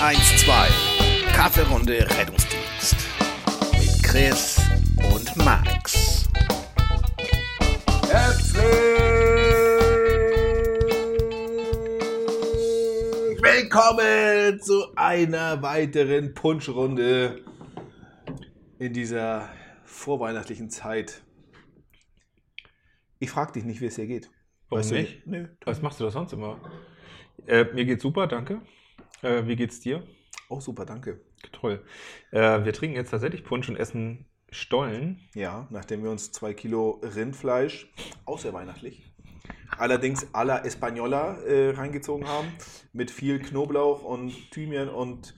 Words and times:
112. 0.00 1.32
Kaffeerunde 1.32 2.06
Rettungsdienst. 2.18 2.96
Mit 3.72 4.02
Chris 4.02 4.60
und 4.98 5.34
Max. 5.42 6.28
Herzlich 8.02 8.62
willkommen 13.42 14.60
zu 14.60 14.94
einer 14.96 15.62
weiteren 15.62 16.34
Punschrunde 16.34 17.42
in 18.78 18.92
dieser 18.92 19.48
vorweihnachtlichen 19.84 20.68
Zeit. 20.68 21.22
Ich 23.18 23.30
frage 23.30 23.52
dich 23.52 23.64
nicht, 23.64 23.80
wie 23.80 23.86
es 23.86 23.94
dir 23.94 24.06
geht. 24.06 24.30
Warum 24.68 24.80
Weißt 24.80 24.90
du 24.90 24.96
nicht? 24.96 25.26
Nö. 25.26 25.48
Was 25.64 25.80
machst 25.80 26.00
du 26.00 26.04
das 26.04 26.12
sonst 26.12 26.34
immer? 26.34 26.60
Äh, 27.46 27.64
mir 27.72 27.86
geht's 27.86 28.02
super, 28.02 28.26
danke. 28.26 28.60
Äh, 29.26 29.46
wie 29.46 29.56
geht's 29.56 29.80
dir? 29.80 30.02
Oh, 30.48 30.60
super, 30.60 30.84
danke. 30.84 31.20
Toll. 31.52 31.84
Äh, 32.30 32.64
wir 32.64 32.72
trinken 32.72 32.96
jetzt 32.96 33.10
tatsächlich 33.10 33.44
Punsch 33.44 33.68
und 33.68 33.76
essen 33.76 34.26
Stollen. 34.50 35.20
Ja, 35.34 35.66
nachdem 35.70 36.04
wir 36.04 36.10
uns 36.10 36.30
zwei 36.32 36.54
Kilo 36.54 37.00
Rindfleisch, 37.02 37.92
außerweihnachtlich, 38.26 39.02
allerdings 39.76 40.32
à 40.32 40.44
la 40.44 40.64
Española 40.64 41.42
äh, 41.42 41.70
reingezogen 41.70 42.26
haben, 42.28 42.48
mit 42.92 43.10
viel 43.10 43.40
Knoblauch 43.40 44.02
und 44.04 44.32
Thymian 44.52 44.88
und 44.88 45.34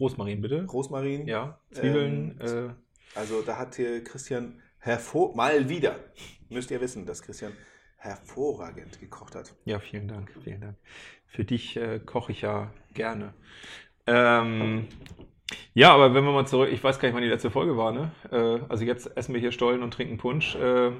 Rosmarin, 0.00 0.40
bitte. 0.40 0.64
Rosmarin. 0.64 1.26
Ja, 1.28 1.60
Zwiebeln. 1.70 2.40
Ähm, 2.40 2.70
äh, 2.70 2.74
Also 3.18 3.42
da 3.42 3.58
hat 3.58 3.76
hier 3.76 4.02
Christian 4.02 4.60
hervor 4.78 5.36
mal 5.36 5.68
wieder, 5.68 5.96
müsst 6.48 6.70
ihr 6.70 6.80
wissen, 6.80 7.06
dass 7.06 7.22
Christian 7.22 7.52
hervorragend 7.98 9.00
gekocht 9.00 9.34
hat. 9.34 9.54
ja, 9.64 9.78
vielen 9.78 10.08
Dank, 10.08 10.30
vielen 10.42 10.60
Dank. 10.60 10.76
Für 11.34 11.44
dich 11.44 11.76
äh, 11.76 11.98
koche 11.98 12.30
ich 12.30 12.42
ja 12.42 12.70
gerne. 12.94 13.34
Ähm, 14.06 14.86
ja, 15.72 15.92
aber 15.92 16.14
wenn 16.14 16.22
wir 16.22 16.30
mal 16.30 16.46
zurück, 16.46 16.68
ich 16.70 16.84
weiß 16.84 17.00
gar 17.00 17.08
nicht, 17.08 17.16
wann 17.16 17.24
die 17.24 17.28
letzte 17.28 17.50
Folge 17.50 17.76
war, 17.76 17.90
ne? 17.90 18.12
Äh, 18.30 18.64
also 18.68 18.84
jetzt 18.84 19.16
essen 19.16 19.34
wir 19.34 19.40
hier 19.40 19.50
Stollen 19.50 19.82
und 19.82 19.92
trinken 19.92 20.16
Punsch. 20.16 20.54
Äh, 20.54 20.92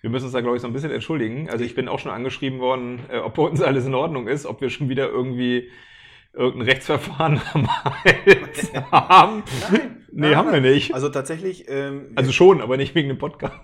wir 0.00 0.10
müssen 0.10 0.26
uns 0.26 0.32
da, 0.32 0.42
glaube 0.42 0.54
ich, 0.54 0.62
so 0.62 0.68
ein 0.68 0.72
bisschen 0.72 0.92
entschuldigen. 0.92 1.50
Also 1.50 1.64
ich 1.64 1.74
bin 1.74 1.88
auch 1.88 1.98
schon 1.98 2.12
angeschrieben 2.12 2.60
worden, 2.60 3.00
äh, 3.10 3.18
ob 3.18 3.34
bei 3.34 3.42
uns 3.42 3.60
alles 3.60 3.84
in 3.84 3.96
Ordnung 3.96 4.28
ist, 4.28 4.46
ob 4.46 4.60
wir 4.60 4.70
schon 4.70 4.88
wieder 4.88 5.08
irgendwie 5.08 5.72
irgendein 6.32 6.68
Rechtsverfahren 6.68 7.40
am 7.52 7.66
Hals 7.84 8.72
haben. 8.92 9.42
Nein, 9.72 10.04
Nee, 10.12 10.36
haben 10.36 10.52
wir 10.52 10.60
nicht. 10.60 10.94
Also 10.94 11.08
tatsächlich, 11.08 11.68
ähm, 11.68 12.12
Also 12.14 12.30
schon, 12.30 12.60
aber 12.60 12.76
nicht 12.76 12.94
wegen 12.94 13.08
dem 13.08 13.18
Podcast. 13.18 13.58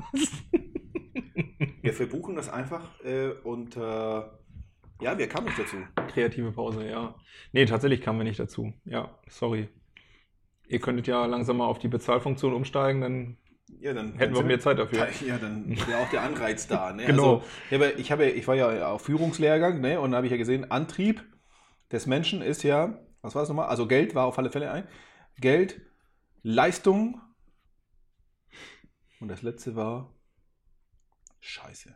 wir 1.82 1.92
verbuchen 1.92 2.34
das 2.34 2.48
einfach 2.48 2.82
äh, 3.04 3.28
und 3.44 3.76
äh, 3.76 4.22
ja, 5.04 5.18
wir 5.18 5.28
kamen 5.28 5.46
nicht 5.46 5.58
dazu. 5.58 5.76
Kreative 6.08 6.50
Pause, 6.50 6.88
ja. 6.88 7.14
Nee, 7.52 7.66
tatsächlich 7.66 8.00
kamen 8.00 8.20
wir 8.20 8.24
nicht 8.24 8.40
dazu. 8.40 8.72
Ja, 8.86 9.18
sorry. 9.28 9.68
Ihr 10.66 10.80
könntet 10.80 11.06
ja 11.06 11.26
langsam 11.26 11.58
mal 11.58 11.66
auf 11.66 11.78
die 11.78 11.88
Bezahlfunktion 11.88 12.54
umsteigen, 12.54 13.02
dann 13.02 13.36
Ja, 13.80 13.92
dann 13.92 14.14
hätten 14.14 14.34
wir 14.34 14.42
mehr 14.42 14.60
Zeit 14.60 14.78
dafür. 14.78 15.06
Ja, 15.26 15.36
dann 15.36 15.68
wäre 15.86 15.98
auch 15.98 16.08
der 16.08 16.22
Anreiz 16.22 16.66
da. 16.66 16.92
Ne? 16.92 17.04
Genau. 17.06 17.42
Also, 17.70 17.84
ich, 17.98 18.10
habe, 18.10 18.30
ich, 18.30 18.48
war 18.48 18.54
ja 18.54 18.88
auf 18.88 19.02
Führungslehrgang 19.02 19.82
ne? 19.82 20.00
und 20.00 20.12
da 20.12 20.16
habe 20.16 20.26
ich 20.26 20.30
ja 20.30 20.38
gesehen, 20.38 20.70
Antrieb 20.70 21.22
des 21.92 22.06
Menschen 22.06 22.40
ist 22.40 22.62
ja, 22.62 22.98
was 23.20 23.34
war 23.34 23.42
das 23.42 23.50
nochmal? 23.50 23.68
Also 23.68 23.86
Geld 23.86 24.14
war 24.14 24.24
auf 24.24 24.38
alle 24.38 24.50
Fälle 24.50 24.70
ein. 24.70 24.88
Geld, 25.38 25.82
Leistung 26.42 27.20
und 29.20 29.28
das 29.28 29.42
letzte 29.42 29.76
war 29.76 30.14
Scheiße. 31.40 31.94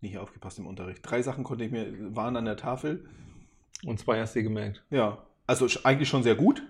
Nicht 0.00 0.18
aufgepasst 0.18 0.58
im 0.58 0.66
Unterricht. 0.66 1.00
Drei 1.02 1.22
Sachen 1.22 1.44
konnte 1.44 1.64
ich 1.64 1.72
mir, 1.72 2.14
waren 2.14 2.36
an 2.36 2.44
der 2.44 2.56
Tafel. 2.56 3.08
Und 3.84 3.98
zwei 3.98 4.20
hast 4.20 4.34
du 4.36 4.42
gemerkt. 4.42 4.84
Ja, 4.90 5.26
also 5.46 5.66
eigentlich 5.84 6.08
schon 6.08 6.22
sehr 6.22 6.34
gut. 6.34 6.62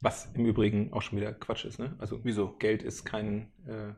Was 0.00 0.30
im 0.34 0.46
Übrigen 0.46 0.92
auch 0.92 1.02
schon 1.02 1.18
wieder 1.18 1.32
Quatsch 1.32 1.64
ist, 1.64 1.78
ne? 1.78 1.96
Also 1.98 2.20
Wieso? 2.22 2.54
Geld 2.58 2.82
ist 2.82 3.04
kein 3.04 3.50
äh, 3.66 3.92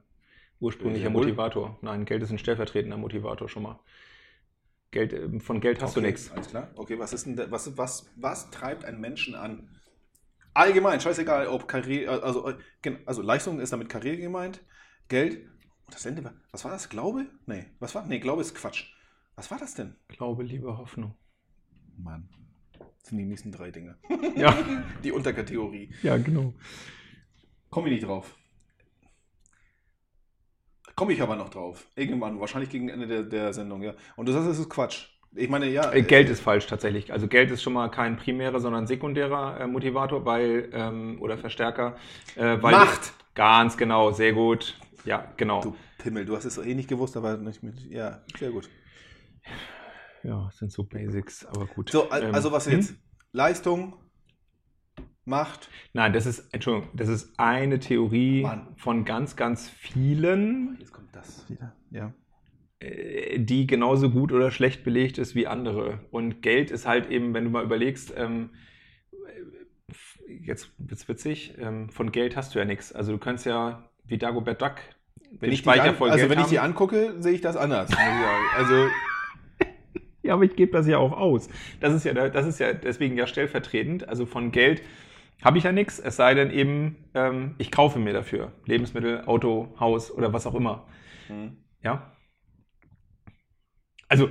ursprünglicher 0.58 1.12
wohl. 1.12 1.24
Motivator. 1.24 1.78
Nein, 1.82 2.04
Geld 2.04 2.22
ist 2.22 2.30
ein 2.30 2.38
stellvertretender 2.38 2.96
Motivator 2.96 3.48
schon 3.48 3.64
mal. 3.64 3.80
Geld, 4.90 5.12
äh, 5.12 5.40
von 5.40 5.60
Geld 5.60 5.82
hast 5.82 5.92
okay, 5.92 6.00
du 6.00 6.06
nichts. 6.06 6.30
Alles 6.30 6.48
klar. 6.48 6.70
Okay, 6.74 6.98
was 6.98 7.12
ist 7.12 7.26
denn 7.26 7.36
da, 7.36 7.50
was, 7.50 7.76
was, 7.76 8.10
was 8.16 8.50
treibt 8.50 8.84
einen 8.84 9.00
Menschen 9.00 9.34
an? 9.34 9.68
Allgemein, 10.54 11.00
scheißegal, 11.00 11.46
ob 11.46 11.68
Karriere, 11.68 12.22
also, 12.22 12.48
äh, 12.48 12.56
also 13.06 13.22
Leistung 13.22 13.60
ist 13.60 13.72
damit 13.72 13.88
Karriere 13.88 14.16
gemeint, 14.16 14.62
Geld. 15.08 15.46
Das 15.90 16.06
Ende 16.06 16.24
war, 16.24 16.32
was 16.52 16.64
war 16.64 16.70
das? 16.70 16.88
Glaube? 16.88 17.26
Nee, 17.46 17.66
was 17.78 17.94
war? 17.94 18.06
Nee, 18.06 18.18
Glaube 18.20 18.42
ist 18.42 18.54
Quatsch. 18.54 18.92
Was 19.36 19.50
war 19.50 19.58
das 19.58 19.74
denn? 19.74 19.96
Glaube, 20.08 20.42
Liebe, 20.42 20.76
Hoffnung. 20.78 21.14
Mann. 21.96 22.28
Das 22.78 23.08
sind 23.08 23.18
die 23.18 23.24
nächsten 23.24 23.52
drei 23.52 23.70
Dinge. 23.70 23.96
Ja, 24.36 24.56
Die 25.04 25.12
Unterkategorie. 25.12 25.92
ja, 26.02 26.16
genau. 26.16 26.54
Komme 27.70 27.88
ich 27.88 27.94
nicht 27.94 28.06
drauf. 28.06 28.36
Komme 30.94 31.12
ich 31.12 31.22
aber 31.22 31.36
noch 31.36 31.48
drauf. 31.48 31.86
Irgendwann, 31.94 32.40
wahrscheinlich 32.40 32.70
gegen 32.70 32.88
Ende 32.88 33.06
der, 33.06 33.22
der 33.22 33.52
Sendung, 33.52 33.82
ja. 33.82 33.94
Und 34.16 34.26
du 34.26 34.32
sagst, 34.32 34.48
es 34.48 34.58
ist 34.58 34.68
Quatsch. 34.68 35.06
Ich 35.34 35.48
meine, 35.48 35.66
ja. 35.70 35.92
Äh, 35.92 36.02
Geld 36.02 36.28
ist 36.28 36.40
falsch 36.40 36.66
tatsächlich. 36.66 37.12
Also 37.12 37.28
Geld 37.28 37.50
ist 37.50 37.62
schon 37.62 37.72
mal 37.72 37.88
kein 37.90 38.16
primärer, 38.16 38.60
sondern 38.60 38.86
sekundärer 38.86 39.60
äh, 39.60 39.66
Motivator, 39.66 40.24
weil 40.24 40.68
ähm, 40.72 41.18
oder 41.20 41.38
Verstärker. 41.38 41.96
Äh, 42.34 42.60
weil 42.62 42.72
Macht! 42.72 43.12
Ganz 43.34 43.76
genau, 43.76 44.10
sehr 44.10 44.32
gut. 44.32 44.76
Ja, 45.04 45.32
genau. 45.36 45.62
Du 45.62 45.76
Pimmel, 45.98 46.24
du 46.24 46.36
hast 46.36 46.44
es 46.44 46.58
eh 46.58 46.74
nicht 46.74 46.88
gewusst, 46.88 47.16
aber 47.16 47.36
nicht 47.36 47.62
mit. 47.62 47.80
Ja, 47.90 48.22
sehr 48.38 48.50
gut. 48.50 48.68
Ja, 50.22 50.44
das 50.46 50.58
sind 50.58 50.72
so 50.72 50.84
Basics, 50.84 51.44
aber 51.46 51.66
gut. 51.66 51.90
So, 51.90 52.10
Ähm, 52.12 52.34
also 52.34 52.52
was 52.52 52.66
hm? 52.66 52.72
jetzt? 52.74 52.94
Leistung, 53.32 53.94
Macht. 55.24 55.68
Nein, 55.92 56.12
das 56.12 56.26
ist, 56.26 56.52
Entschuldigung, 56.52 56.90
das 56.94 57.08
ist 57.08 57.38
eine 57.38 57.78
Theorie 57.78 58.42
Mann. 58.42 58.74
von 58.76 59.04
ganz, 59.04 59.36
ganz 59.36 59.68
vielen, 59.68 60.76
Jetzt 60.80 60.92
kommt 60.92 61.14
das 61.14 61.48
wieder. 61.48 61.76
Ja. 61.90 62.12
äh, 62.80 63.38
die 63.38 63.66
genauso 63.66 64.10
gut 64.10 64.32
oder 64.32 64.50
schlecht 64.50 64.82
belegt 64.82 65.18
ist 65.18 65.34
wie 65.34 65.46
andere. 65.46 66.06
Und 66.10 66.42
Geld 66.42 66.70
ist 66.70 66.86
halt 66.86 67.10
eben, 67.10 67.32
wenn 67.34 67.44
du 67.44 67.50
mal 67.50 67.64
überlegst, 67.64 68.12
ähm, 68.16 68.50
äh, 70.26 70.32
jetzt 70.44 70.72
wird's 70.78 71.08
witzig, 71.08 71.54
ähm, 71.58 71.90
von 71.90 72.12
Geld 72.12 72.36
hast 72.36 72.54
du 72.54 72.58
ja 72.58 72.64
nichts. 72.64 72.92
Also 72.92 73.12
du 73.12 73.18
kannst 73.18 73.46
ja 73.46 73.89
wie 74.10 74.18
Dagobert 74.18 74.60
Duck 74.60 74.74
Wenn 75.38 75.52
ich, 75.52 75.62
die 75.62 75.68
an, 75.70 75.94
voll 75.94 76.10
also 76.10 76.28
wenn 76.28 76.40
ich 76.40 76.46
die 76.46 76.58
angucke, 76.58 77.14
sehe 77.18 77.32
ich 77.32 77.40
das 77.40 77.56
anders. 77.56 77.90
Also, 78.56 78.88
Ja, 80.22 80.34
aber 80.34 80.44
ich 80.44 80.54
gebe 80.54 80.72
das 80.72 80.86
ja 80.86 80.98
auch 80.98 81.12
aus. 81.12 81.48
Das 81.80 81.94
ist 81.94 82.04
ja, 82.04 82.12
das 82.12 82.46
ist 82.46 82.60
ja 82.60 82.72
deswegen 82.72 83.16
ja 83.16 83.26
stellvertretend. 83.26 84.08
Also 84.08 84.26
von 84.26 84.52
Geld 84.52 84.82
habe 85.42 85.58
ich 85.58 85.64
ja 85.64 85.72
nichts, 85.72 85.98
es 85.98 86.16
sei 86.16 86.34
denn 86.34 86.50
eben, 86.50 86.96
ähm, 87.14 87.54
ich 87.58 87.70
kaufe 87.70 87.98
mir 87.98 88.12
dafür 88.12 88.52
Lebensmittel, 88.66 89.24
Auto, 89.24 89.74
Haus 89.80 90.10
oder 90.10 90.32
was 90.32 90.46
auch 90.46 90.54
immer. 90.54 90.86
hm. 91.28 91.56
Ja. 91.82 92.12
Also 94.06 94.28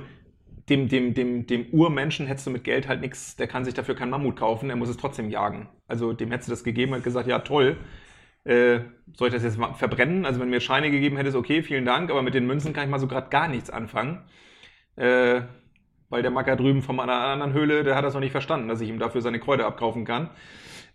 dem, 0.68 0.88
dem, 0.88 1.14
dem, 1.14 1.46
dem 1.46 1.66
Urmenschen 1.72 2.26
hättest 2.26 2.46
du 2.46 2.50
mit 2.50 2.62
Geld 2.62 2.86
halt 2.86 3.00
nichts, 3.00 3.34
der 3.34 3.48
kann 3.48 3.64
sich 3.64 3.74
dafür 3.74 3.96
keinen 3.96 4.10
Mammut 4.10 4.36
kaufen, 4.36 4.70
er 4.70 4.76
muss 4.76 4.88
es 4.88 4.96
trotzdem 4.96 5.30
jagen. 5.30 5.68
Also 5.88 6.12
dem 6.12 6.30
hättest 6.30 6.48
du 6.48 6.52
das 6.52 6.62
gegeben 6.62 6.92
und 6.92 7.02
gesagt, 7.02 7.26
ja 7.26 7.40
toll, 7.40 7.76
äh, 8.44 8.80
soll 9.14 9.28
ich 9.28 9.34
das 9.34 9.42
jetzt 9.42 9.58
mal 9.58 9.74
verbrennen? 9.74 10.24
Also 10.24 10.40
wenn 10.40 10.48
du 10.48 10.54
mir 10.54 10.60
Scheine 10.60 10.90
gegeben 10.90 11.16
hättest, 11.16 11.36
okay, 11.36 11.62
vielen 11.62 11.84
Dank, 11.84 12.10
aber 12.10 12.22
mit 12.22 12.34
den 12.34 12.46
Münzen 12.46 12.72
kann 12.72 12.84
ich 12.84 12.90
mal 12.90 12.98
so 13.00 13.06
gerade 13.06 13.28
gar 13.28 13.48
nichts 13.48 13.70
anfangen. 13.70 14.24
Äh, 14.96 15.42
weil 16.08 16.22
der 16.22 16.30
Macker 16.30 16.56
drüben 16.56 16.82
von 16.82 16.98
einer 16.98 17.14
anderen 17.14 17.52
Höhle, 17.52 17.84
der 17.84 17.94
hat 17.94 18.04
das 18.04 18.14
noch 18.14 18.20
nicht 18.20 18.32
verstanden, 18.32 18.68
dass 18.68 18.80
ich 18.80 18.88
ihm 18.88 18.98
dafür 18.98 19.22
seine 19.22 19.38
Kräuter 19.38 19.66
abkaufen 19.66 20.04
kann. 20.04 20.30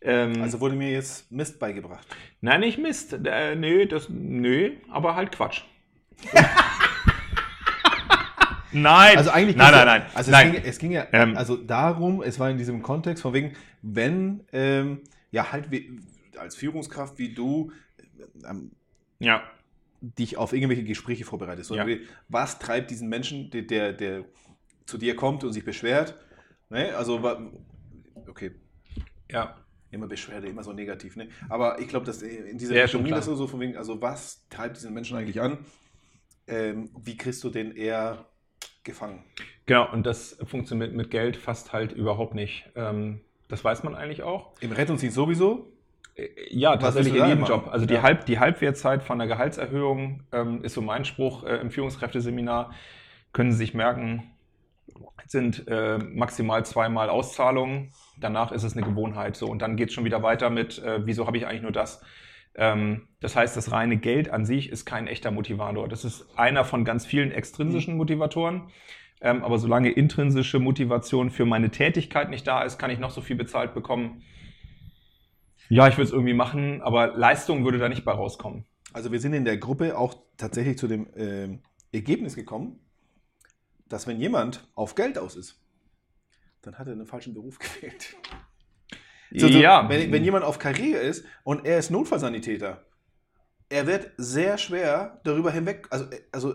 Ähm, 0.01 0.41
also 0.41 0.59
wurde 0.59 0.75
mir 0.75 0.91
jetzt 0.91 1.31
Mist 1.31 1.59
beigebracht. 1.59 2.05
Nein, 2.41 2.59
nicht 2.59 2.78
Mist. 2.78 3.13
Äh, 3.13 3.55
nö, 3.55 3.85
das, 3.88 4.09
nö, 4.09 4.72
aber 4.91 5.16
halt 5.16 5.31
Quatsch. 5.31 5.61
nein. 8.72 9.17
Also 9.17 9.31
eigentlich 9.31 9.55
nein, 9.55 9.72
nein, 9.72 9.85
nein. 9.85 10.02
Also 10.14 10.31
nein. 10.31 10.47
Es, 10.49 10.53
ging, 10.53 10.64
es 10.66 10.79
ging 10.79 10.91
ja 10.91 11.08
Ähm. 11.11 11.37
also 11.37 11.55
darum, 11.55 12.22
es 12.22 12.40
war 12.40 12.49
in 12.49 12.58
diesem 12.58 12.84
Kontext 12.84 13.23
von 13.23 13.34
wegen, 13.34 13.53
wenn 13.81 14.43
ähm, 14.52 15.02
ja 15.31 15.52
halt 15.52 15.72
wie, 15.72 15.99
als 16.37 16.55
Führungskraft 16.55 17.17
wie 17.17 17.34
du 17.34 17.72
ähm, 18.47 18.72
ja, 19.20 19.43
dich 20.02 20.37
auf 20.37 20.53
irgendwelche 20.53 20.84
Gespräche 20.84 21.26
vorbereitest. 21.26 21.72
Ja. 21.72 21.85
Was 22.29 22.59
treibt 22.59 22.91
diesen 22.91 23.09
Menschen, 23.09 23.49
der, 23.49 23.64
der, 23.64 23.93
der 23.93 24.26
zu 24.85 24.97
dir 24.97 25.16
kommt 25.16 25.43
und 25.43 25.53
sich 25.53 25.66
beschwert? 25.66 26.17
Ne? 26.70 26.96
Also, 26.96 27.22
okay, 28.28 28.52
ja. 29.32 29.58
immer 29.91 30.08
Beschwerde, 30.08 30.47
immer 30.47 30.64
so 30.64 30.73
negativ. 30.73 31.16
Ne? 31.16 31.29
Aber 31.49 31.79
ich 31.79 31.87
glaube, 31.87 32.05
dass 32.05 32.22
in 32.22 32.58
dieser 32.58 32.76
Ja, 32.76 32.84
Richtung 32.84 33.08
das 33.08 33.26
so, 33.26 33.35
so 33.35 33.47
von 33.47 33.59
wegen, 33.59 33.78
also 33.78 34.02
was 34.02 34.47
treibt 34.49 34.78
diesen 34.78 34.93
Menschen 34.93 35.17
eigentlich 35.17 35.41
an? 35.41 35.59
Ähm, 36.47 36.91
wie 36.99 37.17
kriegst 37.17 37.43
du 37.43 37.49
den 37.49 37.76
eher 37.76 38.28
gefangen? 38.84 39.23
Genau, 39.66 39.91
und 39.91 40.05
das 40.05 40.37
funktioniert 40.46 40.93
mit 40.93 41.09
Geld 41.09 41.37
fast 41.37 41.73
halt 41.73 41.91
überhaupt 41.91 42.35
nicht. 42.35 42.70
Ähm, 42.76 43.22
das 43.47 43.64
weiß 43.64 43.84
man 43.84 43.96
eigentlich 43.96 44.22
auch. 44.22 44.53
Im 44.61 44.72
Rettungsdienst 44.72 45.16
sowieso? 45.16 45.74
Äh, 46.16 46.28
Ja, 46.50 46.78
tatsächlich 46.78 47.16
in 47.16 47.28
jedem? 47.28 47.46
Job. 47.46 47.70
Also 47.72 47.85
die, 47.85 47.96
Ja. 47.96 48.02
Halb, 48.02 48.26
die 48.26 48.40
Halbwertzeit 48.40 49.03
von 49.03 49.20
der 49.20 49.28
Gehaltserhöhung 49.28 50.23
ähm, 50.32 50.64
ist 50.64 50.73
so 50.73 50.82
mein 50.82 51.06
Spruch 51.06 51.44
äh, 51.44 51.58
im 51.58 51.72
Führungskräfteseminar. 51.72 52.72
Können 53.34 53.52
Sie 53.52 53.58
sich 53.58 53.73
merken, 53.73 54.32
sind 55.28 55.67
äh, 55.67 55.97
maximal 55.97 56.66
zweimal 56.66 57.09
Auszahlungen. 57.09 57.91
Danach 58.20 58.52
ist 58.52 58.64
es 58.64 58.78
eine 58.78 58.85
Gewohnheit. 58.85 59.35
So, 59.35 59.47
und 59.47 59.62
dann 59.62 59.76
geht 59.76 59.90
es 59.90 59.94
schon 59.94 60.06
wieder 60.06 60.23
weiter 60.23 60.50
mit, 60.50 60.79
äh, 60.79 61.06
wieso 61.06 61.28
habe 61.28 61.38
ich 61.38 61.47
eigentlich 61.47 61.64
nur 61.64 61.72
das? 61.72 62.03
Ähm, 62.56 63.08
das 63.20 63.35
heißt, 63.35 63.58
das 63.58 63.72
reine 63.72 63.97
Geld 63.97 64.29
an 64.29 64.46
sich 64.46 64.70
ist 64.70 64.85
kein 64.85 65.08
echter 65.08 65.32
Motivator. 65.32 65.88
Das 65.88 66.06
ist 66.06 66.28
einer 66.38 66.64
von 66.64 66.85
ganz 66.85 67.06
vielen 67.06 67.32
extrinsischen 67.32 67.97
Motivatoren. 67.97 68.70
Ähm, 69.22 69.44
aber 69.44 69.58
solange 69.58 69.90
intrinsische 69.91 70.59
Motivation 70.59 71.29
für 71.29 71.46
meine 71.46 71.70
Tätigkeit 71.72 72.29
nicht 72.29 72.46
da 72.46 72.64
ist, 72.64 72.78
kann 72.78 72.91
ich 72.91 73.00
noch 73.00 73.11
so 73.11 73.22
viel 73.22 73.35
bezahlt 73.35 73.73
bekommen. 73.73 74.22
Ja, 75.70 75.88
ich 75.88 75.96
würde 75.96 76.08
es 76.08 76.12
irgendwie 76.12 76.34
machen, 76.34 76.82
aber 76.82 77.16
Leistung 77.16 77.64
würde 77.66 77.78
da 77.78 77.90
nicht 77.90 78.06
bei 78.06 78.12
rauskommen. 78.12 78.66
Also 78.94 79.12
wir 79.12 79.20
sind 79.20 79.34
in 79.34 79.46
der 79.46 79.58
Gruppe 79.58 79.97
auch 79.97 80.16
tatsächlich 80.38 80.78
zu 80.78 80.88
dem 80.88 81.08
äh, 81.16 81.58
Ergebnis 81.91 82.35
gekommen, 82.35 82.79
dass 83.90 84.08
wenn 84.08 84.20
jemand 84.20 84.67
auf 84.76 84.96
Geld 84.96 85.17
aus 85.17 85.35
ist, 85.35 85.62
dann 86.62 86.78
hat 86.78 86.88
er 86.88 86.94
einen 86.94 87.06
falschen 87.06 87.34
Beruf 87.34 87.59
gewählt. 87.59 88.16
So, 89.32 89.47
so, 89.47 89.58
ja, 89.58 89.90
Wenn, 89.90 90.12
wenn 90.12 90.23
jemand 90.23 90.46
auf 90.46 90.59
Karriere 90.59 91.00
ist 91.00 91.26
und 91.44 91.66
er 91.66 91.79
ist 91.79 91.90
Notfallsanitäter, 91.90 92.85
er 93.70 93.88
wird 93.88 94.11
sehr 94.18 94.58
schwer 94.58 95.20
darüber 95.23 95.52
hinweg, 95.52 95.88
also, 95.90 96.06
also 96.32 96.53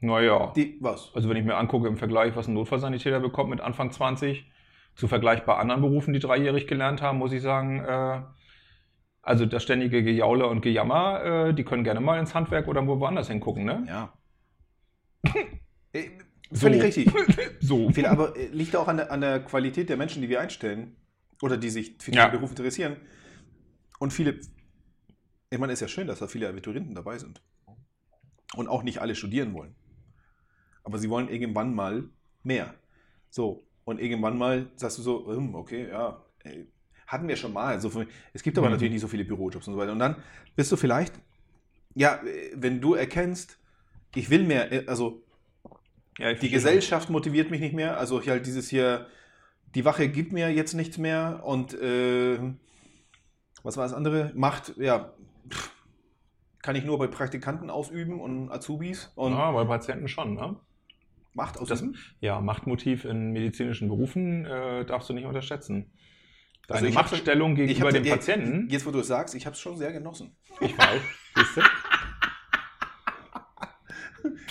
naja. 0.00 0.52
die, 0.56 0.78
was? 0.80 1.10
Also 1.14 1.28
wenn 1.28 1.36
ich 1.36 1.44
mir 1.44 1.56
angucke 1.56 1.88
im 1.88 1.96
Vergleich, 1.96 2.34
was 2.36 2.48
ein 2.48 2.54
Notfallsanitäter 2.54 3.20
bekommt 3.20 3.50
mit 3.50 3.60
Anfang 3.60 3.90
20, 3.90 4.50
zu 4.94 5.08
Vergleich 5.08 5.44
bei 5.44 5.56
anderen 5.56 5.80
Berufen, 5.80 6.12
die 6.12 6.20
dreijährig 6.20 6.66
gelernt 6.66 7.02
haben, 7.02 7.18
muss 7.18 7.32
ich 7.32 7.42
sagen, 7.42 7.84
äh, 7.84 8.22
also 9.22 9.46
das 9.46 9.62
ständige 9.62 10.02
Gejaule 10.02 10.46
und 10.46 10.60
Gejammer, 10.62 11.24
äh, 11.48 11.54
die 11.54 11.64
können 11.64 11.84
gerne 11.84 12.00
mal 12.00 12.18
ins 12.18 12.34
Handwerk 12.34 12.68
oder 12.68 12.86
wo 12.86 12.98
woanders 13.00 13.28
hingucken, 13.28 13.64
ne? 13.64 13.84
Ja. 13.88 14.12
Äh, 15.94 16.08
Völlig 16.52 16.80
So. 16.80 16.86
richtig. 16.86 17.12
So. 17.60 17.90
Viel, 17.90 18.06
aber 18.06 18.36
äh, 18.36 18.46
liegt 18.46 18.74
auch 18.76 18.88
an 18.88 18.96
der, 18.96 19.12
an 19.12 19.20
der 19.20 19.40
Qualität 19.40 19.88
der 19.88 19.96
Menschen, 19.96 20.22
die 20.22 20.28
wir 20.28 20.40
einstellen 20.40 20.96
oder 21.42 21.56
die 21.56 21.68
sich 21.70 21.96
für 22.00 22.10
diesen 22.10 22.14
Ja. 22.24 22.28
Beruf 22.28 22.50
interessieren. 22.50 22.96
Und 23.98 24.12
viele, 24.12 24.40
ich 25.50 25.58
meine, 25.58 25.72
es 25.72 25.80
ist 25.80 25.82
ja 25.82 25.88
schön, 25.88 26.06
dass 26.06 26.18
da 26.18 26.26
viele 26.26 26.48
Abiturienten 26.48 26.94
dabei 26.94 27.18
sind. 27.18 27.42
Und 28.56 28.68
auch 28.68 28.82
nicht 28.82 28.98
alle 29.00 29.14
studieren 29.14 29.52
wollen. 29.54 29.74
Aber 30.82 30.98
sie 30.98 31.08
wollen 31.10 31.28
irgendwann 31.28 31.74
mal 31.74 32.04
mehr. 32.42 32.74
So, 33.30 33.66
und 33.84 34.00
irgendwann 34.00 34.36
mal 34.36 34.70
sagst 34.76 34.98
du 34.98 35.02
so, 35.02 35.26
hm, 35.26 35.54
okay, 35.54 35.88
ja, 35.88 36.22
ey, 36.44 36.66
hatten 37.12 37.28
wir 37.28 37.36
schon 37.36 37.52
mal. 37.52 37.80
So, 37.80 37.90
viel- 37.90 38.08
es 38.32 38.42
gibt 38.42 38.58
aber 38.58 38.68
Mhm. 38.68 38.72
natürlich 38.74 38.92
nicht 38.92 39.02
so 39.02 39.08
viele 39.08 39.24
Bürojobs 39.24 39.68
und 39.68 39.74
so 39.74 39.78
weiter. 39.78 39.92
Und 39.92 39.98
dann 40.00 40.16
bist 40.56 40.72
du 40.72 40.76
vielleicht, 40.76 41.14
ja, 41.94 42.20
wenn 42.54 42.80
du 42.80 42.94
erkennst, 42.94 43.58
ich 44.14 44.30
will 44.30 44.44
mehr, 44.44 44.72
äh, 44.72 44.86
also 44.86 45.22
Ja, 46.18 46.32
die 46.34 46.50
Gesellschaft 46.50 47.10
motiviert 47.10 47.50
mich 47.50 47.60
nicht 47.60 47.74
mehr. 47.74 47.98
Also 47.98 48.20
ich 48.20 48.28
halt 48.28 48.46
dieses 48.46 48.68
hier, 48.68 49.06
die 49.74 49.84
Wache 49.84 50.08
gibt 50.08 50.32
mir 50.32 50.50
jetzt 50.52 50.74
nichts 50.74 50.98
mehr 50.98 51.42
und 51.44 51.74
äh, 51.74 52.38
was 53.62 53.76
war 53.76 53.84
das 53.84 53.94
andere? 53.94 54.32
Macht, 54.34 54.74
ja, 54.76 55.12
pff, 55.48 55.70
kann 56.62 56.76
ich 56.76 56.84
nur 56.84 56.98
bei 56.98 57.06
Praktikanten 57.06 57.70
ausüben 57.70 58.20
und 58.20 58.50
Azubis 58.50 59.10
und 59.14 59.32
Ja, 59.32 59.52
bei 59.52 59.64
Patienten 59.64 60.08
schon, 60.08 60.34
ne? 60.34 60.56
Macht 61.34 61.56
Das, 61.56 61.72
ausüben. 61.72 61.96
ja, 62.20 62.40
Machtmotiv 62.40 63.04
in 63.04 63.32
medizinischen 63.32 63.88
Berufen 63.88 64.44
äh, 64.44 64.84
darfst 64.84 65.08
du 65.08 65.14
nicht 65.14 65.24
unterschätzen. 65.24 65.90
Deine 66.72 66.86
Also 66.88 66.98
Machtstellung 66.98 67.54
gegenüber 67.54 67.86
hab- 67.88 67.94
dem 67.94 68.04
je- 68.04 68.10
Patienten. 68.10 68.68
Jetzt, 68.70 68.86
wo 68.86 68.90
du 68.90 69.00
es 69.00 69.06
sagst, 69.08 69.34
ich 69.34 69.46
habe 69.46 69.54
es 69.54 69.60
schon 69.60 69.76
sehr 69.76 69.92
genossen. 69.92 70.36
Ich 70.60 70.76
weiß, 70.76 71.00
siehst 71.36 71.56
du? 71.56 71.60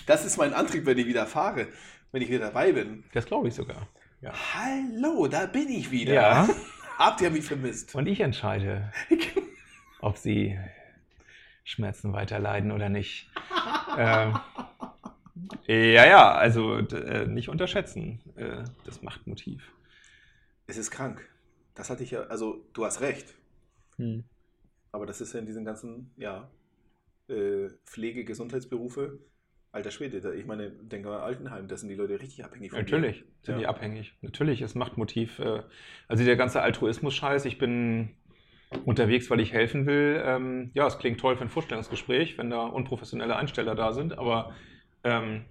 Das 0.06 0.25
ist 0.25 0.38
mein 0.38 0.53
Antrieb, 0.53 0.85
wenn 0.85 0.97
ich 0.97 1.06
wieder 1.07 1.25
fahre, 1.25 1.68
wenn 2.12 2.21
ich 2.21 2.29
wieder 2.29 2.39
dabei 2.47 2.73
bin. 2.73 3.03
Das 3.13 3.25
glaube 3.25 3.47
ich 3.47 3.53
sogar. 3.56 3.88
Ja. 4.21 4.33
Hallo, 4.53 5.27
da 5.27 5.45
bin 5.45 5.69
ich 5.69 5.91
wieder. 5.91 6.13
ja. 6.13 6.50
Habt 6.97 7.21
ihr 7.21 7.29
mich 7.31 7.45
vermisst? 7.45 7.95
Und 7.95 8.07
ich 8.07 8.19
entscheide, 8.19 8.91
ob 10.01 10.18
sie 10.18 10.59
Schmerzen 11.63 12.13
weiterleiden 12.13 12.71
oder 12.71 12.89
nicht. 12.89 13.29
ähm, 13.97 14.38
ja, 15.65 16.06
ja, 16.06 16.31
also 16.33 16.77
äh, 16.77 17.25
nicht 17.27 17.50
unterschätzen, 17.50 18.19
äh, 18.35 18.63
das 18.85 19.01
Machtmotiv. 19.01 19.71
Es 20.68 20.77
ist 20.77 20.91
krank. 20.91 21.27
Das 21.75 21.89
hatte 21.89 22.03
ich 22.03 22.12
ja, 22.12 22.23
also 22.23 22.65
du 22.73 22.85
hast 22.85 23.01
recht. 23.01 23.33
Hm. 23.97 24.23
Aber 24.91 25.06
das 25.06 25.21
ist 25.21 25.33
ja 25.33 25.39
in 25.39 25.45
diesen 25.45 25.63
ganzen, 25.63 26.12
ja, 26.18 26.50
äh, 27.29 27.69
Pflege, 27.85 28.25
Gesundheitsberufe, 28.25 29.19
alter 29.71 29.91
Schwede. 29.91 30.19
Da, 30.19 30.33
ich 30.33 30.45
meine, 30.45 30.71
denke 30.71 31.07
mal, 31.07 31.21
Altenheim, 31.21 31.68
da 31.68 31.77
sind 31.77 31.89
die 31.89 31.95
Leute 31.95 32.19
richtig 32.19 32.44
abhängig 32.44 32.71
von 32.71 32.85
dir. 32.85 32.97
Natürlich 32.97 33.23
sind 33.44 33.53
Ja. 33.56 33.59
die 33.59 33.68
abhängig. 33.68 34.13
Natürlich 34.21 34.62
ist 34.62 34.75
Machtmotiv. 34.75 35.39
Äh, 35.39 35.63
also 36.07 36.25
der 36.25 36.35
ganze 36.35 36.62
Altruismus-Scheiß, 36.62 37.45
ich 37.45 37.57
bin 37.57 38.15
unterwegs, 38.85 39.29
weil 39.29 39.39
ich 39.39 39.53
helfen 39.53 39.85
will. 39.85 40.21
Ähm, 40.25 40.71
ja, 40.73 40.88
es 40.88 40.97
klingt 40.97 41.19
toll 41.19 41.35
für 41.35 41.44
ein 41.44 41.50
Vorstellungsgespräch, 41.50 42.38
wenn 42.38 42.50
da 42.50 42.65
unprofessionelle 42.65 43.35
Einsteller 43.35 43.75
da 43.75 43.94
sind, 43.94 44.18
aber 44.18 44.53
ähm, 45.03 45.45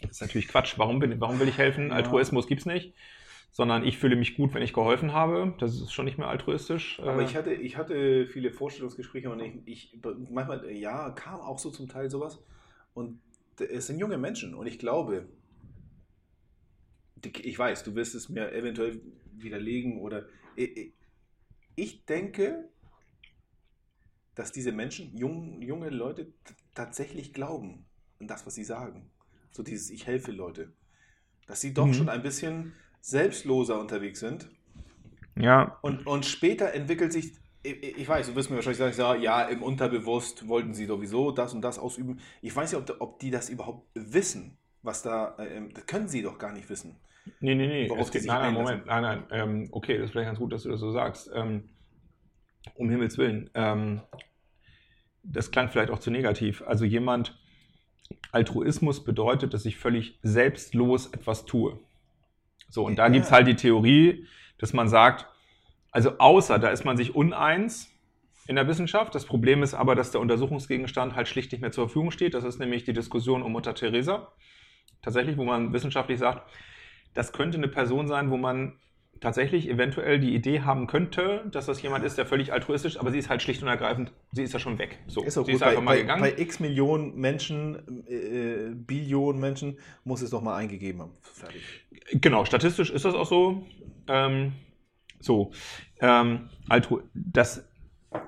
das 0.00 0.12
ist 0.12 0.20
natürlich 0.20 0.48
Quatsch. 0.48 0.74
Warum, 0.78 0.98
bin, 0.98 1.20
warum 1.20 1.40
will 1.40 1.48
ich 1.48 1.58
helfen? 1.58 1.88
Ja. 1.88 1.94
Altruismus 1.94 2.46
gibt 2.46 2.60
es 2.60 2.66
nicht. 2.66 2.94
Sondern 3.56 3.84
ich 3.84 3.98
fühle 3.98 4.16
mich 4.16 4.36
gut, 4.36 4.52
wenn 4.52 4.62
ich 4.62 4.72
geholfen 4.72 5.12
habe. 5.12 5.54
Das 5.60 5.80
ist 5.80 5.92
schon 5.92 6.06
nicht 6.06 6.18
mehr 6.18 6.26
altruistisch. 6.26 6.98
Aber 6.98 7.22
Äh, 7.22 7.24
ich 7.24 7.36
hatte, 7.36 7.54
ich 7.54 7.76
hatte 7.76 8.26
viele 8.26 8.50
Vorstellungsgespräche 8.50 9.30
und 9.30 9.40
ich, 9.40 9.94
ich 9.94 10.00
manchmal, 10.28 10.68
ja, 10.72 11.10
kam 11.10 11.40
auch 11.40 11.60
so 11.60 11.70
zum 11.70 11.88
Teil 11.88 12.10
sowas. 12.10 12.42
Und 12.94 13.20
es 13.60 13.86
sind 13.86 14.00
junge 14.00 14.18
Menschen 14.18 14.54
und 14.56 14.66
ich 14.66 14.80
glaube, 14.80 15.28
ich 17.22 17.56
weiß, 17.56 17.84
du 17.84 17.94
wirst 17.94 18.16
es 18.16 18.28
mir 18.28 18.52
eventuell 18.52 19.00
widerlegen 19.32 20.00
oder 20.00 20.26
ich, 21.76 22.04
denke, 22.06 22.68
dass 24.34 24.50
diese 24.50 24.72
Menschen, 24.72 25.16
jung, 25.16 25.62
junge 25.62 25.90
Leute, 25.90 26.32
tatsächlich 26.74 27.32
glauben 27.32 27.86
an 28.18 28.26
das, 28.26 28.46
was 28.46 28.56
sie 28.56 28.64
sagen. 28.64 29.10
So 29.52 29.62
dieses 29.62 29.90
Ich 29.90 30.08
helfe 30.08 30.32
Leute. 30.32 30.72
Dass 31.46 31.60
sie 31.60 31.72
doch 31.72 31.86
Mhm. 31.86 31.94
schon 31.94 32.08
ein 32.08 32.22
bisschen 32.22 32.72
selbstloser 33.04 33.78
unterwegs 33.78 34.20
sind 34.20 34.48
ja, 35.36 35.78
und, 35.82 36.06
und 36.06 36.26
später 36.26 36.72
entwickelt 36.74 37.12
sich, 37.12 37.32
ich, 37.62 37.98
ich 37.98 38.08
weiß, 38.08 38.28
du 38.28 38.36
wirst 38.36 38.50
mir 38.50 38.56
wahrscheinlich 38.56 38.78
sagen, 38.78 39.22
ja, 39.22 39.42
ja, 39.42 39.48
im 39.48 39.62
Unterbewusst 39.62 40.46
wollten 40.48 40.74
sie 40.74 40.86
sowieso 40.86 41.32
das 41.32 41.54
und 41.54 41.62
das 41.62 41.78
ausüben. 41.78 42.20
Ich 42.40 42.54
weiß 42.54 42.72
nicht, 42.72 42.90
ob, 42.90 43.00
ob 43.00 43.18
die 43.18 43.30
das 43.30 43.48
überhaupt 43.48 43.88
wissen, 43.94 44.56
was 44.82 45.02
da, 45.02 45.36
ähm, 45.38 45.72
das 45.74 45.86
können 45.86 46.08
sie 46.08 46.22
doch 46.22 46.38
gar 46.38 46.52
nicht 46.52 46.68
wissen. 46.68 46.96
Nee, 47.40 47.54
nee, 47.54 47.66
nee. 47.66 47.90
Worauf 47.90 48.06
Es 48.06 48.10
geht, 48.12 48.26
nein, 48.26 48.42
nein. 48.42 48.54
Moment. 48.54 48.86
Nein, 48.86 49.02
nein. 49.02 49.24
Ähm, 49.30 49.68
okay, 49.72 49.96
das 49.96 50.06
ist 50.06 50.10
vielleicht 50.12 50.28
ganz 50.28 50.38
gut, 50.38 50.52
dass 50.52 50.62
du 50.62 50.68
das 50.68 50.80
so 50.80 50.92
sagst. 50.92 51.30
Ähm, 51.34 51.70
um 52.74 52.90
Himmels 52.90 53.18
Willen. 53.18 53.50
Ähm, 53.54 54.02
das 55.22 55.50
klang 55.50 55.68
vielleicht 55.70 55.90
auch 55.90 55.98
zu 55.98 56.10
negativ. 56.10 56.62
Also 56.66 56.84
jemand, 56.84 57.38
Altruismus 58.30 59.04
bedeutet, 59.04 59.54
dass 59.54 59.64
ich 59.64 59.78
völlig 59.78 60.18
selbstlos 60.22 61.06
etwas 61.06 61.46
tue. 61.46 61.78
So, 62.74 62.84
und 62.84 62.96
da 62.96 63.04
Ja. 63.04 63.12
gibt 63.12 63.26
es 63.26 63.30
halt 63.30 63.46
die 63.46 63.54
Theorie, 63.54 64.26
dass 64.58 64.72
man 64.72 64.88
sagt, 64.88 65.28
also 65.92 66.18
außer, 66.18 66.58
da 66.58 66.70
ist 66.70 66.84
man 66.84 66.96
sich 66.96 67.14
uneins 67.14 67.88
in 68.48 68.56
der 68.56 68.66
Wissenschaft. 68.66 69.14
Das 69.14 69.26
Problem 69.26 69.62
ist 69.62 69.74
aber, 69.74 69.94
dass 69.94 70.10
der 70.10 70.20
Untersuchungsgegenstand 70.20 71.14
halt 71.14 71.28
schlicht 71.28 71.52
nicht 71.52 71.60
mehr 71.60 71.70
zur 71.70 71.86
Verfügung 71.86 72.10
steht. 72.10 72.34
Das 72.34 72.42
ist 72.42 72.58
nämlich 72.58 72.82
die 72.82 72.92
Diskussion 72.92 73.42
um 73.42 73.52
Mutter 73.52 73.76
Teresa. 73.76 74.32
Tatsächlich, 75.02 75.36
wo 75.36 75.44
man 75.44 75.72
wissenschaftlich 75.72 76.18
sagt, 76.18 76.50
das 77.14 77.32
könnte 77.32 77.58
eine 77.58 77.68
Person 77.68 78.08
sein, 78.08 78.32
wo 78.32 78.36
man 78.36 78.80
tatsächlich 79.24 79.70
eventuell 79.70 80.20
die 80.20 80.34
Idee 80.34 80.60
haben 80.60 80.86
könnte, 80.86 81.46
dass 81.50 81.64
das 81.64 81.80
jemand 81.80 82.04
ist, 82.04 82.18
der 82.18 82.26
völlig 82.26 82.52
altruistisch, 82.52 83.00
aber 83.00 83.10
sie 83.10 83.18
ist 83.18 83.30
halt 83.30 83.40
schlicht 83.40 83.62
und 83.62 83.68
ergreifend, 83.68 84.12
sie 84.32 84.42
ist 84.42 84.52
ja 84.52 84.58
schon 84.58 84.78
weg. 84.78 84.98
So, 85.06 85.24
Ist 85.24 85.38
auch 85.38 85.46
sie 85.46 85.52
gut, 85.52 85.62
ist 85.62 85.66
einfach 85.66 85.78
bei, 85.78 85.84
mal 85.84 85.96
gegangen. 85.96 86.20
bei 86.20 86.34
x 86.36 86.60
Millionen 86.60 87.16
Menschen, 87.16 88.04
äh, 88.06 88.14
äh, 88.14 88.74
Billionen 88.74 89.40
Menschen, 89.40 89.78
muss 90.04 90.20
es 90.20 90.28
doch 90.28 90.42
mal 90.42 90.56
eingegeben 90.56 91.00
haben. 91.00 91.12
Fertig. 91.22 91.62
Genau, 92.12 92.44
statistisch 92.44 92.90
ist 92.90 93.06
das 93.06 93.14
auch 93.14 93.26
so. 93.26 93.66
Ähm, 94.08 94.52
so, 95.20 95.52
ähm, 96.00 96.50
altru 96.68 97.00
dass 97.14 97.66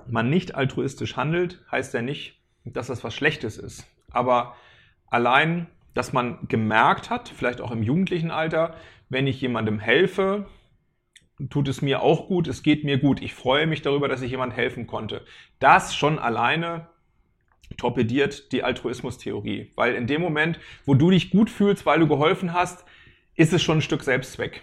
man 0.08 0.30
nicht 0.30 0.54
altruistisch 0.54 1.16
handelt, 1.16 1.62
heißt 1.70 1.92
ja 1.92 2.00
nicht, 2.00 2.40
dass 2.64 2.86
das 2.86 3.04
was 3.04 3.14
Schlechtes 3.14 3.58
ist. 3.58 3.86
Aber 4.10 4.56
allein, 5.08 5.66
dass 5.92 6.14
man 6.14 6.38
gemerkt 6.48 7.10
hat, 7.10 7.28
vielleicht 7.28 7.60
auch 7.60 7.70
im 7.70 7.82
jugendlichen 7.82 8.30
Alter, 8.30 8.74
wenn 9.10 9.26
ich 9.26 9.40
jemandem 9.42 9.78
helfe, 9.78 10.46
tut 11.50 11.68
es 11.68 11.82
mir 11.82 12.02
auch 12.02 12.28
gut, 12.28 12.48
es 12.48 12.62
geht 12.62 12.84
mir 12.84 12.98
gut. 12.98 13.20
Ich 13.22 13.34
freue 13.34 13.66
mich 13.66 13.82
darüber, 13.82 14.08
dass 14.08 14.22
ich 14.22 14.30
jemand 14.30 14.54
helfen 14.56 14.86
konnte. 14.86 15.24
Das 15.58 15.94
schon 15.94 16.18
alleine 16.18 16.88
torpediert 17.76 18.52
die 18.52 18.62
Altruismus-Theorie. 18.62 19.72
Weil 19.74 19.94
in 19.94 20.06
dem 20.06 20.20
Moment, 20.20 20.58
wo 20.84 20.94
du 20.94 21.10
dich 21.10 21.30
gut 21.30 21.50
fühlst, 21.50 21.84
weil 21.84 22.00
du 22.00 22.06
geholfen 22.06 22.52
hast, 22.52 22.84
ist 23.34 23.52
es 23.52 23.62
schon 23.62 23.78
ein 23.78 23.82
Stück 23.82 24.02
Selbstzweck. 24.02 24.62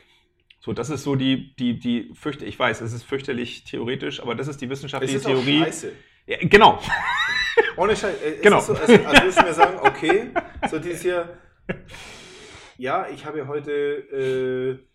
So, 0.59 0.71
das 0.71 0.89
ist 0.89 1.03
so 1.03 1.15
die, 1.15 1.55
die, 1.57 1.77
die 1.77 2.11
fürchte, 2.13 2.45
ich 2.45 2.57
weiß, 2.57 2.81
es 2.81 2.93
ist 2.93 3.03
fürchterlich 3.03 3.65
theoretisch, 3.65 4.21
aber 4.21 4.33
das 4.33 4.47
ist 4.47 4.61
die 4.61 4.65
Es 4.65 4.71
wissenschaftliche 4.71 5.17
ist 5.17 5.25
auch 5.25 5.31
Theorie. 5.31 5.59
scheiße. 5.59 5.91
Ja, 6.25 6.37
genau. 6.41 6.79
Ohne 7.77 7.95
Scheiß. 7.95 8.15
es 8.21 8.41
Genau. 8.41 8.59
Ist 8.59 8.67
so, 8.67 8.73
also, 8.73 8.93
also 8.93 9.21
du 9.39 9.43
mir 9.43 9.53
sagen, 9.53 9.79
okay, 9.81 10.29
so 10.71 10.79
dieses 10.79 11.01
hier, 11.01 11.37
ja, 12.77 13.07
ich 13.13 13.25
habe 13.25 13.45
heute 13.47 13.71
äh, 13.71 14.92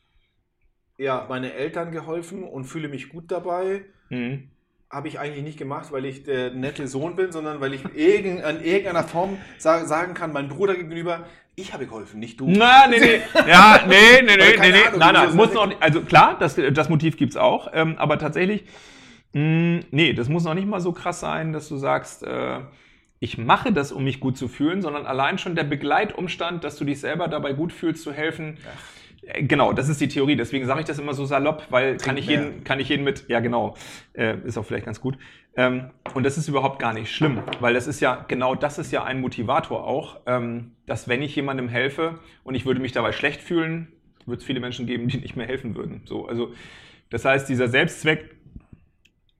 ja, 0.98 1.24
meine 1.28 1.54
Eltern 1.54 1.92
geholfen 1.92 2.42
und 2.42 2.64
fühle 2.64 2.88
mich 2.88 3.08
gut 3.08 3.30
dabei. 3.30 3.84
Mhm. 4.10 4.50
Habe 4.90 5.08
ich 5.08 5.18
eigentlich 5.18 5.44
nicht 5.44 5.58
gemacht, 5.58 5.92
weil 5.92 6.04
ich 6.04 6.24
der 6.24 6.50
nette 6.50 6.88
Sohn 6.88 7.14
bin, 7.14 7.30
sondern 7.30 7.60
weil 7.60 7.74
ich 7.74 7.84
irgend, 7.94 8.42
an 8.42 8.62
irgendeiner 8.62 9.04
Form 9.04 9.38
sa 9.58 9.84
sagen 9.84 10.14
kann, 10.14 10.32
meinem 10.32 10.48
Bruder 10.48 10.74
gegenüber, 10.74 11.26
ich 11.54 11.72
habe 11.72 11.86
geholfen, 11.86 12.20
nicht 12.20 12.40
du. 12.40 12.46
Na, 12.48 12.86
nee, 12.88 12.98
nee. 12.98 13.20
Ja, 13.48 13.84
nee, 13.86 14.22
nee, 14.22 14.36
nee, 14.36 14.56
nee, 14.58 14.70
nee. 14.70 14.82
Ahnung, 14.84 14.98
Nein, 14.98 15.14
nein, 15.14 15.36
muss 15.36 15.52
noch 15.52 15.66
nicht, 15.66 15.82
also 15.82 16.00
klar, 16.02 16.36
das, 16.38 16.56
das 16.56 16.88
Motiv 16.88 17.16
gibt's 17.16 17.36
auch, 17.36 17.70
ähm, 17.74 17.96
aber 17.98 18.18
tatsächlich, 18.18 18.64
mh, 19.34 19.80
nee, 19.90 20.12
das 20.14 20.28
muss 20.28 20.44
noch 20.44 20.54
nicht 20.54 20.68
mal 20.68 20.80
so 20.80 20.92
krass 20.92 21.20
sein, 21.20 21.52
dass 21.52 21.68
du 21.68 21.76
sagst, 21.76 22.22
äh, 22.22 22.60
ich 23.20 23.36
mache 23.36 23.72
das, 23.72 23.92
um 23.92 24.04
mich 24.04 24.20
gut 24.20 24.38
zu 24.38 24.48
fühlen, 24.48 24.80
sondern 24.80 25.04
allein 25.04 25.38
schon 25.38 25.54
der 25.54 25.64
Begleitumstand, 25.64 26.64
dass 26.64 26.76
du 26.76 26.84
dich 26.84 27.00
selber 27.00 27.28
dabei 27.28 27.52
gut 27.52 27.72
fühlst, 27.72 28.04
zu 28.04 28.12
helfen. 28.12 28.56
Äh, 28.56 29.07
Genau, 29.22 29.72
das 29.72 29.88
ist 29.88 30.00
die 30.00 30.08
Theorie. 30.08 30.36
Deswegen 30.36 30.66
sage 30.66 30.80
ich 30.80 30.86
das 30.86 30.98
immer 30.98 31.12
so 31.12 31.24
salopp, 31.24 31.66
weil 31.70 31.96
kann 31.96 32.16
ich, 32.16 32.26
mehr. 32.26 32.40
jeden, 32.40 32.64
kann 32.64 32.80
ich 32.80 32.88
jeden 32.88 33.04
mit, 33.04 33.28
ja 33.28 33.40
genau, 33.40 33.74
äh, 34.14 34.36
ist 34.44 34.56
auch 34.56 34.64
vielleicht 34.64 34.86
ganz 34.86 35.00
gut. 35.00 35.18
Ähm, 35.56 35.90
und 36.14 36.24
das 36.24 36.38
ist 36.38 36.48
überhaupt 36.48 36.78
gar 36.78 36.94
nicht 36.94 37.12
schlimm, 37.12 37.42
weil 37.60 37.74
das 37.74 37.86
ist 37.86 38.00
ja, 38.00 38.24
genau 38.28 38.54
das 38.54 38.78
ist 38.78 38.92
ja 38.92 39.04
ein 39.04 39.20
Motivator 39.20 39.84
auch, 39.84 40.20
ähm, 40.26 40.72
dass 40.86 41.08
wenn 41.08 41.20
ich 41.20 41.34
jemandem 41.34 41.68
helfe 41.68 42.20
und 42.44 42.54
ich 42.54 42.64
würde 42.64 42.80
mich 42.80 42.92
dabei 42.92 43.12
schlecht 43.12 43.40
fühlen, 43.40 43.88
wird 44.24 44.40
es 44.40 44.46
viele 44.46 44.60
Menschen 44.60 44.86
geben, 44.86 45.08
die 45.08 45.18
nicht 45.18 45.36
mehr 45.36 45.46
helfen 45.46 45.74
würden. 45.74 46.02
So, 46.04 46.26
also 46.26 46.52
das 47.10 47.24
heißt, 47.24 47.48
dieser 47.48 47.68
Selbstzweck, 47.68 48.36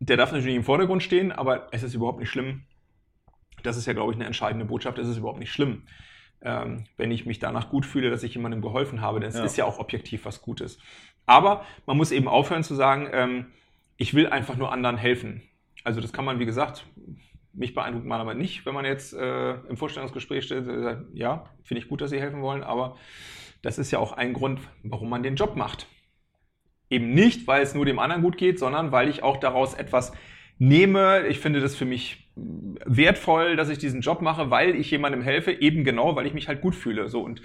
der 0.01 0.17
darf 0.17 0.33
natürlich 0.33 0.57
im 0.57 0.65
Vordergrund 0.65 1.03
stehen, 1.03 1.33
aber 1.33 1.69
es 1.73 1.83
ist 1.83 1.95
überhaupt 1.95 2.21
nicht 2.21 2.31
schlimm. 2.31 2.63
Das 3.63 3.77
ist 3.77 3.87
ja, 3.87 3.93
glaube 3.93 4.13
ich, 4.13 4.17
eine 4.17 4.27
entscheidende 4.27 4.65
Botschaft. 4.65 4.99
Es 4.99 5.09
ist 5.09 5.19
überhaupt 5.19 5.41
nicht 5.41 5.53
schlimm, 5.53 5.83
ähm, 6.43 6.85
wenn 6.97 7.11
ich 7.11 7.27
mich 7.27 7.39
danach 7.39 7.71
gut 7.71 7.85
fühle, 7.87 8.11
dass 8.11 8.23
ich 8.23 8.35
jemandem 8.35 8.63
geholfen 8.63 9.01
habe. 9.01 9.21
Denn 9.21 9.31
es 9.31 9.37
Ja. 9.37 9.45
ist 9.45 9.57
ja 9.57 9.65
auch 9.65 9.79
objektiv 9.79 10.25
was 10.25 10.43
Gutes. 10.43 10.79
Aber 11.27 11.65
man 11.87 11.97
muss 11.97 12.11
eben 12.13 12.29
aufhören 12.29 12.63
zu 12.65 12.75
sagen, 12.75 13.09
ähm, 13.13 13.47
ich 13.97 14.15
will 14.15 14.29
einfach 14.29 14.57
nur 14.57 14.73
anderen 14.73 14.97
helfen. 14.97 15.43
Also 15.85 16.01
das 16.01 16.13
kann 16.13 16.25
man, 16.25 16.39
wie 16.39 16.47
gesagt, 16.47 16.87
mich 17.53 17.75
beeindruckt 17.75 18.07
man 18.07 18.21
aber 18.21 18.35
nicht, 18.35 18.65
wenn 18.67 18.75
man 18.75 18.85
jetzt 18.85 19.13
äh, 19.15 19.55
im 19.55 19.77
Vorstellungsgespräch 19.77 20.45
steht, 20.45 20.67
und 20.67 20.83
sagt, 20.83 21.03
ja, 21.13 21.51
finde 21.65 21.83
ich 21.83 21.89
gut, 21.89 22.01
dass 22.01 22.11
Sie 22.11 22.21
helfen 22.21 22.41
wollen, 22.43 22.63
aber 22.63 22.97
das 23.63 23.79
ist 23.79 23.91
ja 23.91 23.99
auch 23.99 24.13
ein 24.13 24.33
Grund, 24.33 24.61
warum 24.85 25.09
man 25.11 25.23
den 25.23 25.35
Job 25.35 25.57
macht. 25.57 25.87
Eben 26.91 27.13
nicht, 27.13 27.47
weil 27.47 27.63
es 27.63 27.75
nur 27.75 27.85
dem 27.85 27.99
anderen 27.99 28.23
gut 28.23 28.39
geht, 28.39 28.59
sondern 28.59 28.93
weil 28.93 29.09
ich 29.09 29.23
auch 29.23 29.37
daraus 29.37 29.75
etwas 29.75 30.13
nehme. 30.59 31.27
Ich 31.27 31.41
finde 31.41 31.61
das 31.61 31.75
für 31.75 31.85
mich 31.85 32.28
wertvoll, 32.85 33.57
dass 33.57 33.69
ich 33.69 33.79
diesen 33.79 34.01
Job 34.01 34.23
mache, 34.23 34.51
weil 34.51 34.75
ich 34.75 34.91
jemandem 34.91 35.23
helfe, 35.23 35.53
eben 35.53 35.85
genau, 35.85 36.17
weil 36.17 36.27
ich 36.27 36.35
mich 36.35 36.49
halt 36.49 36.61
gut 36.61 36.75
fühle. 36.75 37.09
So 37.09 37.23
und 37.23 37.43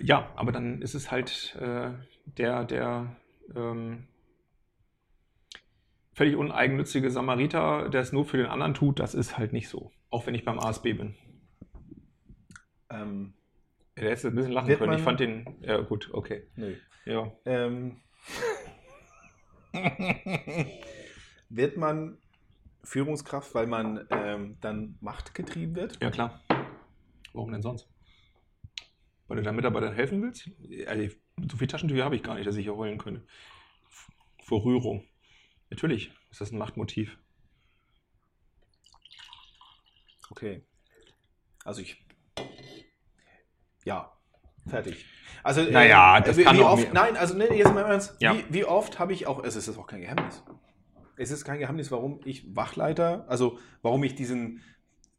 ja, 0.00 0.32
aber 0.36 0.52
dann 0.52 0.82
ist 0.82 0.94
es 0.94 1.10
halt 1.10 1.56
äh, 1.60 1.90
der, 2.36 2.64
der 2.64 3.16
ähm, 3.54 4.06
völlig 6.12 6.36
uneigennützige 6.36 7.10
Samariter, 7.10 7.88
der 7.88 8.00
es 8.00 8.12
nur 8.12 8.24
für 8.24 8.36
den 8.36 8.46
anderen 8.46 8.74
tut, 8.74 8.98
das 8.98 9.14
ist 9.14 9.38
halt 9.38 9.52
nicht 9.52 9.68
so. 9.68 9.92
Auch 10.10 10.26
wenn 10.26 10.34
ich 10.34 10.44
beim 10.44 10.58
ASB 10.58 10.94
bin. 10.94 11.14
Ähm, 12.90 13.34
Der 13.96 14.10
hätte 14.10 14.28
ein 14.28 14.34
bisschen 14.34 14.52
lachen 14.52 14.76
können. 14.76 14.94
Ich 14.94 15.02
fand 15.02 15.20
den, 15.20 15.56
ja 15.60 15.78
gut, 15.78 16.10
okay. 16.12 16.44
nö. 16.56 16.74
Ja. 17.04 17.32
Ähm, 17.44 18.00
wird 21.48 21.76
man 21.76 22.18
Führungskraft, 22.88 23.54
weil 23.54 23.66
man 23.66 24.06
ähm, 24.10 24.56
dann 24.60 24.96
machtgetrieben 25.00 25.76
wird? 25.76 26.02
Ja, 26.02 26.10
klar. 26.10 26.40
Warum 27.34 27.52
denn 27.52 27.60
sonst? 27.62 27.86
Weil 29.26 29.36
du 29.36 29.42
deinen 29.42 29.56
Mitarbeitern 29.56 29.92
helfen 29.94 30.22
willst? 30.22 30.50
Also, 30.88 31.14
so 31.50 31.56
viel 31.58 31.66
Taschentücher 31.66 32.04
habe 32.04 32.16
ich 32.16 32.22
gar 32.22 32.34
nicht, 32.34 32.46
dass 32.46 32.56
ich 32.56 32.64
hier 32.64 32.74
heulen 32.76 32.96
könnte. 32.98 33.26
Vor 34.42 34.64
Rührung. 34.64 35.06
Natürlich 35.68 36.10
ist 36.30 36.40
das 36.40 36.50
ein 36.50 36.58
Machtmotiv. 36.58 37.18
Okay. 40.30 40.64
Also 41.64 41.82
ich. 41.82 42.02
Ja, 43.84 44.16
fertig. 44.66 45.04
Also, 45.42 45.60
äh, 45.60 45.70
Naja, 45.70 46.20
das 46.22 46.38
wie, 46.38 46.44
kann 46.44 46.56
wie 46.56 46.62
oft, 46.62 46.82
mehr- 46.84 46.92
Nein, 46.94 47.16
also 47.18 47.36
ne, 47.36 47.52
jetzt 47.54 47.74
mal 47.74 47.82
ernst. 47.84 48.16
Ja. 48.20 48.34
Wie, 48.34 48.44
wie 48.48 48.64
oft 48.64 48.98
habe 48.98 49.12
ich 49.12 49.26
auch, 49.26 49.44
es 49.44 49.56
ist 49.56 49.76
auch 49.76 49.86
kein 49.86 50.00
Geheimnis. 50.00 50.42
Es 51.18 51.30
ist 51.30 51.44
kein 51.44 51.58
Geheimnis, 51.58 51.90
warum 51.90 52.20
ich 52.24 52.54
Wachleiter, 52.54 53.24
also 53.28 53.58
warum 53.82 54.02
ich 54.04 54.14
diesen, 54.14 54.62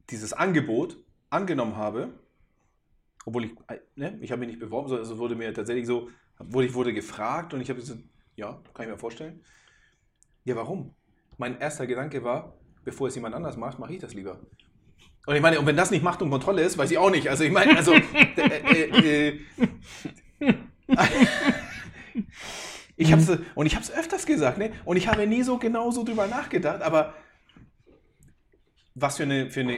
dieses 0.10 0.34
Angebot 0.34 0.98
angenommen 1.30 1.76
habe, 1.76 2.14
obwohl 3.26 3.46
ich, 3.46 3.52
äh, 3.68 3.80
ne, 3.96 4.18
ich 4.22 4.32
habe 4.32 4.40
mich 4.40 4.50
nicht 4.50 4.60
beworben, 4.60 4.88
sondern 4.88 5.06
es 5.06 5.18
wurde 5.18 5.36
mir 5.36 5.54
tatsächlich 5.54 5.86
so, 5.86 6.10
wurde, 6.40 6.68
ich 6.68 6.74
wurde 6.74 6.94
gefragt 6.94 7.54
und 7.54 7.62
ich 7.62 7.70
habe 7.70 7.80
gesagt, 7.80 8.00
ja, 8.36 8.62
kann 8.74 8.86
ich 8.86 8.92
mir 8.92 8.98
vorstellen. 8.98 9.42
Ja, 10.46 10.56
warum? 10.56 10.96
Mein 11.38 11.60
erster 11.60 11.86
Gedanke 11.86 12.24
war, 12.24 12.56
bevor 12.84 13.10
es 13.10 13.16
jemand 13.16 13.36
anders 13.36 13.58
macht, 13.58 13.78
mache 13.78 13.94
ich 13.94 14.00
das 14.00 14.14
lieber. 14.14 14.40
Und 15.26 15.36
ich 15.36 15.42
meine, 15.42 15.60
und 15.60 15.66
wenn 15.66 15.76
das 15.76 15.92
nicht 15.92 16.04
Macht 16.04 16.22
und 16.22 16.30
Kontrolle 16.30 16.64
ist, 16.64 16.78
weiß 16.78 16.90
ich 16.92 16.98
auch 16.98 17.12
nicht. 17.12 17.30
Also 17.30 17.44
ich 17.44 17.52
meine, 17.52 17.76
also 17.78 17.94
äh, 17.94 18.02
äh, 18.38 19.40
äh, 20.48 20.56
ich 23.00 23.12
hab's, 23.14 23.32
und 23.56 23.66
ich 23.66 23.76
habe 23.76 23.84
es 23.84 23.92
öfters 23.92 24.26
gesagt, 24.26 24.58
ne? 24.58 24.72
Und 24.84 24.98
ich 24.98 25.08
habe 25.08 25.26
nie 25.26 25.42
so 25.42 25.58
genau 25.58 25.90
so 25.90 26.04
drüber 26.04 26.28
nachgedacht, 26.28 26.82
aber 26.82 27.14
was 28.94 29.16
für 29.18 29.24
eine, 29.24 29.50
für 29.50 29.62
eine 29.62 29.78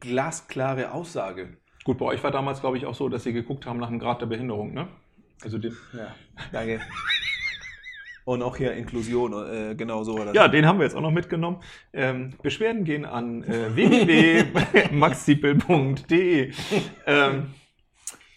glasklare 0.00 0.92
Aussage. 0.92 1.58
Gut, 1.84 1.98
bei 1.98 2.06
euch 2.06 2.24
war 2.24 2.30
damals, 2.30 2.60
glaube 2.60 2.78
ich, 2.78 2.86
auch 2.86 2.94
so, 2.94 3.10
dass 3.10 3.24
sie 3.24 3.34
geguckt 3.34 3.66
haben 3.66 3.78
nach 3.78 3.88
dem 3.88 3.98
Grad 3.98 4.22
der 4.22 4.26
Behinderung, 4.26 4.72
ne? 4.72 4.88
Also 5.42 5.58
den, 5.58 5.76
Ja, 5.92 6.14
danke. 6.50 6.80
Und 8.24 8.40
auch 8.42 8.56
hier 8.56 8.72
Inklusion, 8.72 9.32
äh, 9.32 9.74
genau 9.74 10.04
so 10.04 10.16
das. 10.16 10.32
ja, 10.32 10.46
den 10.48 10.64
haben 10.64 10.78
wir 10.78 10.84
jetzt 10.84 10.94
auch 10.94 11.00
noch 11.02 11.10
mitgenommen. 11.10 11.60
Ähm, 11.92 12.34
Beschwerden 12.40 12.84
gehen 12.84 13.04
an 13.04 13.42
äh, 13.42 13.74
www.maxziepel.de. 13.74 16.52
ähm, 17.06 17.52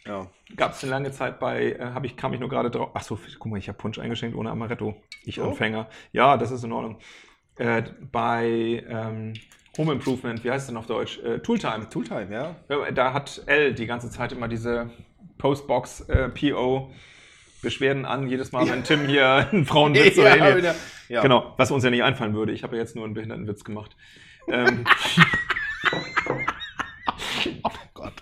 ja. 0.06 0.28
Gab 0.56 0.72
es 0.74 0.84
eine 0.84 0.92
lange 0.92 1.12
Zeit 1.12 1.40
bei, 1.40 1.74
äh, 1.74 1.80
hab 1.94 2.06
ich, 2.06 2.16
kam 2.16 2.34
ich 2.34 2.40
nur 2.40 2.50
gerade 2.50 2.70
drauf. 2.72 2.92
Ach 2.94 3.02
so, 3.02 3.20
guck 3.40 3.52
mal, 3.52 3.58
ich 3.58 3.68
habe 3.68 3.78
Punsch 3.78 4.00
eingeschenkt 4.00 4.38
ohne 4.38 4.50
Amaretto. 4.52 4.96
Ich 5.24 5.40
Oh. 5.42 5.50
Anfänger. 5.50 5.88
Ja, 6.14 6.38
das 6.38 6.52
ist 6.52 6.64
in 6.64 6.72
Ordnung. 6.72 6.98
Äh, 7.58 7.84
bei 8.12 8.84
ähm, 8.88 9.34
Home 9.78 9.94
Improvement, 9.94 10.44
wie 10.44 10.52
heißt 10.52 10.64
es 10.64 10.68
denn 10.68 10.78
auf 10.78 10.86
Deutsch? 10.88 11.20
Äh, 11.20 11.40
Tooltime. 11.40 11.90
Tooltime, 11.90 12.28
ja. 12.32 12.56
Ja, 12.70 12.92
Da 12.92 13.14
hat 13.14 13.42
L 13.48 13.74
die 13.74 13.86
ganze 13.86 14.10
Zeit 14.10 14.32
immer 14.32 14.48
diese 14.48 14.90
Postbox 15.38 16.02
äh, 16.02 16.30
PO 16.30 16.92
Beschwerden 17.62 18.06
an, 18.06 18.28
jedes 18.28 18.52
Mal, 18.52 18.70
wenn 18.70 18.84
Tim 18.84 19.08
hier 19.08 19.28
einen 19.52 19.66
Frauenwitz 19.66 20.18
oder 20.20 20.56
wieder. 20.58 20.76
ja. 21.10 21.22
Genau, 21.22 21.54
was 21.58 21.72
uns 21.72 21.84
ja 21.84 21.90
nicht 21.90 22.04
einfallen 22.04 22.36
würde. 22.36 22.52
Ich 22.52 22.62
habe 22.64 22.76
ja 22.76 22.82
jetzt 22.82 22.96
nur 22.96 23.04
einen 23.06 23.14
Behindertenwitz 23.16 23.64
gemacht. 23.64 23.96
Ähm, 24.48 24.86
Oh 27.64 27.70
Gott. 27.94 28.14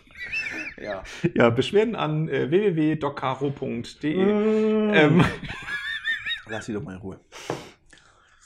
Ja. 1.35 1.49
Beschwerden 1.49 1.95
an 1.95 2.27
äh, 2.29 2.49
www.docaro.de 2.49 4.15
Mm. 4.15 4.93
ähm, 4.93 5.25
Lass 6.49 6.65
sie 6.65 6.73
doch 6.73 6.83
mal 6.83 6.93
in 6.95 6.99
Ruhe. 6.99 7.19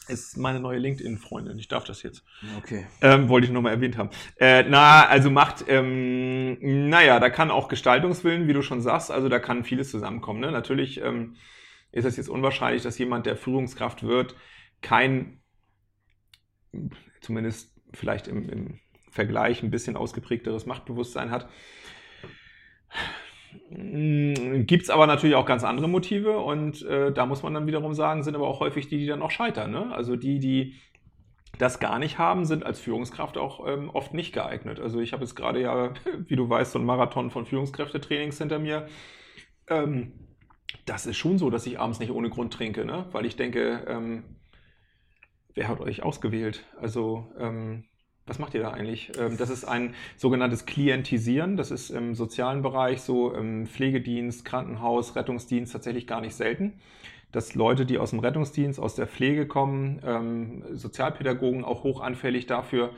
ist 0.07 0.37
meine 0.37 0.59
neue 0.59 0.77
LinkedIn-Freundin. 0.77 1.57
Ich 1.57 1.67
darf 1.67 1.83
das 1.83 2.03
jetzt. 2.03 2.23
Okay. 2.59 2.85
Ähm, 3.01 3.27
wollte 3.27 3.47
ich 3.47 3.51
nochmal 3.53 3.73
erwähnt 3.73 3.97
haben. 3.97 4.09
Äh, 4.39 4.63
na, 4.63 5.05
also 5.07 5.29
macht, 5.31 5.65
ähm, 5.67 6.89
naja, 6.89 7.19
da 7.19 7.29
kann 7.29 7.49
auch 7.51 7.67
Gestaltungswillen, 7.67 8.47
wie 8.47 8.53
du 8.53 8.61
schon 8.61 8.81
sagst, 8.81 9.11
also 9.11 9.29
da 9.29 9.39
kann 9.39 9.63
vieles 9.63 9.89
zusammenkommen. 9.91 10.39
Ne? 10.39 10.51
Natürlich 10.51 11.01
ähm, 11.01 11.35
ist 11.91 12.05
es 12.05 12.17
jetzt 12.17 12.29
unwahrscheinlich, 12.29 12.83
dass 12.83 12.97
jemand, 12.99 13.25
der 13.25 13.35
Führungskraft 13.35 14.03
wird, 14.03 14.35
kein, 14.81 15.41
zumindest 17.21 17.73
vielleicht 17.93 18.27
im, 18.27 18.47
im 18.49 18.79
Vergleich 19.09 19.63
ein 19.63 19.71
bisschen 19.71 19.97
ausgeprägteres 19.97 20.65
Machtbewusstsein 20.67 21.31
hat. 21.31 21.49
Gibt 23.69 24.83
es 24.83 24.89
aber 24.89 25.07
natürlich 25.07 25.35
auch 25.35 25.45
ganz 25.45 25.63
andere 25.63 25.89
Motive 25.89 26.37
und 26.37 26.83
äh, 26.85 27.11
da 27.11 27.25
muss 27.25 27.43
man 27.43 27.53
dann 27.53 27.67
wiederum 27.67 27.93
sagen, 27.93 28.23
sind 28.23 28.35
aber 28.35 28.47
auch 28.47 28.59
häufig 28.59 28.87
die, 28.87 28.97
die 28.97 29.07
dann 29.07 29.21
auch 29.21 29.31
scheitern. 29.31 29.71
Ne? 29.71 29.93
Also 29.93 30.15
die, 30.15 30.39
die 30.39 30.75
das 31.57 31.79
gar 31.79 31.99
nicht 31.99 32.17
haben, 32.17 32.45
sind 32.45 32.65
als 32.65 32.79
Führungskraft 32.79 33.37
auch 33.37 33.67
ähm, 33.67 33.89
oft 33.89 34.13
nicht 34.13 34.33
geeignet. 34.33 34.79
Also 34.79 34.99
ich 34.99 35.11
habe 35.11 35.23
jetzt 35.23 35.35
gerade 35.35 35.61
ja, 35.61 35.93
wie 36.27 36.35
du 36.35 36.49
weißt, 36.49 36.71
so 36.71 36.79
einen 36.79 36.85
Marathon 36.85 37.29
von 37.29 37.45
Führungskräftetrainings 37.45 38.37
hinter 38.37 38.59
mir. 38.59 38.87
Ähm, 39.69 40.13
das 40.85 41.05
ist 41.05 41.17
schon 41.17 41.37
so, 41.37 41.49
dass 41.49 41.65
ich 41.65 41.79
abends 41.79 41.99
nicht 41.99 42.11
ohne 42.11 42.29
Grund 42.29 42.53
trinke, 42.53 42.85
ne? 42.85 43.07
weil 43.11 43.25
ich 43.25 43.35
denke, 43.35 43.85
ähm, 43.87 44.23
wer 45.55 45.67
hat 45.67 45.81
euch 45.81 46.03
ausgewählt? 46.03 46.63
Also 46.79 47.31
ähm, 47.39 47.85
was 48.27 48.39
macht 48.39 48.53
ihr 48.53 48.61
da 48.61 48.71
eigentlich? 48.71 49.11
Ähm, 49.19 49.37
das 49.37 49.49
ist 49.49 49.65
ein 49.65 49.95
sogenanntes 50.17 50.65
Klientisieren. 50.65 51.57
Das 51.57 51.71
ist 51.71 51.89
im 51.89 52.13
sozialen 52.15 52.61
Bereich 52.61 53.01
so 53.01 53.33
im 53.33 53.65
Pflegedienst, 53.67 54.45
Krankenhaus, 54.45 55.15
Rettungsdienst 55.15 55.73
tatsächlich 55.73 56.07
gar 56.07 56.21
nicht 56.21 56.35
selten 56.35 56.73
dass 57.31 57.55
Leute, 57.55 57.85
die 57.85 57.97
aus 57.97 58.11
dem 58.11 58.19
Rettungsdienst, 58.19 58.79
aus 58.79 58.95
der 58.95 59.07
Pflege 59.07 59.47
kommen, 59.47 60.01
ähm, 60.05 60.63
Sozialpädagogen 60.71 61.63
auch 61.65 61.83
hoch 61.83 62.01
anfällig 62.01 62.45
dafür, 62.47 62.91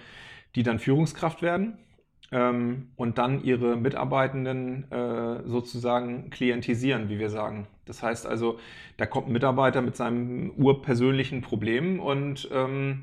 die 0.56 0.64
dann 0.64 0.80
Führungskraft 0.80 1.42
werden. 1.42 1.78
ähm, 2.32 2.90
und 2.96 3.18
dann 3.18 3.44
ihre 3.44 3.76
Mitarbeitenden 3.76 4.90
äh, 4.92 5.42
sozusagen 5.48 6.30
klientisieren, 6.30 7.10
wie 7.10 7.18
wir 7.18 7.32
sagen. 7.32 7.66
Das 7.86 8.04
heißt 8.04 8.28
also, 8.28 8.60
da 8.98 9.08
kommt 9.08 9.28
ein 9.28 9.34
Mitarbeiter 9.34 9.82
mit 9.82 9.96
seinem 9.96 10.52
urpersönlichen 10.52 11.42
Problem 11.42 12.00
und 12.00 12.48
ähm, 12.54 13.02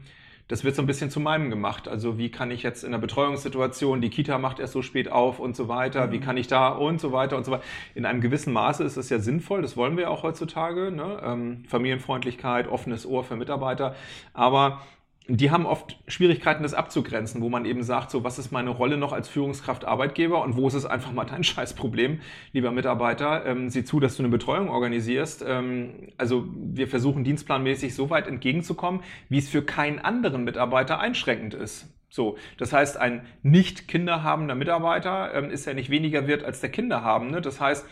das 0.49 0.62
wird 0.62 0.76
so 0.76 0.83
ein 0.83 0.87
bisschen 0.87 1.11
zu 1.11 1.19
meinem 1.19 1.50
gemacht. 1.50 1.88
Also 1.88 2.19
wie 2.19 2.31
kann 2.31 2.50
ich 2.50 2.62
jetzt 2.62 2.85
in 2.85 2.93
der 2.93 2.99
Betreuungssituation, 2.99 4.00
die 4.00 4.11
Kita 4.11 4.38
macht 4.38 4.61
erst 4.61 4.75
so 4.75 4.83
spät 4.83 5.11
auf 5.11 5.41
und 5.41 5.57
so 5.57 5.69
weiter, 5.69 6.12
wie 6.12 6.21
kann 6.21 6.37
ich 6.37 6.47
da 6.47 6.69
und 6.69 7.00
so 7.00 7.12
weiter 7.12 7.37
und 7.37 7.45
so 7.45 7.53
weiter. 7.53 7.65
In 7.95 8.07
einem 8.07 8.21
gewissen 8.21 8.53
Maße 8.53 8.85
ist 8.85 8.97
es 8.97 9.09
ja 9.09 9.19
sinnvoll, 9.19 9.62
das 9.62 9.76
wollen 9.76 9.97
wir 9.97 10.05
ja 10.05 10.09
auch 10.11 10.23
heutzutage, 10.23 10.93
ne? 10.93 11.21
ähm, 11.25 11.65
Familienfreundlichkeit, 11.67 12.69
offenes 12.69 13.07
Ohr 13.07 13.25
für 13.25 13.37
Mitarbeiter, 13.37 13.97
aber 14.35 14.83
die 15.28 15.50
haben 15.50 15.66
oft 15.66 15.99
Schwierigkeiten, 16.06 16.62
das 16.62 16.75
abzugrenzen, 16.75 17.42
wo 17.42 17.49
man 17.49 17.64
eben 17.64 17.83
sagt, 17.83 18.11
so, 18.11 18.23
was 18.23 18.38
ist 18.38 18.52
meine 18.52 18.71
Rolle 18.71 18.97
noch 18.97 19.12
als 19.12 19.28
Führungskraft 19.28 19.85
Arbeitgeber 19.85 20.42
und 20.42 20.56
wo 20.56 20.68
ist 20.68 20.75
es 20.75 20.87
einfach 20.87 21.12
mal 21.12 21.25
dein 21.25 21.42
Scheißproblem, 21.45 22.21
lieber 22.52 22.71
Mitarbeiter, 22.71 23.45
ähm, 23.45 23.68
sieh 23.68 23.85
zu, 23.85 23.99
dass 23.99 24.16
du 24.16 24.23
eine 24.23 24.30
Betreuung 24.30 24.68
organisierst. 24.68 25.45
Ähm, 25.47 26.09
also 26.16 26.47
wir 26.54 26.87
versuchen 26.87 27.25
dienstplanmäßig 27.25 27.95
so 27.95 28.09
weit 28.11 28.28
entgegenzukommen, 28.28 29.00
wie 29.28 29.38
es 29.38 29.49
für 29.49 29.62
keinen 29.62 29.99
anderen 29.99 30.45
Mitarbeiter 30.45 31.00
einschränkend 31.00 31.54
ist. 31.54 31.92
So, 32.09 32.38
das 32.56 32.73
heißt, 32.73 32.97
ein 32.97 33.26
nicht 33.42 33.88
kinderhabender 33.88 34.54
Mitarbeiter 34.54 35.35
ähm, 35.35 35.50
ist 35.50 35.66
ja 35.66 35.75
nicht 35.75 35.90
weniger 35.90 36.28
wert 36.28 36.45
als 36.45 36.61
der 36.61 36.71
Kinderhabende. 36.71 37.40
Das 37.40 37.61
heißt, 37.61 37.85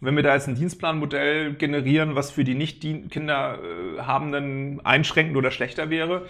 wenn 0.00 0.14
wir 0.14 0.22
da 0.22 0.34
jetzt 0.34 0.48
ein 0.48 0.56
Dienstplanmodell 0.56 1.54
generieren, 1.54 2.16
was 2.16 2.30
für 2.30 2.44
die 2.44 2.54
nicht 2.54 2.82
Kinderhabenden 2.82 4.84
einschränkend 4.84 5.36
oder 5.36 5.52
schlechter 5.52 5.90
wäre, 5.90 6.26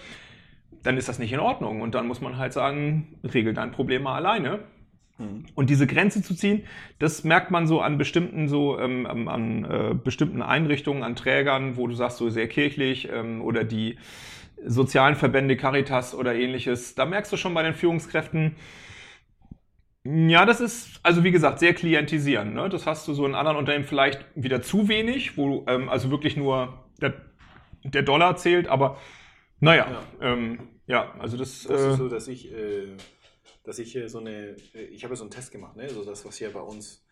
dann 0.81 0.97
ist 0.97 1.07
das 1.07 1.19
nicht 1.19 1.31
in 1.31 1.39
Ordnung. 1.39 1.81
Und 1.81 1.95
dann 1.95 2.07
muss 2.07 2.21
man 2.21 2.37
halt 2.37 2.53
sagen, 2.53 3.19
regel 3.23 3.53
dein 3.53 3.71
Problem 3.71 4.03
mal 4.03 4.15
alleine. 4.15 4.59
Mhm. 5.17 5.45
Und 5.55 5.69
diese 5.69 5.87
Grenze 5.87 6.21
zu 6.21 6.35
ziehen, 6.35 6.63
das 6.99 7.23
merkt 7.23 7.51
man 7.51 7.67
so 7.67 7.81
an 7.81 7.97
bestimmten 7.97 8.47
so 8.47 8.79
ähm, 8.79 9.05
an, 9.05 9.27
an 9.27 9.65
äh, 9.65 9.95
bestimmten 9.95 10.41
Einrichtungen, 10.41 11.03
an 11.03 11.15
Trägern, 11.15 11.77
wo 11.77 11.87
du 11.87 11.93
sagst 11.93 12.17
so 12.17 12.29
sehr 12.29 12.47
kirchlich 12.47 13.09
ähm, 13.11 13.41
oder 13.41 13.63
die 13.63 13.97
sozialen 14.65 15.15
Verbände 15.15 15.57
Caritas 15.57 16.15
oder 16.15 16.33
ähnliches. 16.35 16.95
Da 16.95 17.05
merkst 17.05 17.31
du 17.31 17.37
schon 17.37 17.53
bei 17.53 17.63
den 17.63 17.73
Führungskräften, 17.73 18.55
ja, 20.05 20.45
das 20.45 20.59
ist 20.59 20.99
also 21.03 21.23
wie 21.23 21.31
gesagt 21.31 21.59
sehr 21.59 21.73
klientisierend. 21.73 22.53
Ne? 22.53 22.67
Das 22.67 22.85
hast 22.85 23.07
du 23.07 23.13
so 23.13 23.25
in 23.25 23.35
anderen 23.35 23.57
Unternehmen 23.57 23.85
vielleicht 23.85 24.25
wieder 24.35 24.61
zu 24.61 24.89
wenig, 24.89 25.37
wo 25.37 25.65
ähm, 25.67 25.87
also 25.87 26.11
wirklich 26.11 26.35
nur 26.35 26.85
der, 27.01 27.13
der 27.83 28.01
Dollar 28.01 28.35
zählt, 28.35 28.67
aber 28.67 28.97
naja, 29.63 29.89
ja. 29.89 30.03
Ähm, 30.19 30.59
ja, 30.87 31.13
also 31.19 31.37
das. 31.37 31.63
Das 31.63 31.79
ist 31.79 31.87
äh, 31.87 31.95
so, 31.95 32.09
dass 32.09 32.27
ich, 32.27 32.51
äh, 32.51 32.97
dass 33.63 33.79
ich 33.79 33.97
so 34.07 34.19
eine, 34.19 34.57
äh, 34.73 34.83
ich 34.91 35.05
habe 35.05 35.15
so 35.15 35.23
einen 35.23 35.31
Test 35.31 35.51
gemacht, 35.51 35.77
ne? 35.77 35.89
So 35.89 36.03
das, 36.03 36.25
was 36.25 36.35
hier 36.37 36.51
bei 36.51 36.59
uns 36.59 37.05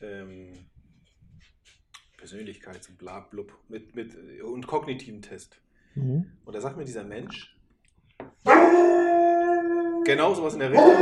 ähm, 0.00 0.52
Persönlichkeits- 2.16 2.88
und 2.90 2.98
bla 2.98 3.20
blub 3.20 3.52
mit, 3.68 3.96
mit 3.96 4.14
und 4.42 4.66
kognitiven 4.68 5.20
Test. 5.20 5.60
Mhm. 5.96 6.30
Und 6.44 6.54
da 6.54 6.60
sagt 6.60 6.76
mir 6.76 6.84
dieser 6.84 7.02
Mensch, 7.02 7.56
genau 10.04 10.34
sowas 10.34 10.54
in 10.54 10.60
der 10.60 10.70
Richtung. 10.70 10.94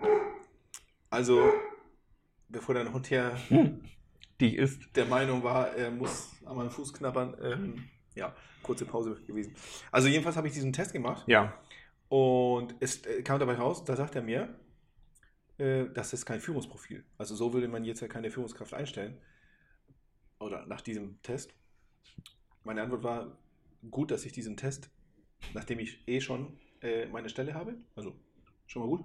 also, 1.10 1.52
bevor 2.48 2.74
dein 2.74 2.90
Hund 2.90 3.06
hier 3.06 3.36
hm 3.48 3.82
die 4.40 4.56
ist. 4.56 4.96
Der 4.96 5.06
Meinung 5.06 5.42
war, 5.42 5.74
er 5.76 5.90
muss 5.90 6.30
an 6.44 6.56
meinem 6.56 6.70
Fuß 6.70 6.92
knabbern. 6.94 7.36
Ähm, 7.42 7.88
ja, 8.14 8.34
kurze 8.62 8.84
Pause 8.84 9.16
gewesen. 9.26 9.54
Also 9.92 10.08
jedenfalls 10.08 10.36
habe 10.36 10.48
ich 10.48 10.54
diesen 10.54 10.72
Test 10.72 10.92
gemacht. 10.92 11.24
Ja. 11.26 11.54
Und 12.08 12.74
es 12.80 13.04
äh, 13.06 13.22
kam 13.22 13.38
dabei 13.38 13.54
raus, 13.54 13.84
da 13.84 13.94
sagt 13.94 14.16
er 14.16 14.22
mir, 14.22 14.58
äh, 15.58 15.86
das 15.94 16.12
ist 16.12 16.26
kein 16.26 16.40
Führungsprofil. 16.40 17.04
Also 17.18 17.34
so 17.34 17.52
würde 17.52 17.68
man 17.68 17.84
jetzt 17.84 18.00
ja 18.00 18.08
keine 18.08 18.30
Führungskraft 18.30 18.74
einstellen. 18.74 19.18
Oder 20.40 20.66
nach 20.66 20.80
diesem 20.80 21.20
Test. 21.22 21.54
Meine 22.64 22.82
Antwort 22.82 23.04
war, 23.04 23.38
gut, 23.90 24.10
dass 24.10 24.24
ich 24.24 24.32
diesen 24.32 24.56
Test, 24.56 24.90
nachdem 25.54 25.78
ich 25.78 26.06
eh 26.08 26.20
schon 26.20 26.58
äh, 26.82 27.06
meine 27.06 27.28
Stelle 27.28 27.54
habe, 27.54 27.76
also 27.94 28.14
schon 28.66 28.82
mal 28.82 28.88
gut, 28.88 29.04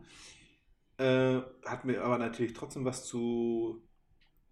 äh, 0.97 1.41
hat 1.65 1.85
mir 1.85 2.03
aber 2.03 2.17
natürlich 2.17 2.53
trotzdem 2.53 2.85
was 2.85 3.05
zu 3.05 3.81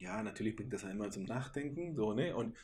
ja, 0.03 0.21
natürlich 0.21 0.55
bringt 0.55 0.73
das 0.73 0.85
einmal 0.85 1.11
zum 1.11 1.23
Nachdenken, 1.23 1.95
so, 1.95 2.13
ne? 2.13 2.35
Und 2.35 2.55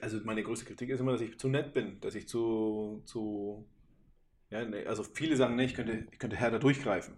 also 0.00 0.20
meine 0.24 0.42
größte 0.42 0.66
Kritik 0.66 0.90
ist 0.90 1.00
immer, 1.00 1.12
dass 1.12 1.20
ich 1.20 1.38
zu 1.38 1.48
nett 1.48 1.72
bin, 1.72 2.00
dass 2.00 2.14
ich 2.14 2.28
zu, 2.28 3.02
zu 3.06 3.66
ja, 4.50 4.64
ne, 4.64 4.86
also 4.86 5.02
viele 5.02 5.36
sagen, 5.36 5.56
ne, 5.56 5.64
ich 5.64 5.74
könnte, 5.74 6.06
ich 6.10 6.18
könnte 6.18 6.36
härter 6.36 6.58
durchgreifen. 6.58 7.16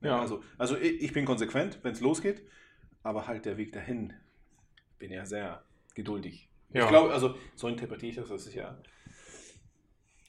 Ja. 0.00 0.20
Also, 0.20 0.42
also 0.58 0.76
ich, 0.76 1.02
ich 1.02 1.12
bin 1.12 1.24
konsequent, 1.24 1.78
wenn 1.82 1.92
es 1.92 2.00
losgeht, 2.00 2.42
aber 3.02 3.26
halt 3.26 3.44
der 3.44 3.56
Weg 3.56 3.72
dahin, 3.72 4.12
bin 4.98 5.12
ja 5.12 5.26
sehr 5.26 5.62
geduldig. 5.94 6.48
Ja. 6.72 6.84
Ich 6.84 6.88
glaube, 6.88 7.12
also 7.12 7.36
so 7.54 7.68
interpretiere 7.68 8.10
ich 8.10 8.16
das, 8.16 8.28
das 8.28 8.46
ist 8.46 8.54
ja 8.54 8.78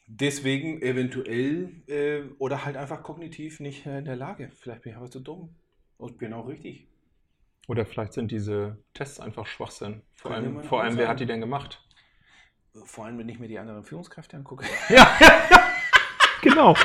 deswegen 0.08 0.82
eventuell 0.82 1.82
äh, 1.88 2.22
oder 2.40 2.66
halt 2.66 2.78
einfach 2.78 3.04
kognitiv 3.04 3.60
nicht 3.60 3.86
in 3.86 4.06
der 4.06 4.16
Lage. 4.16 4.52
Vielleicht 4.56 4.82
bin 4.82 4.92
ich 4.92 4.98
aber 4.98 5.12
zu 5.12 5.20
dumm 5.20 5.50
und 5.98 6.18
bin 6.18 6.34
auch 6.34 6.48
richtig. 6.48 6.88
Oder 7.68 7.86
vielleicht 7.86 8.14
sind 8.14 8.32
diese 8.32 8.78
Tests 8.94 9.20
einfach 9.20 9.46
Schwachsinn. 9.46 10.02
Vor 10.16 10.32
allem, 10.32 10.64
vor 10.64 10.82
allem 10.82 10.98
wer 10.98 11.10
hat 11.10 11.20
die 11.20 11.26
denn 11.26 11.42
gemacht? 11.42 11.86
Vor 12.86 13.06
allem, 13.06 13.18
wenn 13.18 13.28
ich 13.28 13.40
mir 13.40 13.48
die 13.48 13.60
anderen 13.60 13.84
Führungskräfte 13.84 14.38
angucke. 14.38 14.66
Ja, 14.90 15.18
genau. 16.42 16.76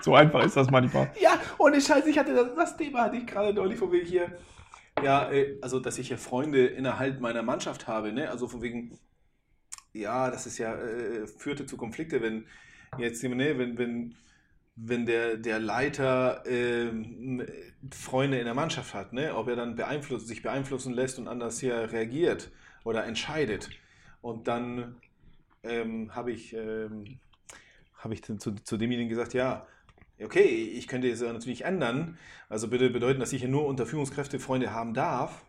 So 0.00 0.14
einfach 0.14 0.44
ist 0.44 0.56
das 0.56 0.70
manchmal. 0.70 1.10
Ja, 1.20 1.40
und 1.58 1.74
ich 1.74 1.84
scheiße, 1.84 2.08
ich 2.08 2.16
hatte 2.16 2.32
das, 2.32 2.54
das 2.54 2.76
Thema 2.76 3.02
hatte 3.02 3.16
ich 3.16 3.26
gerade 3.26 3.52
neulich, 3.52 3.76
von 3.76 3.90
wegen 3.90 4.06
hier, 4.06 4.38
ja, 5.02 5.28
äh, 5.32 5.58
also 5.60 5.80
dass 5.80 5.98
ich 5.98 6.08
hier 6.08 6.18
Freunde 6.18 6.66
innerhalb 6.66 7.20
meiner 7.20 7.42
Mannschaft 7.42 7.88
habe, 7.88 8.12
ne? 8.12 8.30
Also 8.30 8.46
von 8.46 8.62
wegen, 8.62 8.96
ja, 9.92 10.30
das 10.30 10.46
ist 10.46 10.58
ja, 10.58 10.76
äh, 10.76 11.26
führte 11.26 11.66
zu 11.66 11.76
Konflikte, 11.76 12.22
wenn 12.22 12.46
jetzt, 12.98 13.24
ne, 13.24 13.58
wenn, 13.58 13.78
wenn 13.78 14.14
wenn 14.76 15.06
der, 15.06 15.38
der 15.38 15.58
Leiter 15.58 16.44
ähm, 16.46 17.46
Freunde 17.90 18.38
in 18.38 18.44
der 18.44 18.54
Mannschaft 18.54 18.92
hat, 18.92 19.14
ne? 19.14 19.34
ob 19.34 19.48
er 19.48 19.56
dann 19.56 19.74
beeinflusst, 19.74 20.28
sich 20.28 20.42
beeinflussen 20.42 20.92
lässt 20.92 21.18
und 21.18 21.28
anders 21.28 21.58
hier 21.58 21.92
reagiert 21.92 22.50
oder 22.84 23.04
entscheidet. 23.06 23.70
Und 24.20 24.48
dann 24.48 25.00
ähm, 25.62 26.14
habe 26.14 26.30
ich, 26.30 26.52
ähm, 26.52 27.18
hab 27.96 28.12
ich 28.12 28.22
zu, 28.22 28.36
zu 28.36 28.76
demjenigen 28.76 29.08
gesagt, 29.08 29.32
ja, 29.32 29.66
okay, 30.22 30.44
ich 30.44 30.88
könnte 30.88 31.08
es 31.08 31.22
natürlich 31.22 31.64
ändern. 31.64 32.18
Also 32.50 32.68
bitte 32.68 32.90
bedeuten, 32.90 33.18
dass 33.18 33.32
ich 33.32 33.40
hier 33.40 33.50
nur 33.50 33.66
unter 33.66 33.86
Führungskräfte 33.86 34.38
Freunde 34.38 34.72
haben 34.72 34.92
darf. 34.92 35.45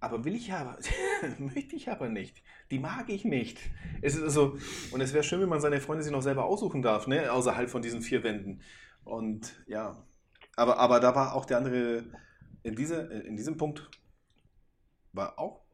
Aber 0.00 0.24
will 0.24 0.34
ich 0.34 0.52
aber, 0.52 0.78
möchte 1.38 1.76
ich 1.76 1.90
aber 1.90 2.08
nicht. 2.08 2.42
Die 2.70 2.78
mag 2.78 3.08
ich 3.08 3.24
nicht. 3.24 3.58
Es 4.00 4.14
ist 4.14 4.22
also, 4.22 4.56
und 4.92 5.00
es 5.00 5.12
wäre 5.12 5.24
schön, 5.24 5.40
wenn 5.40 5.48
man 5.48 5.60
seine 5.60 5.80
Freunde 5.80 6.04
sich 6.04 6.12
noch 6.12 6.22
selber 6.22 6.44
aussuchen 6.44 6.82
darf, 6.82 7.06
ne? 7.06 7.32
außerhalb 7.32 7.68
von 7.68 7.82
diesen 7.82 8.00
vier 8.00 8.22
Wänden. 8.22 8.60
Und 9.04 9.60
ja, 9.66 9.96
aber, 10.56 10.78
aber 10.78 11.00
da 11.00 11.14
war 11.14 11.34
auch 11.34 11.46
der 11.46 11.58
andere, 11.58 12.04
in, 12.62 12.76
diese, 12.76 12.96
in 12.96 13.36
diesem 13.36 13.56
Punkt 13.56 13.90
war 15.12 15.38
auch, 15.38 15.64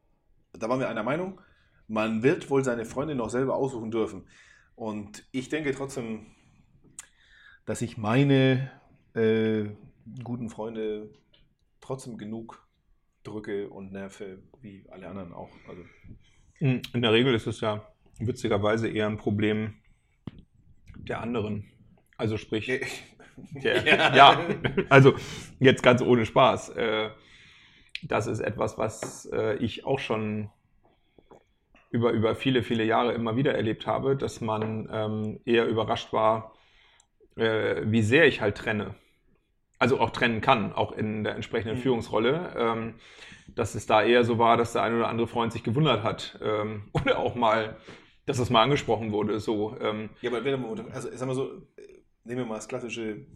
da 0.52 0.68
waren 0.68 0.80
wir 0.80 0.88
einer 0.88 1.02
Meinung, 1.02 1.40
man 1.86 2.22
wird 2.22 2.48
wohl 2.48 2.64
seine 2.64 2.86
Freunde 2.86 3.14
noch 3.14 3.28
selber 3.28 3.56
aussuchen 3.56 3.90
dürfen. 3.90 4.26
Und 4.74 5.26
ich 5.32 5.48
denke 5.48 5.72
trotzdem, 5.72 6.26
dass 7.66 7.82
ich 7.82 7.98
meine 7.98 8.70
äh, 9.14 9.66
guten 10.22 10.48
Freunde 10.48 11.10
trotzdem 11.80 12.16
genug 12.16 12.66
drücke 13.24 13.68
und 13.68 13.92
nerve, 13.92 14.38
wie 14.60 14.84
alle 14.90 15.08
anderen 15.08 15.32
auch. 15.32 15.50
Also. 15.68 15.82
Hm, 16.58 16.82
in 16.92 17.02
der 17.02 17.12
Regel 17.12 17.34
ist 17.34 17.46
es 17.46 17.60
ja 17.60 17.86
witzigerweise 18.18 18.88
eher 18.88 19.06
ein 19.06 19.16
Problem 19.16 19.74
der 20.96 21.20
anderen. 21.20 21.70
Also 22.16 22.36
sprich, 22.36 22.66
der, 23.62 23.84
ja. 23.84 24.14
ja. 24.14 24.46
also 24.88 25.14
jetzt 25.58 25.82
ganz 25.82 26.00
ohne 26.02 26.24
Spaß. 26.26 26.70
Äh, 26.70 27.10
das 28.02 28.26
ist 28.26 28.40
etwas, 28.40 28.78
was 28.78 29.26
äh, 29.32 29.56
ich 29.56 29.84
auch 29.84 29.98
schon 29.98 30.50
über, 31.90 32.12
über 32.12 32.34
viele, 32.34 32.62
viele 32.62 32.84
Jahre 32.84 33.14
immer 33.14 33.36
wieder 33.36 33.54
erlebt 33.54 33.86
habe, 33.86 34.16
dass 34.16 34.40
man 34.40 34.88
ähm, 34.92 35.40
eher 35.44 35.66
überrascht 35.66 36.12
war, 36.12 36.54
äh, 37.36 37.82
wie 37.84 38.02
sehr 38.02 38.26
ich 38.26 38.40
halt 38.40 38.56
trenne 38.56 38.94
also 39.84 40.00
auch 40.00 40.08
trennen 40.08 40.40
kann, 40.40 40.72
auch 40.72 40.92
in 40.92 41.24
der 41.24 41.34
entsprechenden 41.34 41.76
mhm. 41.76 41.82
Führungsrolle, 41.82 42.54
ähm, 42.56 42.94
dass 43.54 43.74
es 43.74 43.84
da 43.84 44.02
eher 44.02 44.24
so 44.24 44.38
war, 44.38 44.56
dass 44.56 44.72
der 44.72 44.82
eine 44.82 44.96
oder 44.96 45.08
andere 45.08 45.26
Freund 45.28 45.52
sich 45.52 45.62
gewundert 45.62 46.02
hat 46.02 46.38
ähm, 46.42 46.88
oder 46.94 47.18
auch 47.18 47.34
mal, 47.34 47.76
dass 48.24 48.38
das 48.38 48.48
mal 48.48 48.62
angesprochen 48.62 49.12
wurde. 49.12 49.40
So, 49.40 49.76
ähm, 49.78 50.08
ja, 50.22 50.30
aber 50.30 50.42
wenn 50.42 50.58
man, 50.58 50.90
also 50.90 51.14
sagen 51.14 51.30
wir 51.30 51.34
so, 51.34 51.50
nehmen 52.24 52.40
wir 52.40 52.46
mal 52.46 52.54
das 52.54 52.66
klassische 52.66 53.26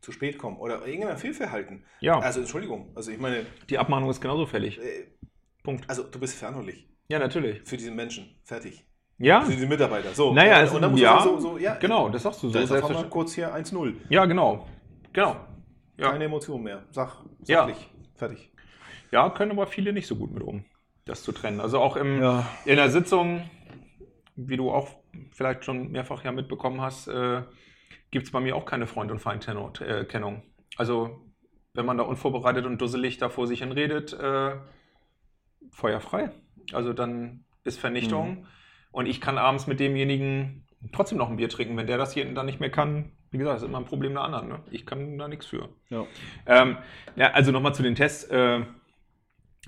zu 0.00 0.10
spät 0.10 0.38
kommen 0.38 0.56
oder 0.56 0.84
irgendein 0.84 1.16
Fehlverhalten. 1.16 1.84
Ja. 2.00 2.18
Also 2.18 2.40
Entschuldigung, 2.40 2.90
also 2.96 3.12
ich 3.12 3.20
meine. 3.20 3.46
Die 3.70 3.78
Abmahnung 3.78 4.10
ist 4.10 4.20
genauso 4.20 4.46
fällig. 4.46 4.80
Äh, 4.80 5.06
Punkt. 5.62 5.88
Also 5.88 6.02
du 6.02 6.18
bist 6.18 6.36
verantwortlich. 6.36 6.88
Ja, 7.06 7.20
natürlich. 7.20 7.62
Für 7.64 7.76
diesen 7.76 7.94
Menschen. 7.94 8.34
Fertig. 8.42 8.84
Ja, 9.18 9.38
Also 9.38 9.52
diese 9.52 9.68
Mitarbeiter. 9.68 10.12
So. 10.14 10.34
Naja, 10.34 10.58
und, 10.58 10.64
es- 10.64 10.72
und 10.72 10.82
dann 10.82 10.90
muss 10.90 11.00
ja, 11.00 11.20
so, 11.22 11.38
so, 11.38 11.58
ja, 11.58 11.76
genau, 11.76 12.08
das 12.08 12.24
sagst 12.24 12.42
du 12.42 12.48
so. 12.48 12.54
Da 12.54 12.76
ist 12.76 13.10
kurz 13.10 13.34
hier 13.34 13.54
1-0. 13.54 13.94
Ja, 14.08 14.24
genau. 14.24 14.66
Genau. 15.12 15.36
Ja. 15.96 16.10
Keine 16.10 16.24
Emotion 16.24 16.62
mehr. 16.62 16.84
Ja. 16.94 17.20
sachlich. 17.42 17.90
Fertig. 18.14 18.50
Ja, 19.10 19.28
können 19.30 19.50
aber 19.52 19.66
viele 19.66 19.92
nicht 19.92 20.06
so 20.06 20.16
gut 20.16 20.32
mit 20.32 20.42
um, 20.42 20.64
das 21.04 21.22
zu 21.22 21.32
trennen. 21.32 21.60
Also 21.60 21.80
auch 21.80 21.96
im, 21.96 22.22
Ja. 22.22 22.46
in 22.64 22.76
der 22.76 22.88
Sitzung, 22.90 23.48
wie 24.36 24.56
du 24.56 24.70
auch 24.70 24.88
vielleicht 25.32 25.64
schon 25.64 25.90
mehrfach 25.92 26.24
ja 26.24 26.32
mitbekommen 26.32 26.80
hast, 26.80 27.08
äh, 27.08 27.42
gibt 28.10 28.26
es 28.26 28.32
bei 28.32 28.40
mir 28.40 28.56
auch 28.56 28.64
keine 28.64 28.86
Freund- 28.86 29.10
und 29.10 29.18
Feindkennung. 29.18 30.42
Also 30.76 31.20
wenn 31.74 31.84
man 31.86 31.98
da 31.98 32.04
unvorbereitet 32.04 32.64
und 32.66 32.80
dusselig 32.80 33.18
da 33.18 33.28
vor 33.28 33.46
sich 33.46 33.60
hin 33.60 33.72
redet, 33.72 34.12
äh, 34.14 34.56
feuerfrei. 35.70 36.30
Also 36.72 36.92
dann 36.92 37.44
ist 37.64 37.78
Vernichtung. 37.80 38.40
Mhm. 38.40 38.46
Und 38.92 39.06
ich 39.06 39.20
kann 39.20 39.38
abends 39.38 39.66
mit 39.66 39.80
demjenigen 39.80 40.66
trotzdem 40.92 41.18
noch 41.18 41.30
ein 41.30 41.36
Bier 41.36 41.48
trinken. 41.48 41.76
Wenn 41.76 41.86
der 41.86 41.98
das 41.98 42.12
hier 42.12 42.24
dann 42.32 42.46
nicht 42.46 42.60
mehr 42.60 42.70
kann, 42.70 43.12
wie 43.30 43.38
gesagt, 43.38 43.56
das 43.56 43.62
ist 43.62 43.68
immer 43.68 43.78
ein 43.78 43.84
Problem 43.84 44.12
der 44.12 44.22
anderen. 44.22 44.48
Ne? 44.48 44.62
Ich 44.70 44.84
kann 44.86 45.18
da 45.18 45.28
nichts 45.28 45.46
für. 45.46 45.68
Ja. 45.88 46.06
Ähm, 46.46 46.78
ja, 47.16 47.30
also 47.32 47.52
nochmal 47.52 47.74
zu 47.74 47.82
den 47.82 47.94
Tests. 47.94 48.24
Äh, 48.24 48.60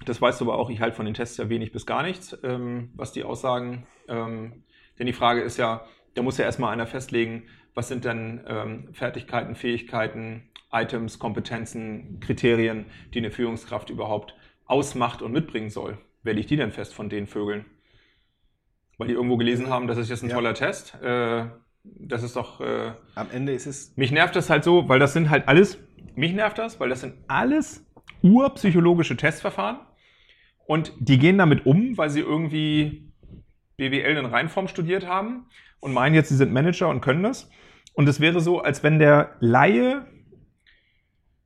das 0.05 0.21
weißt 0.21 0.41
du 0.41 0.47
aber 0.47 0.59
auch, 0.59 0.71
ich 0.71 0.81
halte 0.81 0.97
von 0.97 1.07
den 1.07 1.15
Tests 1.15 1.37
ja 1.37 1.49
wenig 1.49 1.73
bis 1.73 1.87
gar 1.87 2.03
nichts, 2.03 2.37
ähm, 2.43 2.91
was 2.95 3.13
die 3.13 3.23
aussagen. 3.23 3.87
Ähm, 4.09 4.65
denn 4.99 5.07
die 5.07 5.13
Frage 5.13 5.41
ist 5.43 5.57
ja, 5.57 5.85
da 6.15 6.23
muss 6.23 6.39
ja 6.39 6.45
erstmal 6.45 6.73
einer 6.73 6.87
festlegen, 6.87 7.45
was 7.75 7.89
sind 7.89 8.05
denn 8.05 8.45
ähm, 8.47 8.89
Fertigkeiten, 8.93 9.55
Fähigkeiten, 9.55 10.51
Items, 10.73 11.19
Kompetenzen, 11.19 12.21
Kriterien, 12.21 12.87
die 13.13 13.19
eine 13.19 13.31
Führungskraft 13.31 13.91
überhaupt 13.91 14.37
ausmacht 14.67 15.23
und 15.23 15.33
mitbringen 15.33 15.71
soll. 15.71 15.99
Wer 16.23 16.35
liegt 16.35 16.51
die 16.51 16.57
denn 16.57 16.73
fest 16.73 16.95
von 16.95 17.09
den 17.09 17.27
Vögeln? 17.27 17.65
Weil 18.99 19.09
die 19.09 19.15
irgendwo 19.15 19.37
gelesen 19.37 19.69
haben, 19.71 19.87
das 19.87 19.99
ist 19.99 20.09
jetzt 20.11 20.23
ein 20.23 20.29
Ja. 20.31 20.37
toller 20.37 20.55
Test. 20.55 20.95
Äh, 21.03 21.47
das 21.85 22.23
ist 22.23 22.37
doch 22.37 22.61
äh, 22.61 22.93
Am 23.15 23.31
Ende 23.33 23.53
ist 23.53 23.67
es. 23.67 23.93
mich 23.97 24.11
nervt 24.13 24.35
das 24.37 24.49
halt 24.51 24.65
so, 24.65 24.89
weil 24.89 24.99
das 24.99 25.13
sind 25.13 25.31
halt 25.31 25.49
alles, 25.49 25.79
mich 26.15 26.33
nervt 26.33 26.59
das, 26.59 26.81
weil 26.81 26.89
das 26.89 27.01
sind 27.01 27.15
alles 27.29 27.85
urpsychologische 28.23 29.17
Testverfahren 29.17 29.81
und 30.67 30.93
die 30.99 31.19
gehen 31.19 31.37
damit 31.39 31.67
um, 31.67 31.97
weil 31.99 32.09
sie 32.09 32.21
irgendwie 32.21 33.13
BWL 33.77 34.17
in 34.17 34.25
Reinform 34.27 34.69
studiert 34.69 35.07
haben 35.07 35.47
und 35.81 35.93
meinen 35.93 36.15
jetzt, 36.15 36.31
sie 36.31 36.37
sind 36.37 36.53
Manager 36.53 36.89
und 36.89 37.01
können 37.03 37.23
das. 37.23 37.51
Und 37.93 38.09
es 38.09 38.19
wäre 38.21 38.41
so, 38.41 38.61
als 38.61 38.83
wenn 38.83 38.99
der 38.99 39.37
Laie 39.41 40.07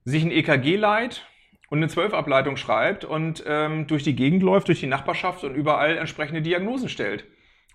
sich 0.04 0.22
ein 0.24 0.30
EKG 0.30 0.76
leiht 0.76 1.26
und 1.68 1.78
eine 1.78 1.88
Zwölfableitung 1.88 2.56
schreibt 2.56 3.04
und 3.04 3.42
ähm, 3.46 3.86
durch 3.86 4.04
die 4.04 4.14
Gegend 4.16 4.42
läuft, 4.42 4.68
durch 4.68 4.80
die 4.80 4.86
Nachbarschaft 4.86 5.44
und 5.44 5.54
überall 5.54 5.96
entsprechende 5.98 6.40
Diagnosen 6.42 6.88
stellt. 6.88 7.24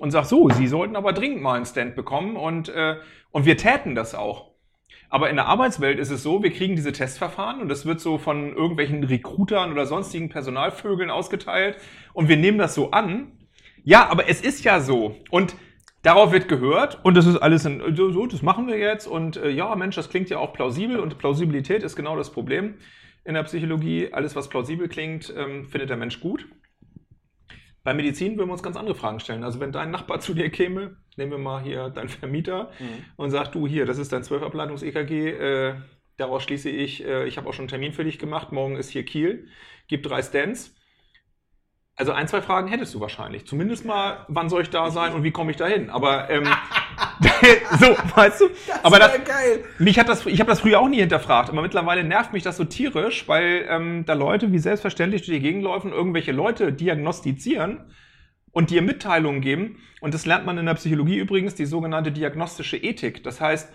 Und 0.03 0.11
sagt 0.11 0.27
so, 0.27 0.49
Sie 0.49 0.67
sollten 0.67 0.97
aber 0.97 1.13
dringend 1.13 1.41
mal 1.41 1.53
einen 1.53 1.65
Stand 1.65 1.95
bekommen 1.95 2.35
und, 2.35 2.67
äh, 2.67 2.97
und 3.31 3.45
wir 3.45 3.55
täten 3.55 3.95
das 3.95 4.13
auch. 4.13 4.51
Aber 5.09 5.29
in 5.29 5.37
der 5.37 5.45
Arbeitswelt 5.45 5.97
ist 5.97 6.09
es 6.09 6.23
so, 6.23 6.43
wir 6.43 6.51
kriegen 6.51 6.75
diese 6.75 6.91
Testverfahren 6.91 7.61
und 7.61 7.69
das 7.69 7.85
wird 7.85 8.01
so 8.01 8.17
von 8.17 8.53
irgendwelchen 8.53 9.05
Recruitern 9.05 9.71
oder 9.71 9.85
sonstigen 9.85 10.27
Personalvögeln 10.27 11.09
ausgeteilt 11.09 11.77
und 12.11 12.27
wir 12.27 12.35
nehmen 12.35 12.57
das 12.57 12.75
so 12.75 12.91
an. 12.91 13.31
Ja, 13.85 14.09
aber 14.09 14.27
es 14.27 14.41
ist 14.41 14.65
ja 14.65 14.81
so 14.81 15.15
und 15.31 15.55
darauf 16.01 16.33
wird 16.33 16.49
gehört 16.49 16.99
und 17.05 17.15
das 17.15 17.25
ist 17.25 17.37
alles 17.37 17.63
in, 17.63 17.95
so, 17.95 18.11
so, 18.11 18.25
das 18.25 18.41
machen 18.41 18.67
wir 18.67 18.77
jetzt 18.77 19.07
und 19.07 19.37
äh, 19.37 19.51
ja, 19.51 19.73
Mensch, 19.73 19.95
das 19.95 20.09
klingt 20.09 20.29
ja 20.29 20.37
auch 20.37 20.51
plausibel 20.51 20.99
und 20.99 21.17
Plausibilität 21.17 21.81
ist 21.81 21.95
genau 21.95 22.17
das 22.17 22.29
Problem 22.29 22.73
in 23.23 23.35
der 23.35 23.43
Psychologie. 23.43 24.09
Alles, 24.11 24.35
was 24.35 24.49
plausibel 24.49 24.89
klingt, 24.89 25.33
ähm, 25.33 25.69
findet 25.69 25.89
der 25.89 25.95
Mensch 25.95 26.19
gut. 26.19 26.45
Bei 27.83 27.93
Medizin 27.93 28.37
würden 28.37 28.49
wir 28.49 28.53
uns 28.53 28.63
ganz 28.63 28.77
andere 28.77 28.95
Fragen 28.95 29.19
stellen. 29.19 29.43
Also 29.43 29.59
wenn 29.59 29.71
dein 29.71 29.91
Nachbar 29.91 30.19
zu 30.21 30.33
dir 30.33 30.49
käme, 30.49 30.97
nehmen 31.17 31.31
wir 31.31 31.37
mal 31.37 31.61
hier 31.61 31.89
deinen 31.89 32.09
Vermieter 32.09 32.71
und 33.17 33.31
sagt, 33.31 33.55
du 33.55 33.67
hier, 33.67 33.85
das 33.85 33.97
ist 33.97 34.11
dein 34.11 34.23
12-Ableitungs-EKG, 34.23 35.29
äh, 35.29 35.75
daraus 36.17 36.43
schließe 36.43 36.69
ich, 36.69 37.05
äh, 37.05 37.27
ich 37.27 37.37
habe 37.37 37.47
auch 37.49 37.53
schon 37.53 37.63
einen 37.63 37.69
Termin 37.69 37.93
für 37.93 38.03
dich 38.03 38.19
gemacht, 38.19 38.51
morgen 38.51 38.77
ist 38.77 38.89
hier 38.89 39.03
Kiel, 39.03 39.47
gib 39.87 40.03
drei 40.03 40.21
Stents. 40.21 40.75
Also 41.95 42.11
ein, 42.11 42.27
zwei 42.27 42.41
Fragen 42.41 42.69
hättest 42.69 42.93
du 42.95 42.99
wahrscheinlich. 42.99 43.45
Zumindest 43.45 43.85
mal, 43.85 44.25
wann 44.27 44.49
soll 44.49 44.63
ich 44.63 44.71
da 44.71 44.89
sein 44.89 45.13
und 45.13 45.23
wie 45.23 45.29
komme 45.29 45.51
ich 45.51 45.57
da 45.57 45.67
hin? 45.67 45.91
Aber 45.91 46.27
ähm, 46.31 46.43
so, 47.79 47.95
weißt 48.15 48.41
du? 48.41 48.45
aber 48.81 48.97
das, 48.97 49.23
geil. 49.23 49.63
mich 49.77 49.99
hat 49.99 50.09
das, 50.09 50.25
ich 50.25 50.39
habe 50.39 50.49
das 50.49 50.61
früher 50.61 50.79
auch 50.79 50.89
nie 50.89 50.99
hinterfragt, 50.99 51.49
aber 51.49 51.61
mittlerweile 51.61 52.03
nervt 52.03 52.33
mich 52.33 52.41
das 52.41 52.57
so 52.57 52.63
tierisch, 52.63 53.27
weil 53.27 53.67
ähm, 53.69 54.05
da 54.05 54.13
Leute 54.13 54.51
wie 54.51 54.57
selbstverständlich 54.57 55.21
durch 55.21 55.37
die 55.37 55.43
Gegend 55.43 55.63
laufen, 55.63 55.91
irgendwelche 55.91 56.31
Leute 56.31 56.73
diagnostizieren 56.73 57.91
und 58.51 58.71
dir 58.71 58.81
Mitteilungen 58.81 59.41
geben. 59.41 59.77
Und 60.01 60.15
das 60.15 60.25
lernt 60.25 60.47
man 60.47 60.57
in 60.57 60.65
der 60.65 60.73
Psychologie 60.73 61.17
übrigens, 61.17 61.53
die 61.53 61.65
sogenannte 61.65 62.11
diagnostische 62.11 62.77
Ethik. 62.77 63.23
Das 63.23 63.39
heißt, 63.39 63.71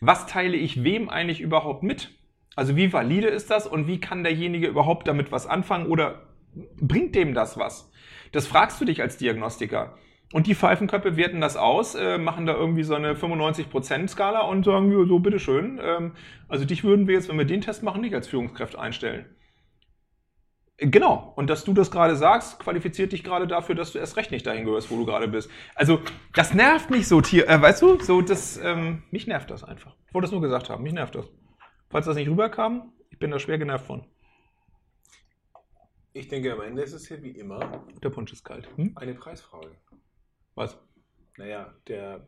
was 0.00 0.26
teile 0.26 0.56
ich 0.56 0.84
wem 0.84 1.08
eigentlich 1.08 1.40
überhaupt 1.40 1.82
mit? 1.82 2.10
Also 2.54 2.76
wie 2.76 2.92
valide 2.92 3.28
ist 3.28 3.50
das 3.50 3.66
und 3.66 3.86
wie 3.86 4.00
kann 4.00 4.22
derjenige 4.22 4.66
überhaupt 4.66 5.08
damit 5.08 5.32
was 5.32 5.46
anfangen 5.46 5.86
oder 5.86 6.22
bringt 6.80 7.14
dem 7.14 7.34
das 7.34 7.58
was? 7.58 7.90
Das 8.32 8.46
fragst 8.46 8.80
du 8.80 8.84
dich 8.84 9.02
als 9.02 9.16
Diagnostiker. 9.16 9.96
Und 10.32 10.48
die 10.48 10.54
Pfeifenköpfe 10.54 11.16
werten 11.16 11.40
das 11.40 11.56
aus, 11.56 11.94
äh, 11.94 12.18
machen 12.18 12.46
da 12.46 12.54
irgendwie 12.54 12.82
so 12.82 12.94
eine 12.94 13.14
95%-Skala 13.14 14.40
und 14.40 14.64
sagen, 14.64 14.90
ja, 14.90 15.06
so, 15.06 15.20
bitteschön. 15.20 15.80
Ähm, 15.82 16.12
also 16.48 16.64
dich 16.64 16.82
würden 16.82 17.06
wir 17.06 17.14
jetzt, 17.14 17.28
wenn 17.28 17.38
wir 17.38 17.44
den 17.44 17.60
Test 17.60 17.82
machen, 17.84 18.00
nicht 18.00 18.14
als 18.14 18.26
Führungskraft 18.26 18.76
einstellen. 18.76 19.26
Genau. 20.78 21.32
Und 21.36 21.48
dass 21.48 21.64
du 21.64 21.72
das 21.72 21.90
gerade 21.90 22.16
sagst, 22.16 22.58
qualifiziert 22.58 23.12
dich 23.12 23.24
gerade 23.24 23.46
dafür, 23.46 23.74
dass 23.74 23.92
du 23.92 23.98
erst 23.98 24.16
recht 24.16 24.30
nicht 24.30 24.46
dahin 24.46 24.64
gehörst, 24.64 24.90
wo 24.90 24.96
du 24.96 25.06
gerade 25.06 25.28
bist. 25.28 25.48
Also, 25.74 26.00
das 26.34 26.52
nervt 26.52 26.90
mich 26.90 27.08
so, 27.08 27.20
Tier, 27.20 27.48
äh, 27.48 27.62
weißt 27.62 27.80
du? 27.80 27.98
So, 28.00 28.20
das, 28.20 28.58
ähm, 28.62 29.04
mich 29.10 29.26
nervt 29.26 29.50
das 29.50 29.64
einfach. 29.64 29.94
Ich 30.08 30.14
wollte 30.14 30.26
es 30.26 30.32
nur 30.32 30.42
gesagt 30.42 30.68
haben, 30.68 30.82
mich 30.82 30.92
nervt 30.92 31.14
das. 31.14 31.30
Falls 31.88 32.06
das 32.06 32.16
nicht 32.16 32.28
rüberkam, 32.28 32.92
ich 33.10 33.18
bin 33.18 33.30
da 33.30 33.38
schwer 33.38 33.58
genervt 33.58 33.86
von. 33.86 34.04
Ich 36.16 36.28
denke, 36.28 36.50
am 36.50 36.62
Ende 36.62 36.80
ist 36.80 36.94
es 36.94 37.06
hier 37.06 37.22
wie 37.22 37.28
immer 37.28 37.84
Der 38.02 38.08
Punsch 38.08 38.32
ist 38.32 38.42
kalt. 38.42 38.66
Hm? 38.76 38.92
eine 38.94 39.12
Preisfrage. 39.12 39.70
Was? 40.54 40.78
Naja, 41.36 41.74
der 41.88 42.26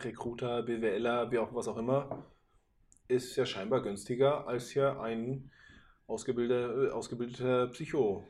Recruiter, 0.00 0.64
BWLer, 0.64 1.30
wie 1.30 1.38
auch 1.38 1.54
was 1.54 1.68
auch 1.68 1.76
immer, 1.76 2.24
ist 3.06 3.36
ja 3.36 3.46
scheinbar 3.46 3.80
günstiger 3.80 4.48
als 4.48 4.70
hier 4.70 5.00
ein 5.00 5.52
ausgebildeter, 6.08 6.96
ausgebildeter 6.96 7.68
Psycho. 7.68 8.26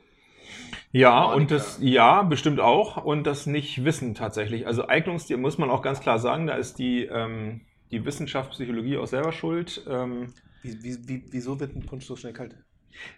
Ja, 0.91 1.23
und 1.33 1.49
das, 1.49 1.79
ja, 1.81 2.21
bestimmt 2.21 2.59
auch. 2.59 3.03
Und 3.03 3.23
das 3.25 3.47
nicht 3.47 3.83
wissen 3.83 4.13
tatsächlich. 4.13 4.67
Also 4.67 4.87
Eignungsstil 4.87 5.37
muss 5.37 5.57
man 5.57 5.71
auch 5.71 5.81
ganz 5.81 6.01
klar 6.01 6.19
sagen, 6.19 6.45
da 6.45 6.53
ist 6.53 6.77
die, 6.77 7.05
ähm, 7.05 7.61
die 7.89 8.05
Wissenschaft 8.05 8.51
Psychologie 8.51 8.97
auch 8.97 9.07
selber 9.07 9.31
schuld. 9.31 9.83
Ähm, 9.89 10.35
Wie, 10.61 10.83
wie, 10.83 11.09
wie, 11.09 11.25
wieso 11.31 11.59
wird 11.59 11.75
ein 11.75 11.83
Punsch 11.83 12.05
so 12.05 12.15
schnell 12.15 12.33
kalt? 12.33 12.55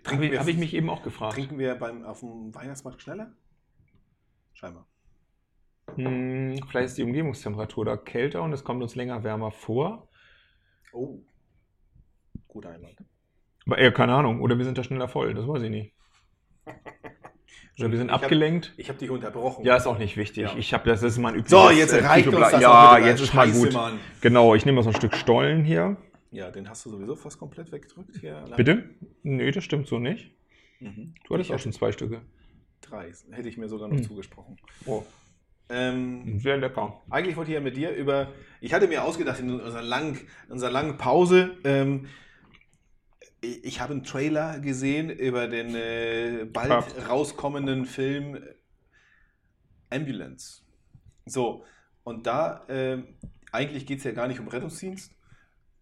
Habe 0.06 0.26
ich, 0.26 0.38
hab 0.40 0.48
ich 0.48 0.58
mich 0.58 0.74
eben 0.74 0.90
auch 0.90 1.04
gefragt. 1.04 1.36
Trinken 1.36 1.58
wir 1.58 1.76
beim, 1.76 2.04
auf 2.04 2.20
dem 2.22 2.54
Weihnachtsmarkt 2.54 3.02
schneller? 3.02 3.32
Scheinbar. 4.54 4.86
Hm, 5.96 6.60
vielleicht 6.70 6.88
ist 6.90 6.98
die 6.98 7.04
Umgebungstemperatur 7.04 7.86
da 7.86 7.98
kälter 7.98 8.44
und 8.44 8.54
es 8.54 8.64
kommt 8.64 8.84
uns 8.84 8.96
länger 8.96 9.24
wärmer 9.24 9.52
vor. 9.52 10.08
Oh. 10.94 11.20
Guter 12.48 12.72
Einwand. 12.72 12.98
Aber 13.66 13.82
ja, 13.82 13.92
keine 13.92 14.14
Ahnung. 14.16 14.42
Oder 14.42 14.58
wir 14.58 14.66
sind 14.66 14.78
da 14.78 14.84
schneller 14.84 15.08
voll, 15.08 15.34
das 15.34 15.48
weiß 15.48 15.64
ich 15.64 15.70
nicht. 15.70 15.94
Oder 17.80 17.92
wir 17.92 17.98
sind 17.98 18.08
Ich 18.08 18.14
hab- 18.14 18.24
abgelenkt. 18.24 18.74
Ich 18.78 18.90
habe 18.90 19.00
dich 19.00 19.10
unterbrochen. 19.10 19.64
Ja, 19.64 19.78
ist 19.78 19.88
auch 19.88 19.98
nicht 19.98 20.18
wichtig. 20.18 20.44
Ja. 20.44 20.56
Ich 20.58 20.74
habe 20.74 20.90
das, 20.90 21.00
das 21.02 21.14
ist 21.14 21.18
mein 21.20 21.36
übliches. 21.36 21.52
So, 21.52 21.70
jetzt 21.70 21.94
äh, 21.94 22.06
reicht 22.06 22.28
uns 22.28 22.36
Psychobla- 22.36 22.52
das 22.52 22.62
Ja, 22.62 22.98
jetzt 22.98 23.22
ist 23.22 23.34
mal 23.34 23.50
gut. 23.50 23.74
Mann. 23.74 24.00
Genau, 24.22 24.54
ich 24.56 24.66
nehme 24.66 24.76
mal 24.78 24.84
so 24.84 24.90
ein 24.90 24.96
Stück 24.96 25.16
Stollen 25.16 25.64
hier. 25.64 25.96
Ja, 26.32 26.52
den 26.52 26.70
hast 26.70 26.86
du 26.86 26.90
sowieso 26.92 27.16
fast 27.16 27.40
komplett 27.40 27.72
weggedrückt 27.72 28.18
hier. 28.20 28.46
Bitte? 28.56 28.90
Nee, 29.24 29.52
das 29.52 29.64
stimmt 29.64 29.88
so 29.88 30.00
nicht. 30.00 30.32
Mhm. 30.80 31.14
Du 31.24 31.34
hattest 31.34 31.50
Ich 31.50 31.56
auch 31.56 31.60
schon 31.60 31.74
zwei 31.74 31.92
Stücke. 31.92 32.22
Drei. 32.82 33.12
Hätte 33.32 33.50
ich 33.50 33.58
mir 33.58 33.68
sogar 33.68 33.88
noch 33.88 33.98
Hm. 33.98 34.04
zugesprochen. 34.04 34.58
Oh, 34.86 35.04
Ähm, 35.72 36.40
sehr 36.40 36.58
lecker. 36.58 37.00
eigentlich 37.12 37.36
wollte 37.36 37.52
ich 37.52 37.56
ja 37.56 37.62
mit 37.62 37.78
dir 37.78 37.92
über. 37.92 38.32
Ich 38.60 38.74
hatte 38.74 38.88
mir 38.88 39.04
ausgedacht 39.04 39.40
in 39.40 39.52
unserer 39.60 39.84
langen, 39.84 40.18
unserer 40.50 40.72
langen 40.72 40.98
Pause. 40.98 41.58
Ähm, 41.64 42.08
ich 43.42 43.80
habe 43.80 43.94
einen 43.94 44.04
Trailer 44.04 44.60
gesehen 44.60 45.10
über 45.12 45.48
den 45.48 45.76
äh, 45.76 46.46
bald 46.52 46.70
Ja. 46.70 47.06
rauskommenden 47.08 47.86
Film 47.86 48.40
Ambulance. 49.90 50.64
So, 51.26 51.64
und 52.04 52.26
da, 52.28 52.66
ähm, 52.70 53.16
eigentlich 53.52 53.86
geht 53.86 54.00
es 54.00 54.04
ja 54.06 54.12
gar 54.12 54.28
nicht 54.28 54.40
um 54.40 54.48
Rettungsdienst, 54.48 55.14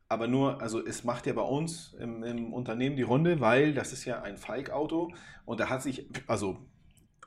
aber 0.10 0.28
nur, 0.28 0.62
also 0.62 0.86
es 0.86 1.04
macht 1.04 1.26
ja 1.26 1.34
bei 1.34 1.42
uns 1.42 1.94
im, 2.00 2.24
im 2.24 2.54
Unternehmen 2.54 2.96
die 2.96 3.04
Runde, 3.04 3.40
weil 3.40 3.74
das 3.74 3.92
ist 3.92 4.06
ja 4.06 4.22
ein 4.22 4.38
Falk-Auto 4.38 5.12
und 5.46 5.60
da 5.60 5.70
hat 5.70 5.82
sich, 5.82 6.08
also 6.28 6.58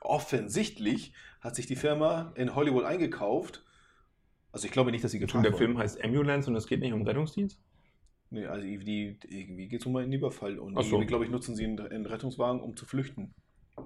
offensichtlich 0.01 1.13
hat 1.41 1.55
sich 1.55 1.67
die 1.67 1.75
Firma 1.75 2.33
in 2.35 2.55
Hollywood 2.55 2.85
eingekauft. 2.85 3.63
Also 4.51 4.65
ich 4.65 4.71
glaube 4.71 4.91
nicht, 4.91 5.03
dass 5.03 5.11
sie 5.11 5.19
getragen 5.19 5.43
der 5.43 5.53
Film 5.53 5.77
heißt 5.77 6.03
Ambulance 6.03 6.49
und 6.49 6.55
es 6.55 6.67
geht 6.67 6.79
nicht 6.79 6.93
um 6.93 7.03
Rettungsdienst? 7.03 7.59
Nee, 8.31 8.45
also 8.45 8.65
die, 8.65 9.17
irgendwie 9.27 9.67
geht 9.67 9.81
es 9.81 9.85
um 9.85 9.95
einen 9.97 10.11
Überfall 10.11 10.57
und 10.57 10.81
so. 10.83 10.99
glaube 10.99 11.25
ich, 11.25 11.31
nutzen 11.31 11.55
sie 11.55 11.65
einen, 11.65 11.79
einen 11.79 12.05
Rettungswagen, 12.05 12.61
um 12.61 12.75
zu 12.75 12.85
flüchten. 12.85 13.33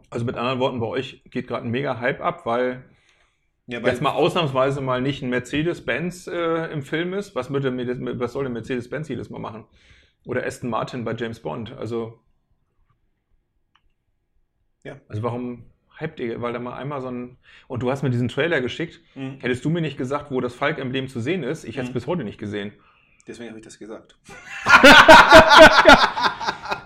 Also 0.10 0.26
mit 0.26 0.36
anderen 0.36 0.60
Worten, 0.60 0.80
bei 0.80 0.88
euch 0.88 1.24
geht 1.32 1.48
gerade 1.48 1.66
ein 1.66 1.72
mega 1.72 2.00
Hype 2.00 2.22
ab, 2.22 2.46
weil 2.46 2.86
Ja, 3.68 3.82
weil- 3.82 3.90
jetzt 3.92 4.02
mal 4.02 4.12
ausnahmsweise 4.12 4.82
mal 4.82 5.02
nicht 5.02 5.22
ein 5.24 5.30
Mercedes-Benz 5.30 6.28
äh, 6.28 6.72
im 6.72 6.84
Film 6.84 7.14
ist, 7.14 7.34
was, 7.36 7.50
würde, 7.52 7.76
was 8.20 8.34
soll 8.34 8.44
der 8.44 8.52
Mercedes-Benz 8.54 9.08
jedes 9.10 9.30
Mal 9.30 9.40
machen? 9.40 9.66
Oder 10.26 10.46
Aston 10.46 10.70
Martin 10.70 11.04
bei 11.04 11.14
James 11.16 11.40
Bond. 11.40 11.72
Also, 11.76 12.20
Ja. 14.84 15.00
also 15.08 15.24
warum 15.24 15.66
hypt 15.98 16.20
ihr? 16.20 16.42
Weil 16.42 16.54
da 16.54 16.60
mal 16.60 16.74
einmal 16.76 17.02
so 17.02 17.10
ein. 17.10 17.38
Und 17.68 17.82
du 17.82 17.90
hast 17.90 18.04
mir 18.04 18.10
diesen 18.10 18.28
Trailer 18.28 18.62
geschickt. 18.62 19.02
Mhm. 19.16 19.40
Hättest 19.40 19.66
du 19.66 19.70
mir 19.70 19.82
nicht 19.82 19.98
gesagt, 19.98 20.30
wo 20.32 20.42
das 20.42 20.54
Falk-Emblem 20.54 21.08
zu 21.08 21.20
sehen 21.20 21.44
ist, 21.44 21.64
ich 21.64 21.78
hätte 21.78 21.86
es 21.86 21.90
Mhm. 21.90 21.94
bis 21.94 22.08
heute 22.08 22.24
nicht 22.24 22.38
gesehen. 22.38 22.74
Deswegen 23.28 23.50
habe 23.50 23.60
ich 23.60 23.66
das 23.66 23.80
gesagt. 23.80 24.18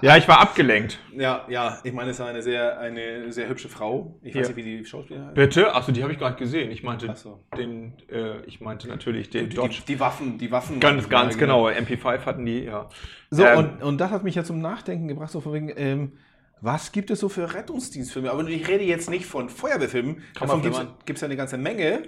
Ja, 0.02 0.16
ich 0.16 0.28
war 0.30 0.40
abgelenkt. 0.40 0.98
Ja, 1.14 1.46
ja, 1.50 1.80
ich 1.84 1.92
meine, 1.92 2.12
es 2.12 2.20
ist 2.20 2.26
eine 2.26 2.42
sehr, 2.42 2.80
eine 2.80 3.32
sehr 3.34 3.50
hübsche 3.50 3.68
Frau. 3.68 4.18
Ich 4.22 4.34
weiß 4.34 4.48
Ja. 4.48 4.54
nicht, 4.54 4.56
wie 4.56 4.78
die 4.78 4.86
Schauspielerin 4.86 5.26
heißt. 5.28 5.36
Bitte? 5.36 5.76
Achso, 5.76 5.92
die 5.92 6.04
habe 6.04 6.14
ich 6.14 6.20
nicht 6.20 6.38
gesehen. 6.38 6.72
Ich 6.72 6.84
meinte 6.84 7.14
so. 7.16 7.44
den, 7.58 7.94
äh, 8.10 8.40
ich 8.46 8.62
meinte 8.62 8.88
natürlich 8.88 9.30
den 9.30 9.50
Die, 9.50 9.58
Dodge. 9.58 9.82
die, 9.86 9.94
die 9.94 10.00
Waffen, 10.00 10.38
die 10.38 10.52
Waffen. 10.52 10.80
Ganz, 10.80 11.10
ganz 11.10 11.34
Ja, 11.34 11.40
genau. 11.42 11.68
MP5 11.68 12.26
hatten 12.26 12.46
die, 12.46 12.64
ja. 12.64 12.88
So, 13.30 13.44
Ähm, 13.46 13.58
und, 13.58 13.84
und 13.84 13.98
das 13.98 14.12
hat 14.12 14.24
mich 14.24 14.36
ja 14.36 14.44
zum 14.46 14.60
Nachdenken 14.62 15.10
gebracht, 15.10 15.32
so 15.32 15.42
von 15.42 15.52
wegen, 15.54 15.74
ähm, 15.76 16.14
was 16.62 16.94
gibt 16.94 17.10
es 17.12 17.20
so 17.20 17.28
für 17.28 17.54
Rettungsdienstfilme? 17.54 18.32
Aber 18.32 18.48
ich 18.48 18.68
rede 18.70 18.86
jetzt 18.86 19.10
nicht 19.10 19.26
von 19.26 19.50
Feuerwehrfilmen. 19.50 20.24
Davon 20.40 20.62
gibt 20.62 20.76
es 21.18 21.22
ja 21.22 21.26
eine 21.26 21.36
ganze 21.36 21.58
Menge. 21.58 22.04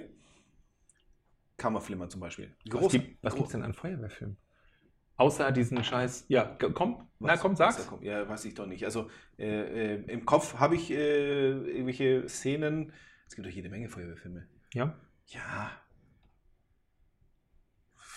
Kammerflimmer 1.62 2.08
zum 2.08 2.20
Beispiel. 2.20 2.52
Was, 2.70 2.82
Groß- 2.82 2.90
gibt, 2.90 3.22
was 3.24 3.32
gro- 3.32 3.38
gibt's 3.40 3.52
denn 3.52 3.62
an 3.62 3.72
Feuerwehrfilmen? 3.72 4.36
Außer 5.16 5.52
diesen 5.52 5.82
Scheiß. 5.84 6.24
Ja, 6.28 6.56
komm, 6.74 7.08
na 7.20 7.34
Was- 7.34 7.40
komm, 7.40 7.52
was 7.52 7.58
sag's. 7.76 7.86
kommt? 7.86 8.02
Ja, 8.02 8.28
weiß 8.28 8.44
ich 8.46 8.54
doch 8.54 8.66
nicht. 8.66 8.84
Also 8.84 9.08
äh, 9.38 9.94
äh, 9.94 10.04
im 10.10 10.26
Kopf 10.26 10.58
habe 10.58 10.74
ich 10.74 10.90
äh, 10.90 11.50
irgendwelche 11.50 12.28
Szenen. 12.28 12.92
Es 13.28 13.36
gibt 13.36 13.46
doch 13.46 13.52
jede 13.52 13.68
Menge 13.68 13.88
Feuerwehrfilme. 13.88 14.46
Ja. 14.74 14.94
Ja. 15.28 15.70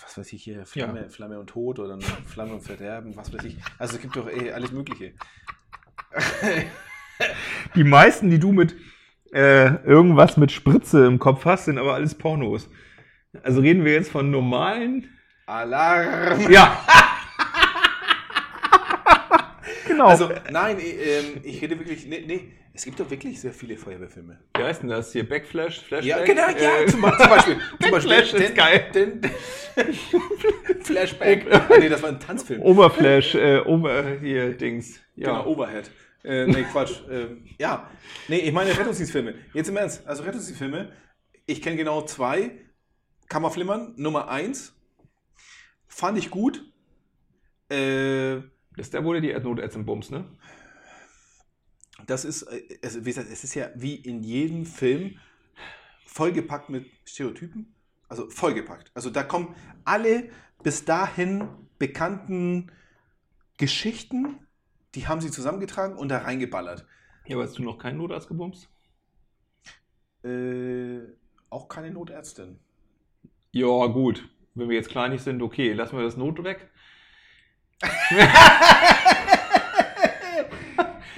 Was 0.04 0.18
weiß 0.18 0.34
ich 0.34 0.44
hier, 0.44 0.66
Flamme, 0.66 1.10
Flamme 1.10 1.40
und 1.40 1.48
Tod 1.48 1.80
oder 1.80 2.00
Flamme 2.02 2.54
und 2.54 2.62
Verderben, 2.62 3.16
was 3.16 3.34
weiß 3.34 3.44
ich. 3.46 3.58
Also 3.78 3.96
es 3.96 4.02
gibt 4.02 4.16
doch 4.16 4.30
eh 4.30 4.52
alles 4.52 4.72
Mögliche. 4.72 5.14
Die 7.76 7.84
meisten, 7.84 8.30
die 8.30 8.40
du 8.40 8.52
mit 8.52 8.76
äh, 9.34 9.76
irgendwas 9.84 10.38
mit 10.38 10.52
Spritze 10.52 11.06
im 11.06 11.20
Kopf 11.20 11.46
hast, 11.46 11.66
sind 11.66 11.78
aber 11.78 11.94
alles 11.94 12.16
Pornos. 12.16 12.70
Also 13.44 13.62
reden 13.62 13.86
wir 13.86 13.94
jetzt 13.94 14.12
von 14.12 14.32
normalen. 14.32 15.10
Alarm! 15.46 16.52
Ja. 16.52 16.84
genau. 19.88 20.06
Also, 20.08 20.30
nein, 20.52 20.78
ich, 20.80 20.96
ähm, 20.96 21.42
ich 21.44 21.62
rede 21.62 21.78
wirklich, 21.78 22.06
nee, 22.08 22.24
nee, 22.26 22.52
es 22.74 22.84
gibt 22.84 23.00
doch 23.00 23.10
wirklich 23.10 23.40
sehr 23.40 23.54
viele 23.54 23.78
Feuerwehrfilme. 23.78 24.40
Wie 24.58 24.64
heißt 24.64 24.82
denn 24.82 24.90
das 24.90 25.14
hier? 25.14 25.28
Backflash? 25.28 25.82
Flashback? 25.82 26.06
Ja, 26.06 26.24
genau, 26.26 26.48
ja, 26.50 26.82
Äh, 26.82 26.86
zum, 26.88 27.02
zum 27.02 27.30
Beispiel. 27.30 27.58
Zum 27.82 27.92
Beispiel 27.92 28.12
Flash 28.16 28.34
ist 28.34 28.56
geil. 28.56 28.86
Den, 28.94 29.22
Flashback. 30.82 31.46
Ah, 31.52 31.68
nee, 31.80 31.90
das 31.90 32.02
war 32.02 32.10
ein 32.10 32.20
Tanzfilm. 32.20 32.62
Oberflash, 32.62 33.36
äh, 33.36 33.60
Ober, 33.60 34.18
hier, 34.20 34.58
Dings. 34.58 35.00
Ja. 35.16 35.28
Genau, 35.28 35.48
Overhead. 35.48 35.90
Äh, 36.24 36.48
nee, 36.48 36.64
Quatsch. 36.64 37.02
ähm, 37.10 37.46
ja, 37.60 37.88
nee, 38.28 38.40
ich 38.40 38.52
meine 38.52 38.72
Rettungsdienstfilme. 38.72 39.36
Jetzt 39.54 39.70
im 39.70 39.78
Ernst, 39.78 40.06
also 40.08 40.24
Rettungsdienstfilme, 40.24 40.92
ich 41.46 41.62
kenne 41.62 41.78
genau 41.78 42.02
zwei. 42.02 42.52
Kammerflimmern, 43.30 43.94
Nummer 43.98 44.30
eins. 44.30 44.76
Fand 45.88 46.18
ich 46.18 46.30
gut. 46.30 46.72
Äh, 47.70 48.42
Das 48.76 48.88
ist 48.88 48.94
der, 48.94 49.02
der 49.02 49.22
die 49.22 49.34
Notärztin 49.34 49.86
bums, 49.86 50.12
ne? 50.12 50.26
das 52.06 52.26
ist, 52.26 52.44
äh, 52.44 52.62
es, 52.82 53.00
wie 53.00 53.10
gesagt, 53.10 53.30
es 53.32 53.44
ist 53.44 53.56
ja 53.56 53.70
wie 53.76 53.96
in 53.96 54.24
jedem 54.24 54.66
Film 54.66 55.20
vollgepackt 56.06 56.70
mit 56.70 56.88
Stereotypen. 57.06 57.74
Also 58.08 58.30
vollgepackt. 58.30 58.92
Also 58.94 59.10
da 59.10 59.24
kommen 59.24 59.56
alle 59.84 60.30
bis 60.64 60.86
dahin 60.86 61.48
bekannten 61.80 62.72
Geschichten, 63.58 64.40
die 64.94 65.08
haben 65.08 65.22
sie 65.22 65.32
zusammengetragen 65.32 65.98
und 65.98 66.10
da 66.10 66.20
reingeballert. 66.20 66.86
Ja, 67.26 67.36
aber 67.36 67.46
hast 67.46 67.58
du 67.58 67.64
noch 67.64 67.78
keinen 67.78 67.98
Notarzt 67.98 68.28
gebumst? 68.28 68.70
Äh, 70.24 71.00
auch 71.50 71.68
keine 71.68 71.92
Notärztin. 71.92 72.60
Ja, 73.56 73.86
gut. 73.86 74.28
Wenn 74.54 74.68
wir 74.68 74.76
jetzt 74.76 74.90
kleinig 74.90 75.22
sind, 75.22 75.42
okay, 75.42 75.72
lassen 75.72 75.96
wir 75.98 76.04
das 76.04 76.18
Not 76.18 76.44
weg. 76.44 76.70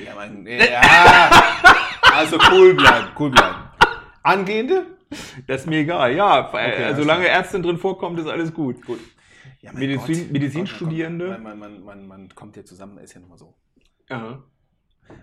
Ja, 0.06 0.14
mein, 0.16 0.46
ja. 0.46 0.82
Also 2.14 2.38
cool 2.52 2.76
bleiben, 2.76 3.08
cool 3.18 3.32
bleiben. 3.32 3.56
Angehende? 4.22 4.86
Das 5.48 5.62
ist 5.62 5.68
mir 5.68 5.80
egal, 5.80 6.14
ja. 6.16 6.48
Okay, 6.50 6.82
äh, 6.82 6.84
alles 6.86 6.98
solange 6.98 7.28
Ärztin 7.28 7.64
drin 7.64 7.78
vorkommt, 7.78 8.20
ist 8.20 8.28
alles 8.28 8.54
gut. 8.54 8.86
Gut. 8.86 9.00
Ja, 9.62 9.72
Medizin- 9.72 10.24
Gott. 10.26 10.32
Medizinstudierende? 10.32 11.30
Man, 11.30 11.44
man, 11.44 11.60
man, 11.60 11.84
man, 11.84 12.08
man 12.08 12.30
kommt 12.36 12.56
ja 12.58 12.64
zusammen, 12.64 13.00
ist 13.00 13.14
ja 13.16 13.20
nun 13.22 13.30
mal 13.30 13.38
so. 13.38 13.56
Ja. 14.10 14.44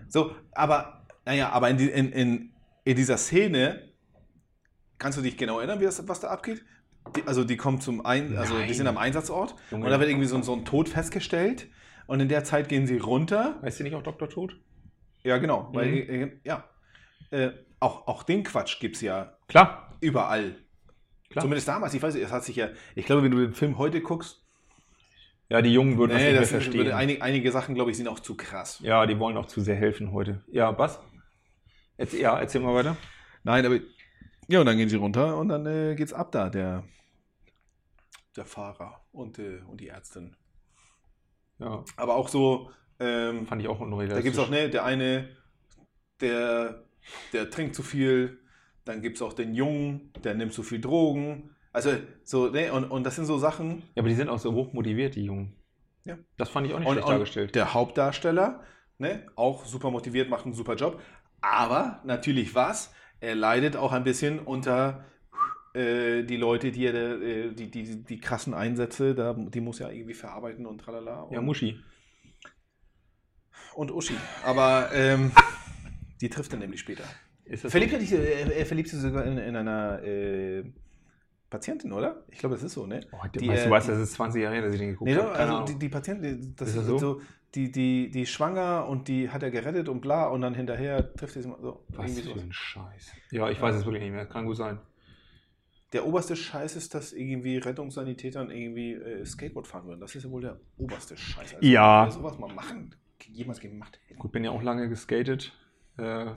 So, 0.09 0.35
aber, 0.51 1.05
naja, 1.25 1.49
aber 1.51 1.69
in, 1.69 1.79
in, 1.79 2.11
in, 2.11 2.53
in 2.83 2.95
dieser 2.97 3.17
Szene, 3.17 3.93
kannst 4.97 5.17
du 5.17 5.21
dich 5.21 5.37
genau 5.37 5.59
erinnern, 5.59 5.79
wie 5.79 5.85
das, 5.85 6.05
was 6.07 6.19
da 6.19 6.29
abgeht? 6.29 6.65
Die, 7.15 7.23
also 7.27 7.43
die 7.43 7.57
kommen 7.57 7.79
zum 7.81 8.05
Ein, 8.05 8.35
also 8.37 8.53
die 8.55 8.61
Nein. 8.61 8.73
sind 8.73 8.87
am 8.87 8.97
Einsatzort 8.97 9.55
Junge. 9.71 9.85
und 9.85 9.91
da 9.91 9.99
wird 9.99 10.09
irgendwie 10.09 10.27
so, 10.27 10.35
ein- 10.35 10.43
so 10.43 10.53
ein 10.53 10.65
Tod 10.65 10.89
festgestellt 10.89 11.67
und 12.07 12.19
in 12.19 12.29
der 12.29 12.43
Zeit 12.43 12.67
gehen 12.69 12.87
sie 12.87 12.97
runter. 12.97 13.59
Heißt 13.61 13.79
die 13.79 13.83
nicht 13.83 13.95
auch 13.95 14.03
Dr. 14.03 14.27
Tod? 14.29 14.55
Ja, 15.23 15.37
genau. 15.37 15.69
Weil, 15.73 15.87
Mhm. 15.89 16.09
äh, 16.09 16.31
ja. 16.43 16.63
Äh, 17.31 17.51
auch, 17.79 18.07
auch 18.07 18.23
den 18.23 18.43
Quatsch 18.43 18.79
gibt 18.79 18.95
es 18.95 19.01
ja 19.01 19.37
Klar. 19.47 19.95
überall. 20.01 20.55
Klar. 21.29 21.41
Zumindest 21.43 21.67
damals, 21.67 21.93
ich 21.93 22.01
weiß 22.01 22.13
nicht, 22.15 22.23
es 22.23 22.31
hat 22.31 22.43
sich 22.43 22.55
ja, 22.55 22.69
ich 22.95 23.05
glaube, 23.05 23.23
wenn 23.23 23.31
du 23.31 23.37
den 23.39 23.53
Film 23.53 23.77
heute 23.77 24.01
guckst, 24.01 24.41
Ja, 25.49 25.61
die 25.61 25.71
Jungen 25.73 25.97
würden 25.97 26.11
das 26.11 26.19
nee, 26.19 26.23
nicht 26.25 26.31
mehr 26.33 26.41
das 26.41 26.49
verstehen. 26.49 26.73
würde 26.75 26.95
einige, 26.95 27.21
einige 27.21 27.51
Sachen, 27.51 27.75
glaube 27.75 27.91
ich, 27.91 27.97
sind 27.97 28.07
auch 28.07 28.19
zu 28.19 28.35
krass. 28.35 28.79
ja, 28.83 29.05
die 29.05 29.19
wollen 29.19 29.37
auch 29.37 29.45
zu 29.45 29.61
sehr 29.61 29.75
helfen 29.75 30.11
heute. 30.11 30.43
Ja, 30.47 30.75
was? 30.77 30.99
Jetzt, 31.97 32.13
ja, 32.13 32.39
erzähl 32.39 32.61
mal 32.61 32.73
weiter. 32.73 32.97
Nein, 33.43 33.63
aber 33.65 33.79
ja, 34.47 34.59
und 34.59 34.65
dann 34.65 34.77
gehen 34.77 34.89
sie 34.89 34.95
runter 34.97 35.37
und 35.37 35.49
dann 35.49 35.65
äh, 35.65 35.95
geht's 35.95 36.13
ab 36.13 36.31
da, 36.31 36.49
der, 36.49 36.83
der 38.35 38.45
Fahrer 38.45 39.01
und, 39.11 39.39
äh, 39.39 39.59
und 39.67 39.79
die 39.81 39.87
Ärztin. 39.87 40.35
Ja, 41.59 41.83
Aber 41.95 42.15
auch 42.15 42.27
so, 42.27 42.69
ähm, 42.99 43.47
fand 43.47 43.61
ich 43.61 43.67
auch 43.67 43.79
unrealistisch. 43.79 44.17
da 44.17 44.21
gibt 44.21 44.35
es 44.35 44.41
auch, 44.43 44.49
ne, 44.49 44.69
der 44.69 44.83
eine, 44.83 45.29
der, 46.21 46.83
der 47.33 47.49
trinkt 47.49 47.75
zu 47.75 47.83
viel, 47.83 48.39
dann 48.83 49.01
gibt 49.01 49.15
es 49.17 49.21
auch 49.21 49.33
den 49.33 49.53
Jungen, 49.55 50.11
der 50.23 50.33
nimmt 50.35 50.53
zu 50.53 50.63
viel 50.63 50.81
Drogen. 50.81 51.49
Also, 51.71 51.91
so, 52.23 52.49
ne, 52.49 52.71
und, 52.71 52.85
und 52.85 53.03
das 53.03 53.15
sind 53.15 53.25
so 53.25 53.37
Sachen, 53.37 53.83
Ja, 53.95 54.01
aber 54.01 54.09
die 54.09 54.15
sind 54.15 54.29
auch 54.29 54.39
so 54.39 54.53
hoch 54.53 54.73
motiviert, 54.73 55.15
die 55.15 55.25
Jungen. 55.25 55.55
Ja. 56.03 56.17
Das 56.37 56.49
fand 56.49 56.67
ich 56.67 56.73
auch 56.73 56.79
nicht 56.79 56.87
Und, 56.87 56.93
schlecht 56.93 57.07
und 57.07 57.13
dargestellt. 57.13 57.55
der 57.55 57.73
Hauptdarsteller, 57.73 58.63
ne, 58.97 59.25
auch 59.35 59.65
super 59.65 59.91
motiviert, 59.91 60.29
macht 60.29 60.45
einen 60.45 60.53
super 60.53 60.75
Job. 60.75 61.01
Aber 61.41 62.01
natürlich 62.05 62.53
was? 62.55 62.93
Er 63.25 63.35
leidet 63.35 63.75
auch 63.75 63.91
ein 63.91 64.03
bisschen 64.03 64.39
unter 64.39 65.03
äh, 65.73 66.23
die 66.23 66.37
Leute, 66.37 66.71
die, 66.71 66.85
er, 66.85 66.93
äh, 67.21 67.51
die, 67.51 67.69
die, 67.71 68.03
die 68.03 68.19
krassen 68.19 68.53
Einsätze, 68.53 69.15
da, 69.15 69.33
die 69.33 69.61
muss 69.61 69.79
er 69.79 69.91
irgendwie 69.91 70.13
verarbeiten 70.13 70.65
und 70.65 70.79
tralala. 70.79 71.27
ja, 71.31 71.39
und, 71.39 71.45
Muschi. 71.45 71.79
und 73.75 73.91
Uschi. 73.91 74.15
Aber 74.43 74.89
ähm, 74.93 75.31
die 76.21 76.29
trifft 76.29 76.53
er 76.53 76.59
nämlich 76.59 76.79
später. 76.79 77.03
Verliebt 77.57 77.93
er, 77.93 77.99
dich, 77.99 78.11
er, 78.11 78.55
er 78.55 78.65
verliebt 78.65 78.89
sich 78.89 78.99
sogar 78.99 79.25
in, 79.25 79.37
in 79.37 79.55
einer 79.55 80.01
äh, 80.03 80.63
Patientin, 81.49 81.91
oder? 81.91 82.23
Ich 82.31 82.39
glaube, 82.39 82.55
das 82.55 82.63
ist 82.63 82.73
so, 82.73 82.85
ne? 82.87 83.01
Oh, 83.11 83.17
Die, 83.35 83.47
weißt 83.47 83.63
äh, 83.63 83.65
du 83.65 83.71
was, 83.71 83.87
das 83.87 83.99
ist 83.99 84.13
20 84.13 84.41
Jahre 84.41 84.55
her, 84.55 84.63
dass 84.63 84.73
ich 84.73 84.79
den 84.79 84.91
geguckt 84.91 85.09
Nee, 85.11 85.17
habe. 85.17 85.31
also 85.31 85.65
die, 85.65 85.79
die 85.79 85.89
Patientin, 85.89 86.53
das 86.55 86.69
Ist 86.69 86.75
ist 86.75 86.81
das 86.81 86.87
so, 86.87 86.97
so? 86.97 87.21
Die, 87.55 87.71
die, 87.71 88.11
die 88.11 88.25
schwanger 88.25 88.87
und 88.87 89.07
die 89.07 89.29
hat 89.29 89.41
er 89.43 89.51
gerettet 89.51 89.89
und 89.89 90.01
bla 90.01 90.27
und 90.27 90.41
dann 90.41 90.53
hinterher 90.53 91.13
trifft 91.15 91.33
sie 91.35 91.41
so. 91.41 91.57
so 91.61 91.85
was 91.89 92.19
für 92.19 92.31
ein 92.39 92.51
Scheiß. 92.51 93.11
Ja, 93.31 93.49
ich 93.49 93.61
weiß 93.61 93.75
es 93.75 93.85
wirklich 93.85 94.03
nicht 94.03 94.11
mehr. 94.13 94.25
Kann 94.25 94.45
gut 94.45 94.57
sein. 94.57 94.79
Der 95.93 96.05
oberste 96.05 96.35
Scheiß 96.35 96.75
ist, 96.75 96.93
dass 96.93 97.13
irgendwie 97.13 97.57
Rettungssanitätern 97.57 98.51
irgendwie 98.51 98.93
äh, 98.93 99.25
Skateboard 99.25 99.67
fahren 99.67 99.87
würden. 99.87 100.01
Das 100.01 100.13
ist 100.15 100.23
ja 100.25 100.29
wohl 100.31 100.41
der 100.41 100.59
oberste 100.77 101.15
Scheiß. 101.15 101.55
Also, 101.55 101.65
Ja. 101.65 102.09
Sowas 102.11 102.37
mal 102.37 102.51
machen, 102.53 102.93
jemals 103.27 103.59
gemacht 103.61 103.99
hätte. 104.07 104.19
Gut, 104.19 104.31
bin 104.33 104.43
ja 104.43 104.51
auch 104.51 104.61
lange 104.63 104.89
geskatet. 104.89 105.53
Äh, 105.97 106.01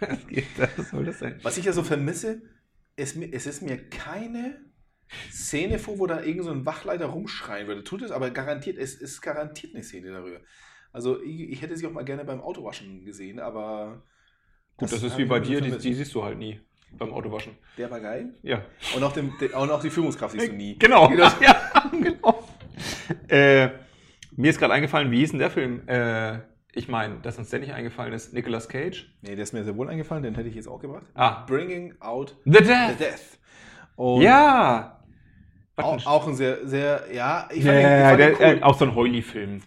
was, 0.00 0.26
geht, 0.28 0.46
was 0.76 0.90
soll 0.90 1.04
das 1.04 1.18
sein? 1.18 1.38
Was 1.42 1.58
ich 1.58 1.64
ja 1.64 1.72
so 1.72 1.82
vermisse, 1.82 2.42
mir- 3.16 3.32
es 3.32 3.46
ist 3.46 3.62
mir 3.62 3.76
keine 3.90 4.58
Szene 5.30 5.78
vor, 5.78 5.98
wo 5.98 6.06
da 6.06 6.22
irgend 6.22 6.44
so 6.44 6.50
ein 6.50 6.66
Wachleiter 6.66 7.06
rumschreien 7.06 7.68
würde. 7.68 7.84
Tut 7.84 8.02
es, 8.02 8.10
aber 8.10 8.30
garantiert, 8.30 8.78
es 8.78 8.94
ist 8.94 9.20
garantiert 9.20 9.74
eine 9.74 9.84
Szene 9.84 10.10
darüber. 10.10 10.40
Also 10.92 11.22
ich, 11.22 11.40
ich 11.40 11.62
hätte 11.62 11.76
sie 11.76 11.86
auch 11.86 11.92
mal 11.92 12.04
gerne 12.04 12.24
beim 12.24 12.40
Autowaschen 12.40 13.04
gesehen, 13.04 13.38
aber 13.38 14.02
Gut, 14.76 14.92
das, 14.92 15.02
ist 15.02 15.12
hab 15.12 15.18
wie 15.18 15.24
bei 15.24 15.40
dir, 15.40 15.60
die, 15.60 15.76
die 15.76 15.94
siehst 15.94 16.14
du 16.14 16.24
halt 16.24 16.38
nie 16.38 16.60
beim 16.92 17.12
Autowaschen. 17.12 17.56
Der 17.76 17.90
war 17.90 18.00
geil. 18.00 18.34
Ja. 18.42 18.62
Und 18.94 19.02
auch, 19.02 19.12
den, 19.12 19.32
den, 19.40 19.50
und 19.52 19.70
auch 19.70 19.80
die 19.80 19.90
Führungskraft 19.90 20.32
siehst 20.32 20.48
du 20.48 20.52
nie. 20.52 20.78
Genau. 20.78 21.08
Genau. 21.08 21.28
Ja, 21.40 21.90
genau. 21.92 22.44
Äh, 23.28 23.68
mir 24.36 24.50
ist 24.50 24.58
gerade 24.58 24.72
eingefallen, 24.74 25.10
wie 25.10 25.18
hieß 25.18 25.30
denn 25.30 25.38
der 25.38 25.50
Film? 25.50 25.86
Äh, 25.88 26.40
ich 26.72 26.88
meine, 26.88 27.20
dass 27.20 27.38
uns 27.38 27.48
der 27.50 27.60
nicht 27.60 27.72
eingefallen 27.72 28.12
ist, 28.12 28.34
Nicolas 28.34 28.68
Cage. 28.68 29.10
Nee, 29.22 29.34
der 29.34 29.44
ist 29.44 29.54
mir 29.54 29.64
sehr 29.64 29.76
wohl 29.76 29.88
eingefallen, 29.88 30.22
den 30.22 30.34
hätte 30.34 30.48
ich 30.48 30.54
jetzt 30.54 30.68
auch 30.68 30.80
gebracht. 30.80 31.06
Ah. 31.14 31.44
Bringing 31.46 31.94
Out 32.00 32.36
The 32.44 32.52
the 32.52 32.64
Death. 32.64 33.00
Death. 33.00 33.38
Und 33.96 34.22
Ja. 34.22 34.95
Auch, 35.78 36.06
auch 36.06 36.26
ein 36.26 36.34
sehr, 36.34 36.66
sehr, 36.66 37.12
ja, 37.12 37.48
ich 37.52 37.62
Ja, 37.62 37.64
fand, 37.64 37.78
ihn, 37.78 37.96
ich 37.98 38.08
ja, 38.08 38.08
fand 38.08 38.20
der, 38.20 38.40
cool. 38.40 38.66
auch 38.66 38.78
so 38.78 38.84
ein 38.84 38.94
Heuli-Film. 38.94 39.62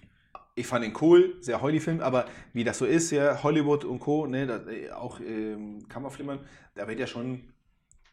Ich 0.55 0.67
fand 0.67 0.83
ihn 0.85 0.93
cool, 1.01 1.37
sehr 1.41 1.61
Holly-Film, 1.61 2.01
aber 2.01 2.25
wie 2.53 2.63
das 2.63 2.77
so 2.79 2.85
ist, 2.85 3.11
ja, 3.11 3.41
Hollywood 3.43 3.85
und 3.85 3.99
Co., 3.99 4.27
ne, 4.27 4.45
da, 4.45 4.57
äh, 4.69 4.91
auch 4.91 5.19
ähm, 5.21 5.87
Kammerflimmern, 5.87 6.45
da 6.75 6.87
wird 6.87 6.99
ja 6.99 7.07
schon 7.07 7.53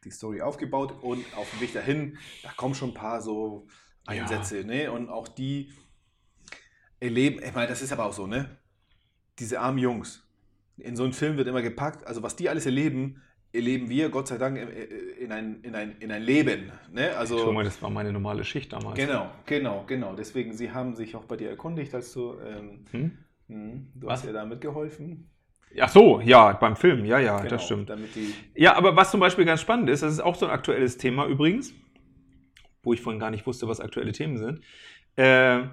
die 0.04 0.11
Story 0.11 0.42
aufgebaut 0.42 0.94
und 1.02 1.35
auf 1.35 1.50
dem 1.50 1.61
Weg 1.61 1.72
dahin, 1.72 2.18
da 2.42 2.52
kommen 2.52 2.74
schon 2.74 2.90
ein 2.90 2.94
paar 2.94 3.22
so 3.22 3.68
Ja. 4.06 4.52
Einsätze, 4.52 4.64
ne, 4.64 4.90
und 4.92 5.11
auch 5.11 5.28
die 5.28 5.72
erleben, 7.00 7.40
ich 7.44 7.54
meine, 7.54 7.68
das 7.68 7.82
ist 7.82 7.92
aber 7.92 8.04
auch 8.06 8.12
so, 8.12 8.26
ne, 8.26 8.56
diese 9.38 9.61
armen 9.61 9.78
Jungs, 9.78 10.24
in 10.78 10.96
so 10.96 11.04
einem 11.04 11.12
Film 11.12 11.37
wird 11.37 11.48
immer 11.48 11.62
gepackt, 11.62 12.06
also 12.06 12.22
was 12.22 12.37
die 12.37 12.48
alles 12.48 12.66
erleben, 12.66 13.22
erleben 13.57 13.88
wir, 13.88 14.09
Gott 14.09 14.29
sei 14.29 14.38
Dank, 14.38 14.59
äh, 14.59 14.62
äh, 14.62 15.25
in 15.25 15.33
ein, 15.33 15.61
in 15.62 15.75
ein, 15.75 15.97
in 15.99 16.12
ein 16.12 16.23
Leben, 16.23 16.71
ne, 16.92 17.16
also... 17.16 17.37
Guck 17.37 17.55
mal, 17.55 17.64
das 17.64 17.81
war 17.83 17.90
meine 17.90 18.12
normale 18.12 18.45
Schicht 18.45 18.73
damals. 18.73 18.95
Genau, 18.97 19.31
genau, 19.45 19.85
genau. 19.87 20.14
Deswegen, 20.14 20.53
sie 20.53 20.71
haben 20.71 20.95
sich 20.95 21.16
auch 21.16 21.25
bei 21.25 21.37
dir 21.37 21.51
erkundigt, 21.51 21.95
als 21.95 22.12
du, 22.12 22.35
ähm, 22.47 22.85
Hm? 22.92 23.19
hm, 23.49 23.87
du 23.95 24.07
Was? 24.07 24.21
hast 24.21 24.27
ja 24.27 24.33
da 24.33 24.45
mitgeholfen. 24.45 25.31
Ach 25.81 25.88
so, 25.88 26.21
ja, 26.21 26.53
beim 26.53 26.77
Film, 26.77 27.05
ja, 27.05 27.19
ja, 27.19 27.38
Genau, 27.38 27.51
das 27.51 27.64
stimmt. 27.64 27.90
Ja, 28.55 28.77
aber 28.77 28.97
was 28.97 29.11
zum 29.11 29.21
Beispiel 29.21 29.45
ganz 29.45 29.61
spannend 29.61 29.90
ist, 29.90 30.03
das 30.03 30.12
ist 30.12 30.21
auch 30.21 30.37
so 30.37 30.47
ein 30.47 30.53
aktuelles 30.53 30.97
Thema 30.97 31.27
übrigens, 31.27 31.75
wo 32.83 32.92
ich 32.92 33.01
vorhin 33.03 33.21
gar 33.21 33.31
nicht 33.31 33.47
wusste, 33.47 33.66
was 33.69 33.81
aktuelle 33.81 34.12
Themen 34.12 34.38
sind. 34.38 34.61
Äh, 35.16 35.64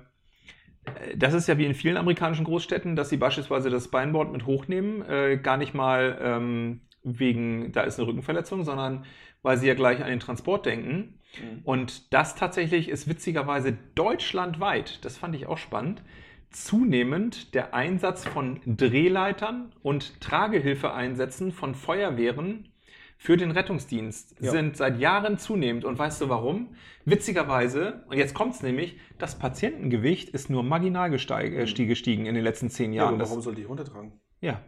das 1.16 1.34
ist 1.34 1.48
ja 1.48 1.58
wie 1.58 1.66
in 1.66 1.76
vielen 1.76 1.98
amerikanischen 1.98 2.44
Großstädten, 2.44 2.96
dass 2.96 3.10
sie 3.10 3.18
beispielsweise 3.18 3.70
das 3.70 3.88
Beinboard 3.88 4.32
mit 4.32 4.46
hochnehmen, 4.46 5.08
äh, 5.08 5.38
gar 5.38 5.58
nicht 5.58 5.74
mal 5.74 6.18
ähm, 6.22 6.82
wegen, 7.04 7.72
da 7.72 7.82
ist 7.82 8.00
eine 8.00 8.08
Rückenverletzung, 8.08 8.64
sondern 8.64 9.06
weil 9.42 9.58
sie 9.58 9.68
ja 9.68 9.74
gleich 9.74 10.02
an 10.02 10.10
den 10.10 10.20
Transport 10.20 10.66
denken. 10.66 11.20
Mhm. 11.40 11.62
Und 11.64 12.14
das 12.14 12.36
tatsächlich 12.36 12.90
ist 12.90 13.08
witzigerweise 13.10 13.78
deutschlandweit, 13.96 15.04
das 15.04 15.18
fand 15.18 15.36
ich 15.36 15.48
auch 15.48 15.58
spannend, 15.58 16.02
zunehmend 16.50 17.54
der 17.56 17.74
Einsatz 17.74 18.26
von 18.26 18.62
Drehleitern 18.66 19.74
und 19.82 20.22
Tragehilfeeinsätzen 20.22 21.52
von 21.52 21.76
Feuerwehren 21.76 22.70
für 23.18 23.38
den 23.38 23.52
Rettungsdienst 23.52 24.36
Ja. 24.42 24.52
sind 24.52 24.78
seit 24.78 25.00
Jahren 25.00 25.38
zunehmend. 25.38 25.86
Und 25.86 25.98
weißt 25.98 26.22
du 26.22 26.30
warum? 26.30 26.76
Witzigerweise, 27.06 28.04
und 28.10 28.18
jetzt 28.18 28.34
kommt 28.34 28.54
es 28.56 28.62
nämlich, 28.62 28.98
das 29.18 29.40
Patientengewicht 29.40 30.30
ist 30.30 30.50
nur 30.50 30.62
marginal 30.62 31.14
äh, 31.14 31.18
stie- 31.18 31.88
gestiegen 31.88 32.26
in 32.26 32.36
den 32.36 32.44
letzten 32.44 32.70
zehn 32.70 32.94
ja, 32.94 33.04
Jahren. 33.04 33.20
Das, 33.20 33.30
warum 33.30 33.42
sollte 33.42 33.62
ich 33.62 33.70
runtertragen? 33.70 34.14
ja, 34.42 34.62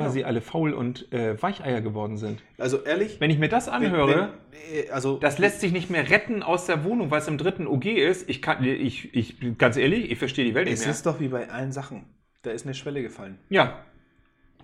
Genau. 0.00 0.08
weil 0.08 0.12
sie 0.14 0.24
alle 0.24 0.40
faul 0.40 0.72
und 0.72 1.12
äh, 1.12 1.40
Weicheier 1.42 1.80
geworden 1.80 2.16
sind. 2.16 2.42
Also 2.58 2.82
ehrlich, 2.84 3.20
Wenn 3.20 3.30
ich 3.30 3.38
mir 3.38 3.48
das 3.48 3.66
wenn- 3.66 3.74
anhöre, 3.74 4.32
wenn, 4.50 4.86
äh, 4.86 4.90
also 4.90 5.18
das 5.18 5.38
lässt 5.38 5.60
sich 5.60 5.72
nicht 5.72 5.90
mehr 5.90 6.10
retten 6.10 6.42
aus 6.42 6.66
der 6.66 6.84
Wohnung, 6.84 7.10
weil 7.10 7.20
es 7.20 7.28
im 7.28 7.38
dritten 7.38 7.66
OG 7.66 7.86
ist. 7.86 8.28
Ich 8.28 8.42
kann, 8.42 8.62
ich, 8.64 9.14
ich, 9.14 9.36
ganz 9.58 9.76
ehrlich, 9.76 10.10
ich 10.10 10.18
verstehe 10.18 10.44
die 10.44 10.54
Welt 10.54 10.66
nicht 10.66 10.74
es 10.74 10.80
mehr. 10.84 10.90
ist 10.90 11.06
doch 11.06 11.20
wie 11.20 11.28
bei 11.28 11.48
allen 11.50 11.72
Sachen. 11.72 12.04
Da 12.42 12.50
ist 12.50 12.64
eine 12.66 12.74
Schwelle 12.74 13.02
gefallen. 13.02 13.38
ja, 13.50 13.84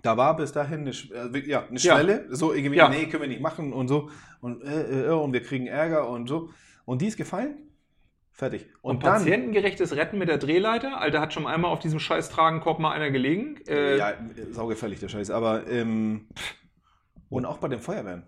Da 0.02 0.16
war 0.16 0.36
bis 0.36 0.52
dahin 0.52 0.80
eine, 0.80 0.90
äh, 0.90 1.48
ja, 1.48 1.66
eine 1.68 1.78
Ja. 1.78 1.94
Schwelle, 1.96 2.26
so 2.30 2.52
irgendwie, 2.52 2.76
Ja. 2.76 2.88
nee, 2.88 3.06
können 3.06 3.22
wir 3.22 3.28
nicht 3.28 3.40
machen 3.40 3.72
und 3.72 3.88
so. 3.88 4.08
Und, 4.40 4.62
äh, 4.62 5.06
äh, 5.06 5.10
und 5.10 5.32
wir 5.32 5.42
kriegen 5.42 5.66
Ärger 5.66 6.08
und 6.08 6.28
so. 6.28 6.50
Und 6.84 7.02
die 7.02 7.06
ist 7.08 7.16
gefallen, 7.16 7.56
fertig. 8.36 8.66
Und, 8.82 8.96
Und, 8.96 9.04
dann, 9.04 9.14
patientengerechtes 9.14 9.96
Retten 9.96 10.18
mit 10.18 10.28
der 10.28 10.38
Drehleiter. 10.38 11.00
Alter, 11.00 11.20
hat 11.20 11.32
schon 11.32 11.46
einmal 11.46 11.70
auf 11.72 11.80
diesem 11.80 11.98
scheiß 11.98 12.30
Tragenkorb 12.30 12.78
mal 12.78 12.92
einer 12.92 13.10
gelegen. 13.10 13.56
Äh, 13.66 13.98
ja, 13.98 14.12
saugefällig 14.52 15.00
der 15.00 15.08
Scheiß. 15.08 15.30
Aber, 15.30 15.66
ähm, 15.68 16.28
und 17.28 17.46
auch 17.46 17.58
bei 17.58 17.68
den 17.68 17.80
Feuerwehren 17.80 18.24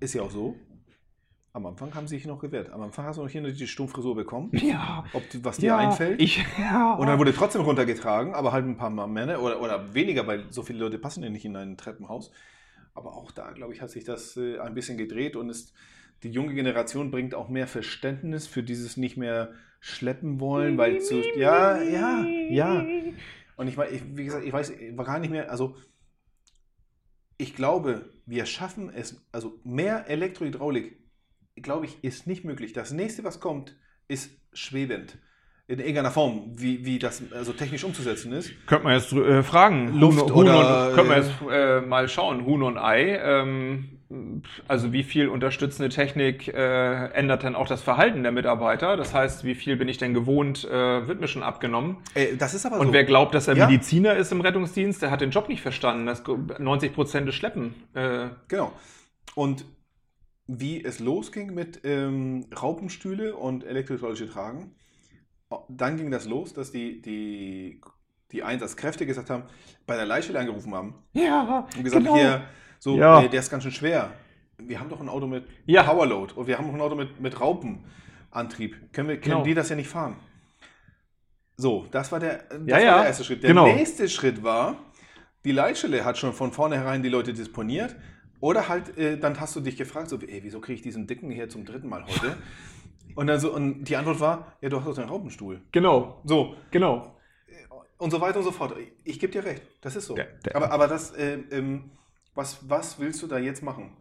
ist 0.00 0.14
ja 0.14 0.22
auch 0.22 0.30
so, 0.30 0.56
am 1.52 1.66
Anfang 1.66 1.94
haben 1.94 2.06
sie 2.06 2.16
sich 2.16 2.26
noch 2.26 2.38
gewehrt. 2.38 2.70
Am 2.70 2.82
Anfang 2.82 3.06
hast 3.06 3.16
du 3.16 3.22
noch 3.22 3.28
hier 3.28 3.42
die 3.42 3.66
Stummfrisur 3.66 4.14
bekommen, 4.14 4.50
ja, 4.52 5.04
ob 5.12 5.22
was 5.42 5.56
dir 5.56 5.68
ja, 5.68 5.76
einfällt. 5.78 6.22
Ich, 6.22 6.44
ja. 6.58 6.94
und 6.94 7.06
dann 7.06 7.18
wurde 7.18 7.34
trotzdem 7.34 7.62
runtergetragen, 7.62 8.34
aber 8.34 8.52
halt 8.52 8.64
ein 8.64 8.76
paar 8.76 8.90
Mal 8.90 9.08
ne? 9.08 9.40
oder, 9.40 9.60
oder 9.60 9.92
weniger, 9.94 10.26
weil 10.26 10.44
so 10.50 10.62
viele 10.62 10.78
Leute 10.78 10.98
passen 10.98 11.22
ja 11.24 11.30
nicht 11.30 11.44
in 11.44 11.56
ein 11.56 11.76
Treppenhaus. 11.76 12.30
Aber 12.94 13.14
auch 13.14 13.30
da, 13.32 13.50
glaube 13.52 13.72
ich, 13.72 13.80
hat 13.80 13.90
sich 13.90 14.04
das 14.04 14.36
äh, 14.36 14.58
ein 14.58 14.74
bisschen 14.74 14.98
gedreht 14.98 15.36
und 15.36 15.50
ist, 15.50 15.72
die 16.22 16.30
junge 16.30 16.54
Generation 16.54 17.10
bringt 17.10 17.34
auch 17.34 17.48
mehr 17.48 17.66
Verständnis 17.66 18.46
für 18.46 18.62
dieses 18.62 18.96
nicht 18.96 19.16
mehr 19.16 19.52
schleppen 19.80 20.40
wollen, 20.40 20.76
weil 20.76 21.00
zu, 21.00 21.22
ja, 21.36 21.80
ja, 21.82 22.24
ja. 22.50 22.84
Und 23.56 23.68
ich, 23.68 23.78
ich, 23.78 24.02
wie 24.16 24.24
gesagt, 24.24 24.44
ich 24.44 24.52
weiß 24.52 24.72
war 24.92 25.04
gar 25.04 25.18
nicht 25.18 25.30
mehr, 25.30 25.50
also 25.50 25.76
ich 27.36 27.54
glaube, 27.54 28.10
wir 28.26 28.46
schaffen 28.46 28.90
es, 28.92 29.24
also 29.30 29.60
mehr 29.62 30.08
Elektrohydraulik, 30.08 30.98
glaube 31.56 31.86
ich, 31.86 32.02
ist 32.02 32.26
nicht 32.26 32.44
möglich. 32.44 32.72
Das 32.72 32.90
nächste, 32.90 33.24
was 33.24 33.40
kommt, 33.40 33.76
ist 34.08 34.30
schwebend. 34.52 35.18
In 35.68 35.78
irgendeiner 35.78 36.10
Form, 36.10 36.52
wie, 36.56 36.84
wie 36.84 36.98
das 36.98 37.22
also 37.32 37.52
technisch 37.52 37.84
umzusetzen 37.84 38.32
ist. 38.32 38.50
Könnte 38.66 38.84
man 38.84 38.94
jetzt 38.94 39.12
äh, 39.12 39.42
fragen. 39.42 39.98
Luft 39.98 40.22
Huhn, 40.22 40.34
Huhn 40.34 40.48
oder, 40.48 40.88
und, 40.88 40.94
könnte 40.94 41.10
man 41.10 41.22
äh, 41.22 41.26
jetzt 41.26 41.34
äh, 41.50 41.80
mal 41.86 42.08
schauen, 42.08 42.44
Huhn 42.44 42.62
und 42.62 42.78
Ei. 42.78 43.18
Ähm, 43.18 43.97
also 44.66 44.92
wie 44.92 45.02
viel 45.02 45.28
unterstützende 45.28 45.90
Technik 45.90 46.48
äh, 46.48 47.06
ändert 47.12 47.42
denn 47.42 47.54
auch 47.54 47.66
das 47.68 47.82
Verhalten 47.82 48.22
der 48.22 48.32
Mitarbeiter? 48.32 48.96
Das 48.96 49.12
heißt, 49.12 49.44
wie 49.44 49.54
viel 49.54 49.76
bin 49.76 49.88
ich 49.88 49.98
denn 49.98 50.14
gewohnt, 50.14 50.64
äh, 50.64 51.06
wird 51.06 51.20
mir 51.20 51.28
schon 51.28 51.42
abgenommen. 51.42 51.98
Äh, 52.14 52.36
das 52.36 52.54
ist 52.54 52.64
aber 52.64 52.80
Und 52.80 52.88
so. 52.88 52.92
wer 52.94 53.04
glaubt, 53.04 53.34
dass 53.34 53.48
er 53.48 53.56
Ja. 53.56 53.66
Mediziner 53.66 54.16
ist 54.16 54.32
im 54.32 54.40
Rettungsdienst, 54.40 55.02
der 55.02 55.10
hat 55.10 55.20
den 55.20 55.30
Job 55.30 55.48
nicht 55.48 55.60
verstanden. 55.60 56.06
Das 56.06 56.22
90 56.58 56.94
Prozent 56.94 57.28
des 57.28 57.34
Schleppen. 57.34 57.74
Äh, 57.94 58.28
Genau. 58.48 58.72
Und 59.34 59.66
wie 60.46 60.82
es 60.82 60.98
losging 60.98 61.52
mit 61.54 61.82
ähm, 61.84 62.46
Raupenstühle 62.60 63.36
und 63.36 63.64
elektrohydraulische 63.64 64.28
Tragen, 64.30 64.74
dann 65.68 65.96
ging 65.98 66.10
das 66.10 66.24
los, 66.26 66.54
dass 66.54 66.70
die, 66.72 67.02
die, 67.02 67.80
die 68.32 68.42
Einsatzkräfte 68.42 69.04
gesagt 69.04 69.28
haben, 69.28 69.44
bei 69.86 69.96
der 69.96 70.06
Leitstelle 70.06 70.38
angerufen 70.38 70.74
haben 70.74 70.94
ja, 71.12 71.68
und 71.76 71.84
gesagt, 71.84 72.04
genau. 72.04 72.16
hier, 72.16 72.42
so, 72.78 72.96
Ja. 72.96 73.22
äh, 73.22 73.28
der 73.28 73.40
ist 73.40 73.50
ganz 73.50 73.62
schön 73.62 73.72
schwer. 73.72 74.12
Wir 74.58 74.80
haben 74.80 74.88
doch 74.88 75.00
ein 75.00 75.08
Auto 75.08 75.26
mit 75.26 75.44
Ja. 75.66 75.82
Powerload 75.84 76.34
und 76.34 76.46
wir 76.46 76.58
haben 76.58 76.68
auch 76.70 76.74
ein 76.74 76.80
Auto 76.80 76.94
mit, 76.96 77.20
mit 77.20 77.40
Raupenantrieb. 77.40 78.92
Können, 78.92 79.08
wir, 79.08 79.16
können 79.20 79.34
Genau. 79.36 79.42
die 79.44 79.54
das 79.54 79.68
ja 79.68 79.76
nicht 79.76 79.88
fahren? 79.88 80.16
So, 81.56 81.86
das 81.90 82.12
war 82.12 82.20
der, 82.20 82.44
das 82.48 82.58
Ja, 82.66 82.74
war 82.74 82.98
der 83.00 83.06
erste 83.06 83.24
Schritt. 83.24 83.42
Der 83.42 83.50
Genau. 83.50 83.66
nächste 83.66 84.08
Schritt 84.08 84.42
war, 84.42 84.76
die 85.44 85.52
Leitstelle 85.52 86.04
hat 86.04 86.18
schon 86.18 86.32
von 86.32 86.52
vornherein 86.52 87.02
die 87.02 87.08
Leute 87.08 87.32
disponiert. 87.32 87.96
Oder 88.40 88.68
halt, 88.68 88.96
äh, 88.96 89.18
dann 89.18 89.40
hast 89.40 89.56
du 89.56 89.60
dich 89.60 89.76
gefragt, 89.76 90.08
so, 90.08 90.18
ey, 90.20 90.40
wieso 90.44 90.60
kriege 90.60 90.74
ich 90.76 90.82
diesen 90.82 91.08
Dicken 91.08 91.30
hier 91.30 91.48
zum 91.48 91.64
dritten 91.64 91.88
Mal 91.88 92.04
heute? 92.04 92.36
Und, 93.16 93.26
dann 93.26 93.40
so, 93.40 93.52
und 93.52 93.82
die 93.84 93.96
Antwort 93.96 94.20
war, 94.20 94.52
ja, 94.60 94.68
du 94.68 94.76
hast 94.78 94.86
doch 94.86 94.94
den 94.94 95.08
Raupenstuhl. 95.08 95.60
Genau, 95.72 96.20
So, 96.24 96.54
genau. 96.70 97.16
und 97.96 98.12
so 98.12 98.20
weiter 98.20 98.38
und 98.38 98.44
so 98.44 98.52
fort. 98.52 98.76
Ich 99.02 99.18
gebe 99.18 99.32
dir 99.32 99.44
recht, 99.44 99.62
das 99.80 99.96
ist 99.96 100.06
so. 100.06 100.14
Der- 100.14 100.26
der- 100.44 100.54
aber, 100.54 100.70
aber 100.70 100.86
das, 100.86 101.10
äh, 101.16 101.38
ähm, 101.50 101.90
was, 102.38 102.70
was 102.70 102.98
willst 102.98 103.20
du 103.22 103.26
da 103.26 103.36
jetzt 103.38 103.62
machen? 103.62 103.96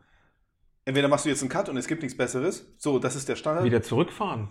Entweder 0.85 1.09
machst 1.09 1.25
du 1.25 1.29
jetzt 1.29 1.41
einen 1.41 1.49
Cut 1.49 1.67
und 1.67 1.75
es 1.75 1.87
gibt 1.87 2.01
nichts 2.03 2.15
Besseres. 2.17 2.73
So, 2.77 2.97
das 2.99 3.17
ist 3.17 3.27
der 3.27 3.35
Standard. 3.35 3.65
Wieder 3.65 3.81
zurückfahren. 3.81 4.47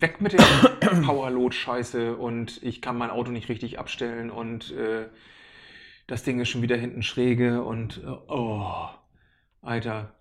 Weg 0.00 0.20
mit 0.20 0.32
der 0.32 0.38
Powerload-Scheiße 1.06 2.16
und 2.16 2.60
ich 2.62 2.82
kann 2.82 2.98
mein 2.98 3.10
Auto 3.10 3.30
nicht 3.30 3.48
richtig 3.48 3.78
abstellen 3.78 4.30
und 4.30 4.72
äh, 4.72 5.08
das 6.08 6.22
Ding 6.24 6.40
ist 6.40 6.48
schon 6.48 6.62
wieder 6.62 6.76
hinten 6.76 7.02
schräge 7.02 7.62
und 7.62 7.98
äh, 8.02 8.06
oh, 8.06 8.88
Alter. 9.62 10.14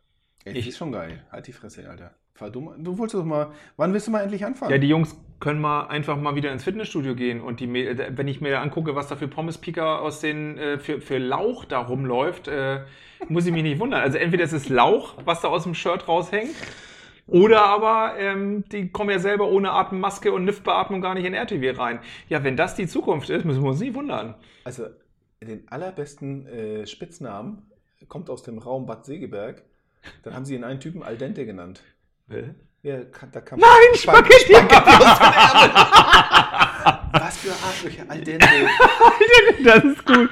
Ey, 0.43 0.53
ich- 0.53 0.65
das 0.65 0.73
ist 0.73 0.77
schon 0.77 0.91
geil. 0.91 1.25
Halt 1.31 1.47
die 1.47 1.53
Fresse, 1.53 1.89
Alter. 1.89 2.13
Fahr 2.35 2.49
du, 2.49 2.69
wolltest 2.97 3.15
doch 3.15 3.23
mal. 3.23 3.53
Wann 3.77 3.93
willst 3.93 4.07
du 4.07 4.11
mal 4.11 4.19
endlich 4.19 4.45
anfangen? 4.45 4.69
Ja, 4.69 4.77
die 4.77 4.89
Jungs 4.89 5.15
können 5.39 5.61
mal 5.61 5.87
einfach 5.87 6.19
mal 6.19 6.35
wieder 6.35 6.51
ins 6.51 6.65
Fitnessstudio 6.65 7.15
gehen 7.15 7.39
und 7.39 7.61
die, 7.61 7.65
äh, 7.65 8.11
wenn 8.13 8.27
ich 8.27 8.41
mir 8.41 8.59
angucke, 8.59 8.93
was 8.93 9.07
da 9.07 9.15
für 9.15 9.29
Pommespicker 9.29 10.01
aus 10.01 10.19
den 10.19 10.57
äh, 10.57 10.77
für, 10.77 10.99
für 10.99 11.17
Lauch 11.17 11.63
da 11.63 11.79
rumläuft, 11.79 12.49
äh, 12.49 12.81
muss 13.29 13.45
ich 13.45 13.53
mich 13.53 13.63
nicht 13.63 13.79
wundern. 13.79 14.01
Also 14.01 14.17
entweder 14.17 14.43
es 14.43 14.51
ist 14.51 14.67
Lauch, 14.67 15.15
was 15.23 15.39
da 15.39 15.47
aus 15.47 15.63
dem 15.63 15.75
Shirt 15.75 16.09
raushängt, 16.09 16.53
oder 17.25 17.63
aber 17.67 18.19
ähm, 18.19 18.65
die 18.69 18.89
kommen 18.89 19.11
ja 19.11 19.19
selber 19.19 19.47
ohne 19.47 19.71
Atemmaske 19.71 20.33
und 20.33 20.43
NIF-Beatmung 20.43 20.99
gar 20.99 21.15
nicht 21.15 21.25
in 21.25 21.33
RTW 21.33 21.71
rein. 21.71 21.99
Ja, 22.27 22.43
wenn 22.43 22.57
das 22.57 22.75
die 22.75 22.87
Zukunft 22.87 23.29
ist, 23.29 23.45
müssen 23.45 23.63
wir 23.63 23.69
uns 23.69 23.79
nicht 23.79 23.95
wundern. 23.95 24.35
Also, 24.65 24.87
den 25.41 25.69
allerbesten 25.69 26.47
äh, 26.47 26.85
Spitznamen 26.85 27.71
kommt 28.09 28.29
aus 28.29 28.43
dem 28.43 28.57
Raum 28.57 28.85
Bad 28.85 29.05
Segeberg. 29.05 29.63
Dann 30.23 30.33
haben 30.35 30.43
sie 30.43 30.55
ihn 30.55 30.63
einen 30.63 30.79
Typen 30.81 31.01
Al 31.01 31.17
dente 31.17 31.45
genannt. 31.45 31.81
Ja, 32.81 32.97
da 33.31 33.41
kann 33.41 33.59
Nein, 33.59 33.95
Spaghetti! 33.95 34.53
Was 37.13 37.37
für 37.37 37.51
Arschlöcher, 37.51 38.03
Al 38.07 38.21
dente. 38.21 38.47
das 39.63 39.83
ist 39.83 40.05
gut. 40.05 40.29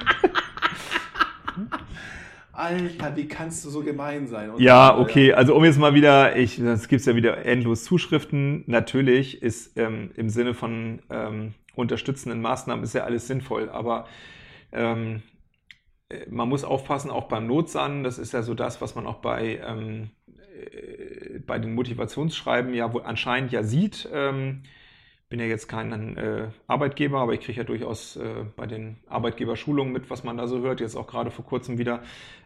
Alter, 2.52 3.16
wie 3.16 3.26
kannst 3.26 3.64
du 3.64 3.70
so 3.70 3.82
gemein 3.82 4.28
sein? 4.28 4.50
Und 4.50 4.60
Ja, 4.60 4.96
okay. 4.96 5.32
Also 5.32 5.56
um 5.56 5.64
jetzt 5.64 5.78
mal 5.78 5.94
wieder, 5.94 6.36
ich, 6.36 6.58
es 6.58 6.88
gibt 6.88 7.04
ja 7.04 7.16
wieder 7.16 7.44
endlos 7.44 7.84
Zuschriften. 7.84 8.62
Natürlich 8.66 9.42
ist 9.42 9.76
ähm, 9.76 10.10
im 10.14 10.28
Sinne 10.28 10.54
von 10.54 11.02
ähm, 11.10 11.54
unterstützenden 11.74 12.40
Maßnahmen 12.40 12.84
ist 12.84 12.94
ja 12.94 13.04
alles 13.04 13.26
sinnvoll, 13.26 13.68
aber 13.70 14.06
ähm, 14.72 15.22
äh, 16.08 16.26
man 16.28 16.48
muss 16.48 16.64
aufpassen, 16.64 17.10
auch 17.10 17.24
beim 17.24 17.46
Notsan, 17.46 18.04
das 18.04 18.18
ist 18.18 18.32
ja 18.32 18.42
so 18.42 18.54
das, 18.54 18.80
was 18.80 18.94
man 18.94 19.06
auch 19.06 19.16
bei, 19.16 19.60
ähm, 19.66 20.10
äh, 20.28 21.03
bei 21.46 21.58
den 21.58 21.74
Motivationsschreiben 21.74 22.74
ja 22.74 22.92
wo 22.92 22.98
anscheinend 22.98 23.52
ja 23.52 23.62
sieht. 23.62 24.08
Ähm, 24.12 24.62
bin 25.34 25.40
ja 25.40 25.46
jetzt 25.46 25.68
kein 25.68 26.16
äh, 26.16 26.48
Arbeitgeber, 26.68 27.18
aber 27.18 27.32
ich 27.32 27.40
kriege 27.40 27.58
ja 27.58 27.64
durchaus 27.64 28.16
äh, 28.16 28.44
bei 28.54 28.66
den 28.66 28.98
Arbeitgeberschulungen 29.08 29.92
mit, 29.92 30.08
was 30.08 30.22
man 30.22 30.36
da 30.36 30.46
so 30.46 30.60
hört, 30.60 30.80
jetzt 30.80 30.94
auch 30.94 31.08
gerade 31.08 31.32
vor 31.32 31.44
kurzem 31.44 31.76
wieder, 31.76 32.02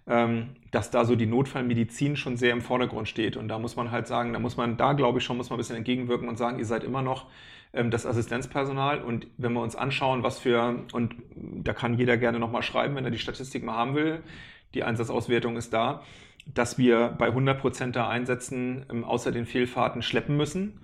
ähm, 0.06 0.56
dass 0.70 0.90
da 0.90 1.04
so 1.04 1.14
die 1.14 1.26
Notfallmedizin 1.26 2.16
schon 2.16 2.38
sehr 2.38 2.52
im 2.52 2.62
Vordergrund 2.62 3.06
steht. 3.06 3.36
Und 3.36 3.48
da 3.48 3.58
muss 3.58 3.76
man 3.76 3.90
halt 3.90 4.06
sagen, 4.06 4.32
da 4.32 4.38
muss 4.38 4.56
man, 4.56 4.78
da 4.78 4.94
glaube 4.94 5.18
ich 5.18 5.24
schon, 5.24 5.36
muss 5.36 5.50
man 5.50 5.58
ein 5.58 5.60
bisschen 5.60 5.76
entgegenwirken 5.76 6.28
und 6.28 6.38
sagen, 6.38 6.58
ihr 6.58 6.64
seid 6.64 6.82
immer 6.82 7.02
noch 7.02 7.26
ähm, 7.74 7.90
das 7.90 8.06
Assistenzpersonal. 8.06 9.02
Und 9.02 9.26
wenn 9.36 9.52
wir 9.52 9.60
uns 9.60 9.76
anschauen, 9.76 10.22
was 10.22 10.38
für, 10.38 10.84
und 10.92 11.16
da 11.34 11.74
kann 11.74 11.98
jeder 11.98 12.16
gerne 12.16 12.38
nochmal 12.38 12.62
schreiben, 12.62 12.94
wenn 12.94 13.04
er 13.04 13.10
die 13.10 13.18
Statistik 13.18 13.64
mal 13.64 13.74
haben 13.74 13.96
will, 13.96 14.22
die 14.72 14.84
Einsatzauswertung 14.84 15.56
ist 15.56 15.74
da, 15.74 16.02
dass 16.54 16.78
wir 16.78 17.14
bei 17.18 17.26
100 17.26 17.60
Prozent 17.60 17.96
der 17.96 18.08
Einsätzen 18.08 18.86
ähm, 18.90 19.04
außer 19.04 19.32
den 19.32 19.46
Fehlfahrten 19.46 20.02
schleppen 20.02 20.36
müssen, 20.36 20.80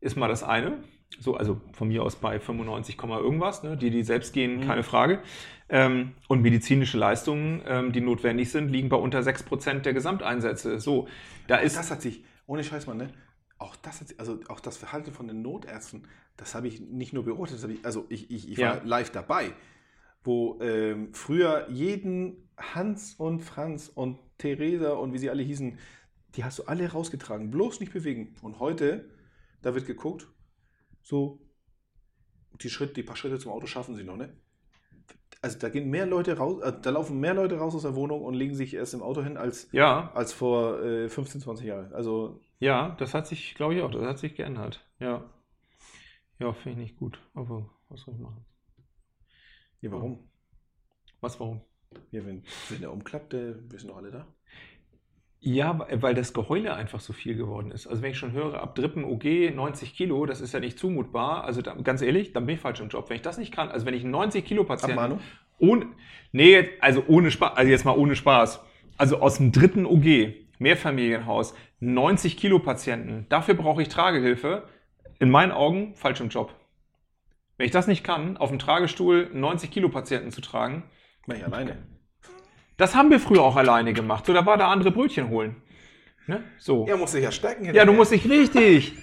ist 0.00 0.16
mal 0.16 0.28
das 0.28 0.42
eine. 0.42 0.78
So, 1.20 1.36
also 1.36 1.60
von 1.72 1.88
mir 1.88 2.02
aus 2.02 2.16
bei 2.16 2.38
95, 2.38 2.98
irgendwas, 3.02 3.62
ne? 3.62 3.76
die, 3.76 3.90
die 3.90 4.02
selbst 4.02 4.32
gehen, 4.32 4.58
mhm. 4.58 4.66
keine 4.66 4.82
Frage. 4.82 5.20
Ähm, 5.70 6.12
und 6.28 6.42
medizinische 6.42 6.98
Leistungen, 6.98 7.62
ähm, 7.66 7.92
die 7.92 8.00
notwendig 8.00 8.50
sind, 8.50 8.68
liegen 8.68 8.88
bei 8.88 8.96
unter 8.96 9.20
6% 9.20 9.80
der 9.80 9.94
Gesamteinsätze. 9.94 10.78
So, 10.78 11.08
da 11.46 11.56
ist. 11.56 11.76
Das 11.76 11.90
hat 11.90 12.02
sich, 12.02 12.24
ohne 12.46 12.62
Scheiß 12.62 12.86
mal, 12.86 12.94
ne? 12.94 13.08
Auch 13.58 13.74
das, 13.76 14.00
hat, 14.00 14.14
also 14.18 14.38
auch 14.48 14.60
das 14.60 14.76
Verhalten 14.76 15.12
von 15.12 15.26
den 15.26 15.42
Notärzten, 15.42 16.06
das 16.36 16.54
habe 16.54 16.68
ich 16.68 16.80
nicht 16.80 17.12
nur 17.12 17.24
beobachtet, 17.24 17.58
ich, 17.68 17.84
also 17.84 18.06
ich, 18.08 18.30
ich, 18.30 18.48
ich 18.50 18.58
war 18.58 18.76
ja. 18.76 18.82
live 18.84 19.10
dabei, 19.10 19.52
wo 20.22 20.60
ähm, 20.60 21.12
früher 21.12 21.66
jeden 21.68 22.47
Hans 22.58 23.14
und 23.14 23.40
Franz 23.40 23.90
und 23.94 24.18
Theresa 24.36 24.92
und 24.92 25.12
wie 25.12 25.18
sie 25.18 25.30
alle 25.30 25.42
hießen, 25.42 25.78
die 26.34 26.44
hast 26.44 26.58
du 26.58 26.64
alle 26.64 26.90
rausgetragen, 26.90 27.50
bloß 27.50 27.80
nicht 27.80 27.92
bewegen. 27.92 28.36
Und 28.42 28.60
heute, 28.60 29.08
da 29.62 29.74
wird 29.74 29.86
geguckt, 29.86 30.28
so, 31.02 31.40
die, 32.60 32.68
Schritt, 32.68 32.96
die 32.96 33.02
paar 33.02 33.16
Schritte 33.16 33.38
zum 33.38 33.52
Auto 33.52 33.66
schaffen 33.66 33.94
sie 33.94 34.04
noch, 34.04 34.16
ne? 34.16 34.36
Also 35.40 35.58
da 35.58 35.68
gehen 35.68 35.88
mehr 35.88 36.04
Leute 36.04 36.36
raus, 36.36 36.60
äh, 36.62 36.72
da 36.82 36.90
laufen 36.90 37.20
mehr 37.20 37.34
Leute 37.34 37.58
raus 37.58 37.74
aus 37.74 37.82
der 37.82 37.94
Wohnung 37.94 38.22
und 38.22 38.34
legen 38.34 38.56
sich 38.56 38.74
erst 38.74 38.94
im 38.94 39.02
Auto 39.02 39.22
hin 39.22 39.36
als, 39.36 39.68
ja. 39.70 40.10
als 40.12 40.32
vor 40.32 40.82
äh, 40.82 41.08
15, 41.08 41.40
20 41.40 41.66
Jahren. 41.66 41.92
Also 41.92 42.40
ja, 42.58 42.96
das 42.98 43.14
hat 43.14 43.28
sich, 43.28 43.54
glaube 43.54 43.74
ich 43.74 43.82
auch, 43.82 43.90
das 43.90 44.02
hat 44.02 44.18
sich 44.18 44.34
geändert. 44.34 44.84
Ja. 44.98 45.30
Ja, 46.40 46.52
finde 46.52 46.82
ich 46.82 46.88
nicht 46.88 46.96
gut. 46.98 47.20
Aber 47.34 47.70
was 47.88 48.00
soll 48.00 48.14
ich 48.14 48.20
machen? 48.20 48.44
Ja, 49.80 49.92
warum? 49.92 50.28
Was, 51.20 51.38
warum? 51.38 51.62
Ja, 52.10 52.24
wenn, 52.24 52.42
wenn 52.68 52.80
der 52.80 52.92
umklappt, 52.92 53.34
äh, 53.34 53.54
wir 53.70 53.78
sind 53.78 53.90
doch 53.90 53.96
alle 53.96 54.10
da. 54.10 54.26
Ja, 55.40 55.86
weil 55.92 56.14
das 56.14 56.32
Geheule 56.32 56.74
einfach 56.74 56.98
so 56.98 57.12
viel 57.12 57.36
geworden 57.36 57.70
ist. 57.70 57.86
Also 57.86 58.02
wenn 58.02 58.10
ich 58.10 58.18
schon 58.18 58.32
höre, 58.32 58.60
ab 58.60 58.74
dritten 58.74 59.04
OG 59.04 59.54
90 59.54 59.94
Kilo, 59.94 60.26
das 60.26 60.40
ist 60.40 60.52
ja 60.52 60.58
nicht 60.58 60.78
zumutbar. 60.78 61.44
Also 61.44 61.62
da, 61.62 61.74
ganz 61.74 62.02
ehrlich, 62.02 62.32
dann 62.32 62.46
bin 62.46 62.56
ich 62.56 62.60
falsch 62.60 62.80
im 62.80 62.88
Job. 62.88 63.08
Wenn 63.08 63.16
ich 63.16 63.22
das 63.22 63.38
nicht 63.38 63.52
kann, 63.52 63.68
also 63.68 63.86
wenn 63.86 63.94
ich 63.94 64.04
90 64.04 64.44
Kilo 64.44 64.64
Patienten... 64.64 65.20
Ohne, 65.60 65.86
nee, 66.30 66.68
also 66.80 67.04
ohne 67.08 67.30
Spaß, 67.32 67.56
also 67.56 67.70
jetzt 67.70 67.84
mal 67.84 67.96
ohne 67.96 68.14
Spaß. 68.14 68.64
Also 68.96 69.20
aus 69.20 69.38
dem 69.38 69.50
dritten 69.50 69.86
OG, 69.86 70.34
Mehrfamilienhaus, 70.58 71.54
90 71.80 72.36
Kilo 72.36 72.58
Patienten, 72.60 73.26
dafür 73.28 73.54
brauche 73.54 73.82
ich 73.82 73.88
Tragehilfe. 73.88 74.68
In 75.20 75.30
meinen 75.30 75.50
Augen 75.50 75.94
falsch 75.94 76.20
im 76.20 76.28
Job. 76.28 76.54
Wenn 77.56 77.66
ich 77.66 77.72
das 77.72 77.88
nicht 77.88 78.04
kann, 78.04 78.36
auf 78.36 78.50
dem 78.50 78.60
Tragestuhl 78.60 79.30
90 79.32 79.70
Kilo 79.70 79.88
Patienten 79.88 80.30
zu 80.30 80.40
tragen... 80.40 80.84
Mach 81.26 81.34
ich 81.34 81.44
alleine. 81.44 81.76
Das 82.78 82.94
haben 82.94 83.10
wir 83.10 83.20
früher 83.20 83.42
auch 83.42 83.56
alleine 83.56 83.92
gemacht. 83.92 84.24
So, 84.24 84.32
da 84.32 84.46
war 84.46 84.56
da 84.56 84.70
andere 84.70 84.92
Brötchen 84.92 85.28
holen. 85.28 85.56
Ne? 86.26 86.42
So. 86.58 86.86
Er 86.86 86.96
muss 86.96 87.12
sich 87.12 87.24
ja 87.24 87.32
stecken. 87.32 87.74
Ja, 87.74 87.84
du 87.84 87.92
musst 87.92 88.12
dich 88.12 88.28
richtig. 88.28 88.94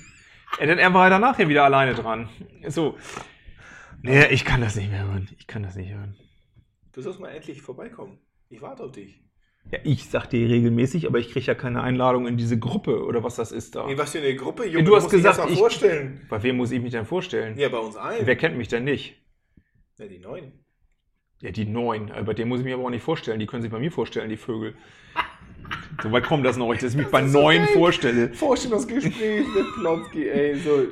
ja, 0.60 0.66
denn 0.66 0.80
er 0.80 0.94
war 0.94 1.06
ja 1.06 1.10
danach 1.12 1.38
ja 1.38 1.48
wieder 1.50 1.66
alleine 1.66 1.94
dran. 1.94 2.30
So. 2.68 2.98
Nee, 4.02 4.28
ich 4.28 4.46
kann 4.46 4.62
das 4.62 4.76
nicht 4.76 4.90
mehr 4.90 5.04
hören. 5.06 5.30
Ich 5.38 5.46
kann 5.46 5.62
das 5.62 5.76
nicht 5.76 5.92
hören. 5.92 6.16
Du 6.94 7.02
sollst 7.02 7.20
mal 7.20 7.30
endlich 7.30 7.62
vorbeikommen. 7.62 8.20
Ich 8.50 8.62
warte 8.62 8.84
auf 8.84 8.94
dich. 8.94 9.22
Ja, 9.72 9.80
ich 9.84 10.10
sag 10.10 10.28
dir 10.28 10.48
regelmäßig, 10.48 11.08
aber 11.08 11.20
ich 11.20 11.32
kriege 11.32 11.46
ja 11.46 11.56
keine 11.56 11.82
Einladung 11.82 12.28
in 12.28 12.38
diese 12.38 12.58
Gruppe 12.58 13.04
oder 13.04 13.24
was 13.24 13.36
das 13.36 13.52
ist 13.52 13.76
da. 13.76 13.88
Nee, 13.88 13.98
was 13.98 14.12
für 14.12 14.20
eine 14.20 14.36
Gruppe, 14.36 14.66
Junge? 14.66 14.80
Ja, 14.80 14.86
du 14.86 14.96
hast 14.96 15.10
gesagt, 15.10 15.40
mal 15.40 15.50
vorstellen. 15.50 16.26
bei 16.30 16.42
wem 16.44 16.58
muss 16.58 16.72
ich 16.72 16.82
mich 16.82 16.92
denn 16.92 17.06
vorstellen? 17.06 17.58
Ja, 17.58 17.68
bei 17.68 17.80
uns 17.80 17.98
allen. 17.98 18.26
Wer 18.26 18.36
kennt 18.38 18.58
mich 18.58 18.68
denn 18.68 18.84
nicht? 18.86 19.16
Ja, 19.98 20.06
die 20.06 20.20
Neuen. 20.20 20.65
Ja, 21.42 21.52
die 21.52 21.66
neun. 21.66 22.12
Bei 22.26 22.34
dem 22.34 22.50
muss 22.50 22.60
ich 22.60 22.66
mich 22.66 22.74
aber 22.74 22.84
auch 22.84 22.90
nicht 22.90 23.04
vorstellen. 23.04 23.40
Die 23.40 23.46
können 23.46 23.62
sich 23.62 23.72
bei 23.72 23.80
mir 23.80 23.92
vorstellen, 23.92 24.30
die 24.30 24.38
Vögel. 24.38 24.76
So 26.04 26.12
weit 26.12 26.26
kommt 26.26 26.46
das 26.46 26.58
noch, 26.58 26.72
dass 26.74 26.92
ich 26.92 26.96
mich 26.96 27.06
das 27.06 27.12
bei 27.12 27.22
neun 27.22 27.66
so 27.68 27.74
vorstelle. 27.80 28.32
Vorstellungsgespräch 28.34 29.48
mit 29.48 29.66
Plomsky, 29.76 30.30
ey. 30.30 30.56
So. 30.60 30.84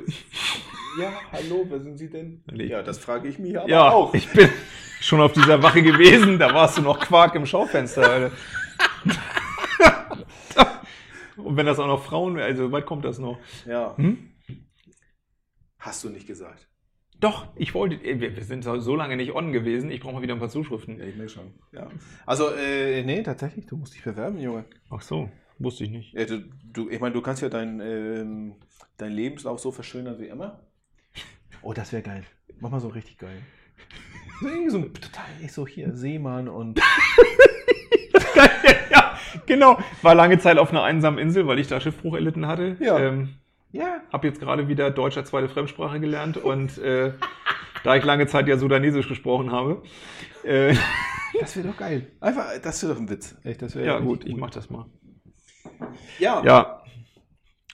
Ja, 1.00 1.12
hallo, 1.30 1.66
wer 1.68 1.78
sind 1.78 1.98
Sie 1.98 2.08
denn? 2.08 2.42
Ja, 2.52 2.82
das 2.82 2.98
frage 2.98 3.28
ich 3.28 3.38
mich 3.38 3.56
aber 3.58 3.68
ja, 3.68 3.90
auch. 3.90 4.14
Ich 4.14 4.28
bin 4.30 4.48
schon 5.00 5.20
auf 5.20 5.32
dieser 5.32 5.62
Wache 5.62 5.82
gewesen, 5.82 6.38
da 6.38 6.54
warst 6.54 6.78
du 6.78 6.82
noch 6.82 6.98
Quark 6.98 7.34
im 7.34 7.46
Schaufenster, 7.46 8.10
Alter. 8.10 8.32
Und 11.36 11.56
wenn 11.56 11.66
das 11.66 11.78
auch 11.78 11.86
noch 11.86 12.02
Frauen 12.02 12.36
wären, 12.36 12.46
also 12.46 12.72
weit 12.72 12.86
kommt 12.86 13.04
das 13.04 13.18
noch. 13.18 13.38
Ja. 13.66 13.96
Hm? 13.96 14.30
Hast 15.78 16.02
du 16.02 16.08
nicht 16.08 16.26
gesagt. 16.26 16.66
Doch, 17.24 17.46
ich 17.56 17.72
wollte, 17.72 17.98
wir 18.02 18.44
sind 18.44 18.64
so 18.64 18.94
lange 18.94 19.16
nicht 19.16 19.32
on 19.32 19.50
gewesen, 19.50 19.90
ich 19.90 20.00
brauche 20.00 20.12
mal 20.12 20.20
wieder 20.20 20.34
ein 20.34 20.40
paar 20.40 20.50
Zuschriften. 20.50 20.98
Ja, 20.98 21.06
ich 21.06 21.16
merke 21.16 21.32
schon. 21.32 21.54
Ja. 21.72 21.88
Also, 22.26 22.50
äh, 22.50 23.02
nee, 23.02 23.22
tatsächlich, 23.22 23.64
du 23.64 23.78
musst 23.78 23.94
dich 23.94 24.04
bewerben, 24.04 24.38
Junge. 24.38 24.66
Ach 24.90 25.00
so, 25.00 25.30
wusste 25.58 25.84
ich 25.84 25.90
nicht. 25.90 26.12
Ja, 26.12 26.26
du, 26.26 26.44
du, 26.70 26.90
ich 26.90 27.00
meine, 27.00 27.14
du 27.14 27.22
kannst 27.22 27.40
ja 27.40 27.48
deinen 27.48 27.80
ähm, 27.80 28.56
dein 28.98 29.12
Lebenslauf 29.12 29.58
so 29.58 29.72
verschönern 29.72 30.18
wie 30.18 30.26
immer. 30.26 30.60
Oh, 31.62 31.72
das 31.72 31.94
wäre 31.94 32.02
geil. 32.02 32.24
Mach 32.60 32.68
mal 32.68 32.80
so 32.80 32.88
richtig 32.88 33.16
geil. 33.16 33.38
So, 34.68 34.70
so 34.80 34.82
total, 34.82 35.24
ich 35.42 35.50
so 35.50 35.66
hier, 35.66 35.96
Seemann 35.96 36.48
und. 36.48 36.78
ja, 38.90 39.18
genau. 39.46 39.78
War 40.02 40.14
lange 40.14 40.38
Zeit 40.40 40.58
auf 40.58 40.72
einer 40.72 40.82
einsamen 40.82 41.18
Insel, 41.18 41.46
weil 41.46 41.58
ich 41.58 41.68
da 41.68 41.80
Schiffbruch 41.80 42.16
erlitten 42.16 42.46
hatte. 42.46 42.76
Ja. 42.80 42.98
Ähm, 42.98 43.36
ja, 43.74 44.00
habe 44.12 44.28
jetzt 44.28 44.40
gerade 44.40 44.68
wieder 44.68 44.92
deutscher 44.92 45.24
zweite 45.24 45.48
Fremdsprache 45.48 45.98
gelernt 45.98 46.36
und 46.36 46.78
äh, 46.78 47.12
da 47.82 47.96
ich 47.96 48.04
lange 48.04 48.28
Zeit 48.28 48.46
ja 48.46 48.56
Sudanesisch 48.56 49.08
gesprochen 49.08 49.50
habe. 49.50 49.82
Äh, 50.44 50.76
das 51.40 51.56
wäre 51.56 51.68
doch 51.68 51.76
geil. 51.76 52.12
Einfach, 52.20 52.56
das 52.62 52.80
wäre 52.82 52.94
doch 52.94 53.00
ein 53.00 53.10
Witz. 53.10 53.36
Echt, 53.42 53.62
das 53.62 53.74
ja, 53.74 53.98
gut, 53.98 54.20
gut, 54.20 54.28
ich 54.28 54.36
mach 54.36 54.50
das 54.50 54.70
mal. 54.70 54.86
Ja. 56.20 56.40
Ja. 56.44 56.84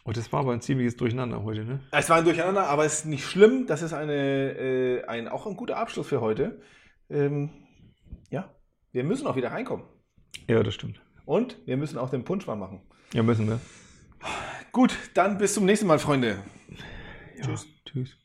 Und 0.05 0.17
das 0.17 0.33
war 0.33 0.41
aber 0.41 0.55
ein 0.55 0.63
ziemliches 0.63 0.97
Durcheinander 0.97 1.45
heute, 1.45 1.67
ne? 1.67 1.81
Es 1.93 2.09
war 2.09 2.17
ein 2.17 2.25
Durcheinander, 2.25 2.67
aber 2.67 2.87
es 2.87 3.01
ist 3.01 3.05
nicht 3.05 3.27
schlimm. 3.27 3.67
Das 3.67 3.83
ist 3.83 3.93
eine, 3.93 4.15
äh, 4.15 5.05
ein, 5.05 5.29
auch 5.29 5.47
ein 5.47 5.55
guter 5.55 5.77
Abschluss 5.77 6.07
für 6.07 6.23
heute. 6.23 6.63
Ähm, 7.11 7.51
ja, 8.31 8.49
wir 8.93 9.05
müssen 9.05 9.27
auch 9.27 9.37
wieder 9.37 9.53
reinkommen. 9.53 9.85
Ja, 10.49 10.63
das 10.63 10.73
stimmt. 10.73 11.03
Und 11.27 11.59
wir 11.67 11.77
müssen 11.77 11.99
auch 11.99 12.09
den 12.09 12.25
Punsch 12.25 12.47
mal 12.47 12.57
machen. 12.57 12.81
Ja, 13.13 13.23
müssen 13.23 13.47
wir. 13.47 13.61
Gut, 14.73 14.97
dann 15.15 15.39
bis 15.39 15.55
zum 15.55 15.65
nächsten 15.65 15.87
Mal, 15.87 15.99
Freunde. 15.99 16.43
Ja, 17.37 17.45
tschüss. 17.45 17.67
Tschüss. 17.85 18.20